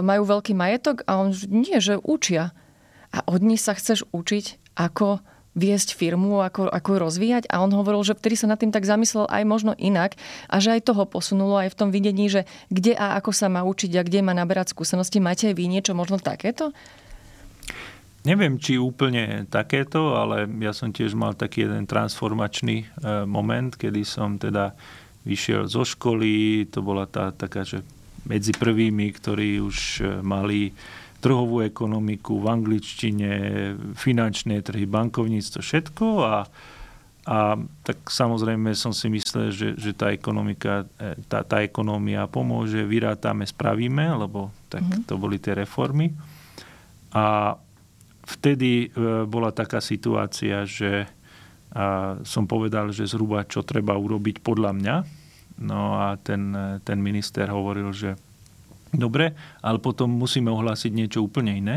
majú 0.00 0.22
veľký 0.24 0.56
majetok 0.56 1.04
a 1.04 1.20
on 1.20 1.36
nie, 1.48 1.76
že 1.80 2.00
učia. 2.00 2.56
A 3.12 3.24
od 3.28 3.40
nich 3.44 3.60
sa 3.60 3.76
chceš 3.76 4.04
učiť, 4.12 4.76
ako 4.76 5.20
viesť 5.58 5.98
firmu, 5.98 6.38
ako, 6.38 6.70
ako 6.70 7.02
rozvíjať. 7.02 7.50
A 7.50 7.58
on 7.58 7.74
hovoril, 7.74 8.06
že 8.06 8.14
vtedy 8.14 8.38
sa 8.38 8.46
nad 8.46 8.62
tým 8.62 8.70
tak 8.70 8.86
zamyslel 8.86 9.26
aj 9.26 9.42
možno 9.42 9.72
inak 9.74 10.14
a 10.46 10.62
že 10.62 10.78
aj 10.78 10.86
toho 10.86 11.02
posunulo 11.04 11.58
aj 11.58 11.74
v 11.74 11.78
tom 11.78 11.90
videní, 11.90 12.30
že 12.30 12.46
kde 12.70 12.94
a 12.94 13.18
ako 13.18 13.34
sa 13.34 13.50
má 13.50 13.66
učiť 13.66 13.98
a 13.98 14.06
kde 14.06 14.22
má 14.22 14.32
naberať 14.32 14.70
skúsenosti. 14.70 15.18
Máte 15.18 15.50
aj 15.50 15.58
vy 15.58 15.66
niečo 15.66 15.98
možno 15.98 16.22
takéto? 16.22 16.70
Neviem, 18.26 18.58
či 18.58 18.76
úplne 18.76 19.46
takéto, 19.48 20.18
ale 20.18 20.44
ja 20.60 20.74
som 20.74 20.92
tiež 20.92 21.14
mal 21.14 21.32
taký 21.32 21.64
jeden 21.64 21.86
transformačný 21.86 22.76
e, 22.82 22.86
moment, 23.24 23.72
kedy 23.72 24.02
som 24.04 24.36
teda 24.36 24.74
vyšiel 25.28 25.68
zo 25.68 25.84
školy, 25.84 26.64
to 26.72 26.80
bola 26.80 27.04
tá 27.04 27.28
taká, 27.36 27.68
že 27.68 27.84
medzi 28.24 28.56
prvými, 28.56 29.12
ktorí 29.12 29.60
už 29.60 29.76
e, 30.00 30.02
mali 30.24 30.72
trhovú 31.18 31.60
ekonomiku 31.60 32.40
v 32.40 32.46
angličtine, 32.46 33.30
finančné 33.92 34.62
trhy, 34.62 34.86
bankovníctvo, 34.86 35.60
všetko 35.60 36.06
a, 36.22 36.36
a 37.26 37.38
tak 37.82 37.98
samozrejme 38.06 38.70
som 38.72 38.94
si 38.94 39.10
myslel, 39.10 39.50
že, 39.50 39.68
že 39.76 39.92
tá 39.92 40.14
ekonomika, 40.14 40.86
e, 40.96 41.18
tá, 41.26 41.44
tá 41.44 41.60
ekonómia 41.60 42.24
pomôže, 42.30 42.86
vyrátame, 42.86 43.44
spravíme, 43.44 44.14
lebo 44.16 44.54
tak 44.72 44.80
mm-hmm. 44.80 45.04
to 45.04 45.14
boli 45.20 45.36
tie 45.42 45.58
reformy. 45.58 46.14
A 47.12 47.56
vtedy 48.28 48.88
e, 48.88 49.24
bola 49.26 49.50
taká 49.50 49.82
situácia, 49.82 50.62
že 50.68 51.08
a 51.74 52.16
som 52.24 52.48
povedal, 52.48 52.90
že 52.92 53.04
zhruba 53.04 53.44
čo 53.44 53.60
treba 53.60 53.92
urobiť 53.92 54.40
podľa 54.40 54.72
mňa, 54.72 54.96
No 55.58 55.98
a 55.98 56.14
ten, 56.22 56.54
ten 56.86 56.98
minister 57.02 57.50
hovoril, 57.50 57.90
že 57.90 58.14
dobre, 58.94 59.34
ale 59.58 59.82
potom 59.82 60.06
musíme 60.06 60.54
ohlásiť 60.54 60.92
niečo 60.94 61.26
úplne 61.26 61.58
iné, 61.58 61.76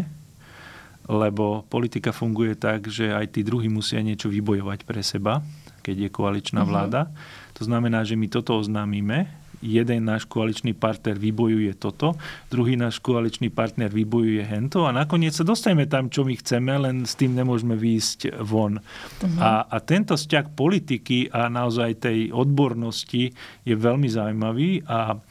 lebo 1.10 1.66
politika 1.66 2.14
funguje 2.14 2.54
tak, 2.54 2.86
že 2.86 3.10
aj 3.10 3.34
tí 3.34 3.42
druhí 3.42 3.68
musia 3.74 4.06
niečo 4.06 4.30
vybojovať 4.30 4.86
pre 4.86 5.02
seba, 5.02 5.42
keď 5.82 6.08
je 6.08 6.10
koaličná 6.14 6.62
mhm. 6.62 6.70
vláda. 6.70 7.02
Uh-huh. 7.10 7.58
To 7.58 7.62
znamená, 7.66 8.06
že 8.06 8.14
my 8.14 8.30
toto 8.30 8.54
oznámime 8.54 9.41
jeden 9.62 10.10
náš 10.10 10.26
koaličný 10.26 10.74
partner 10.74 11.16
vybojuje 11.16 11.78
toto, 11.78 12.18
druhý 12.50 12.76
náš 12.76 13.00
koaličný 13.00 13.54
partner 13.54 13.94
vybojuje 13.94 14.44
hento 14.46 14.84
a 14.84 14.92
nakoniec 14.92 15.38
sa 15.38 15.46
dostaneme 15.46 15.86
tam, 15.86 16.10
čo 16.10 16.26
my 16.26 16.34
chceme, 16.36 16.74
len 16.82 17.06
s 17.06 17.14
tým 17.16 17.38
nemôžeme 17.38 17.78
výjsť 17.78 18.42
von. 18.42 18.82
Uh-huh. 18.82 19.40
A, 19.40 19.70
a 19.70 19.78
tento 19.80 20.18
vzťah 20.18 20.52
politiky 20.58 21.30
a 21.32 21.48
naozaj 21.48 22.02
tej 22.02 22.20
odbornosti 22.34 23.32
je 23.64 23.76
veľmi 23.78 24.10
zaujímavý 24.10 24.84
a 24.90 25.22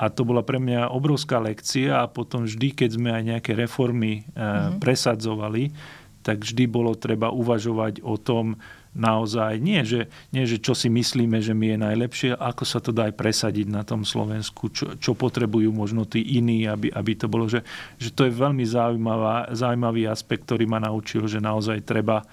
a 0.00 0.08
to 0.08 0.24
bola 0.24 0.40
pre 0.40 0.56
mňa 0.56 0.96
obrovská 0.96 1.36
lekcia 1.36 2.00
a 2.00 2.08
potom 2.08 2.48
vždy, 2.48 2.72
keď 2.72 2.88
sme 2.96 3.12
aj 3.12 3.22
nejaké 3.36 3.52
reformy 3.52 4.24
uh-huh. 4.32 4.80
presadzovali, 4.80 5.76
tak 6.24 6.40
vždy 6.40 6.64
bolo 6.72 6.96
treba 6.96 7.28
uvažovať 7.28 8.00
o 8.00 8.16
tom, 8.16 8.56
naozaj, 8.90 9.62
nie 9.62 9.86
že, 9.86 10.10
nie, 10.34 10.42
že 10.46 10.58
čo 10.58 10.74
si 10.74 10.90
myslíme, 10.90 11.38
že 11.38 11.54
mi 11.54 11.70
je 11.70 11.78
najlepšie, 11.78 12.30
ako 12.34 12.64
sa 12.66 12.82
to 12.82 12.90
dá 12.90 13.06
aj 13.06 13.14
presadiť 13.14 13.70
na 13.70 13.86
tom 13.86 14.02
Slovensku, 14.02 14.70
čo, 14.74 14.98
čo 14.98 15.14
potrebujú 15.14 15.70
možno 15.70 16.02
tí 16.06 16.22
iní, 16.38 16.66
aby, 16.66 16.90
aby 16.90 17.12
to 17.14 17.30
bolo, 17.30 17.46
že, 17.46 17.62
že 18.02 18.10
to 18.10 18.26
je 18.26 18.34
veľmi 18.34 18.66
zaujímavá, 18.66 19.54
zaujímavý 19.54 20.10
aspekt, 20.10 20.50
ktorý 20.50 20.66
ma 20.66 20.82
naučil, 20.82 21.30
že 21.30 21.38
naozaj 21.38 21.86
treba, 21.86 22.26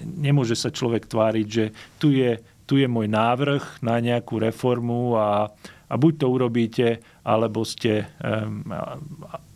nemôže 0.00 0.56
sa 0.56 0.72
človek 0.72 1.04
tváriť, 1.04 1.46
že 1.46 1.64
tu 2.00 2.08
je, 2.08 2.40
tu 2.64 2.80
je 2.80 2.88
môj 2.88 3.12
návrh 3.12 3.84
na 3.84 4.00
nejakú 4.00 4.40
reformu 4.40 5.20
a, 5.20 5.52
a 5.92 5.94
buď 6.00 6.12
to 6.24 6.26
urobíte, 6.32 6.88
alebo 7.20 7.68
ste, 7.68 8.08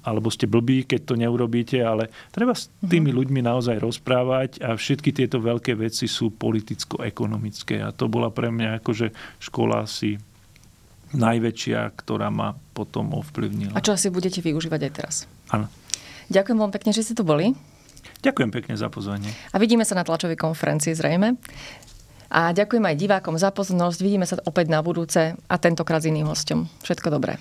alebo 0.07 0.30
ste 0.30 0.46
blbí, 0.46 0.86
keď 0.86 1.00
to 1.02 1.14
neurobíte, 1.18 1.82
ale 1.82 2.14
treba 2.30 2.54
s 2.54 2.70
mhm. 2.70 2.88
tými 2.88 3.11
ľuďmi 3.11 3.40
naozaj 3.42 3.82
rozprávať 3.82 4.62
a 4.62 4.78
všetky 4.78 5.11
tieto 5.11 5.42
veľké 5.42 5.74
veci 5.74 6.07
sú 6.07 6.30
politicko-ekonomické. 6.30 7.82
A 7.82 7.90
to 7.90 8.07
bola 8.07 8.30
pre 8.30 8.54
mňa 8.54 8.78
akože 8.78 9.11
škola 9.42 9.82
asi 9.82 10.22
najväčšia, 11.11 11.90
ktorá 11.98 12.30
ma 12.30 12.54
potom 12.74 13.14
ovplyvnila. 13.18 13.74
A 13.74 13.82
čo 13.82 13.94
asi 13.94 14.11
budete 14.11 14.38
využívať 14.42 14.80
aj 14.86 14.92
teraz? 14.94 15.14
Áno. 15.50 15.66
Ďakujem 16.26 16.59
veľmi 16.59 16.74
pekne, 16.74 16.90
že 16.90 17.07
ste 17.07 17.14
tu 17.14 17.22
boli. 17.22 17.54
Ďakujem 18.22 18.50
pekne 18.50 18.74
za 18.74 18.90
pozvanie. 18.90 19.30
A 19.54 19.62
vidíme 19.62 19.86
sa 19.86 19.94
na 19.94 20.02
tlačovej 20.02 20.34
konferencii 20.34 20.98
zrejme. 20.98 21.38
A 22.26 22.50
ďakujem 22.50 22.82
aj 22.82 22.96
divákom 22.98 23.38
za 23.38 23.54
pozornosť. 23.54 24.02
Vidíme 24.02 24.26
sa 24.26 24.34
opäť 24.42 24.66
na 24.66 24.82
budúce 24.82 25.38
a 25.38 25.54
tentokrát 25.62 26.02
s 26.02 26.11
iným 26.11 26.26
hostom. 26.26 26.66
Všetko 26.82 27.14
dobré. 27.14 27.38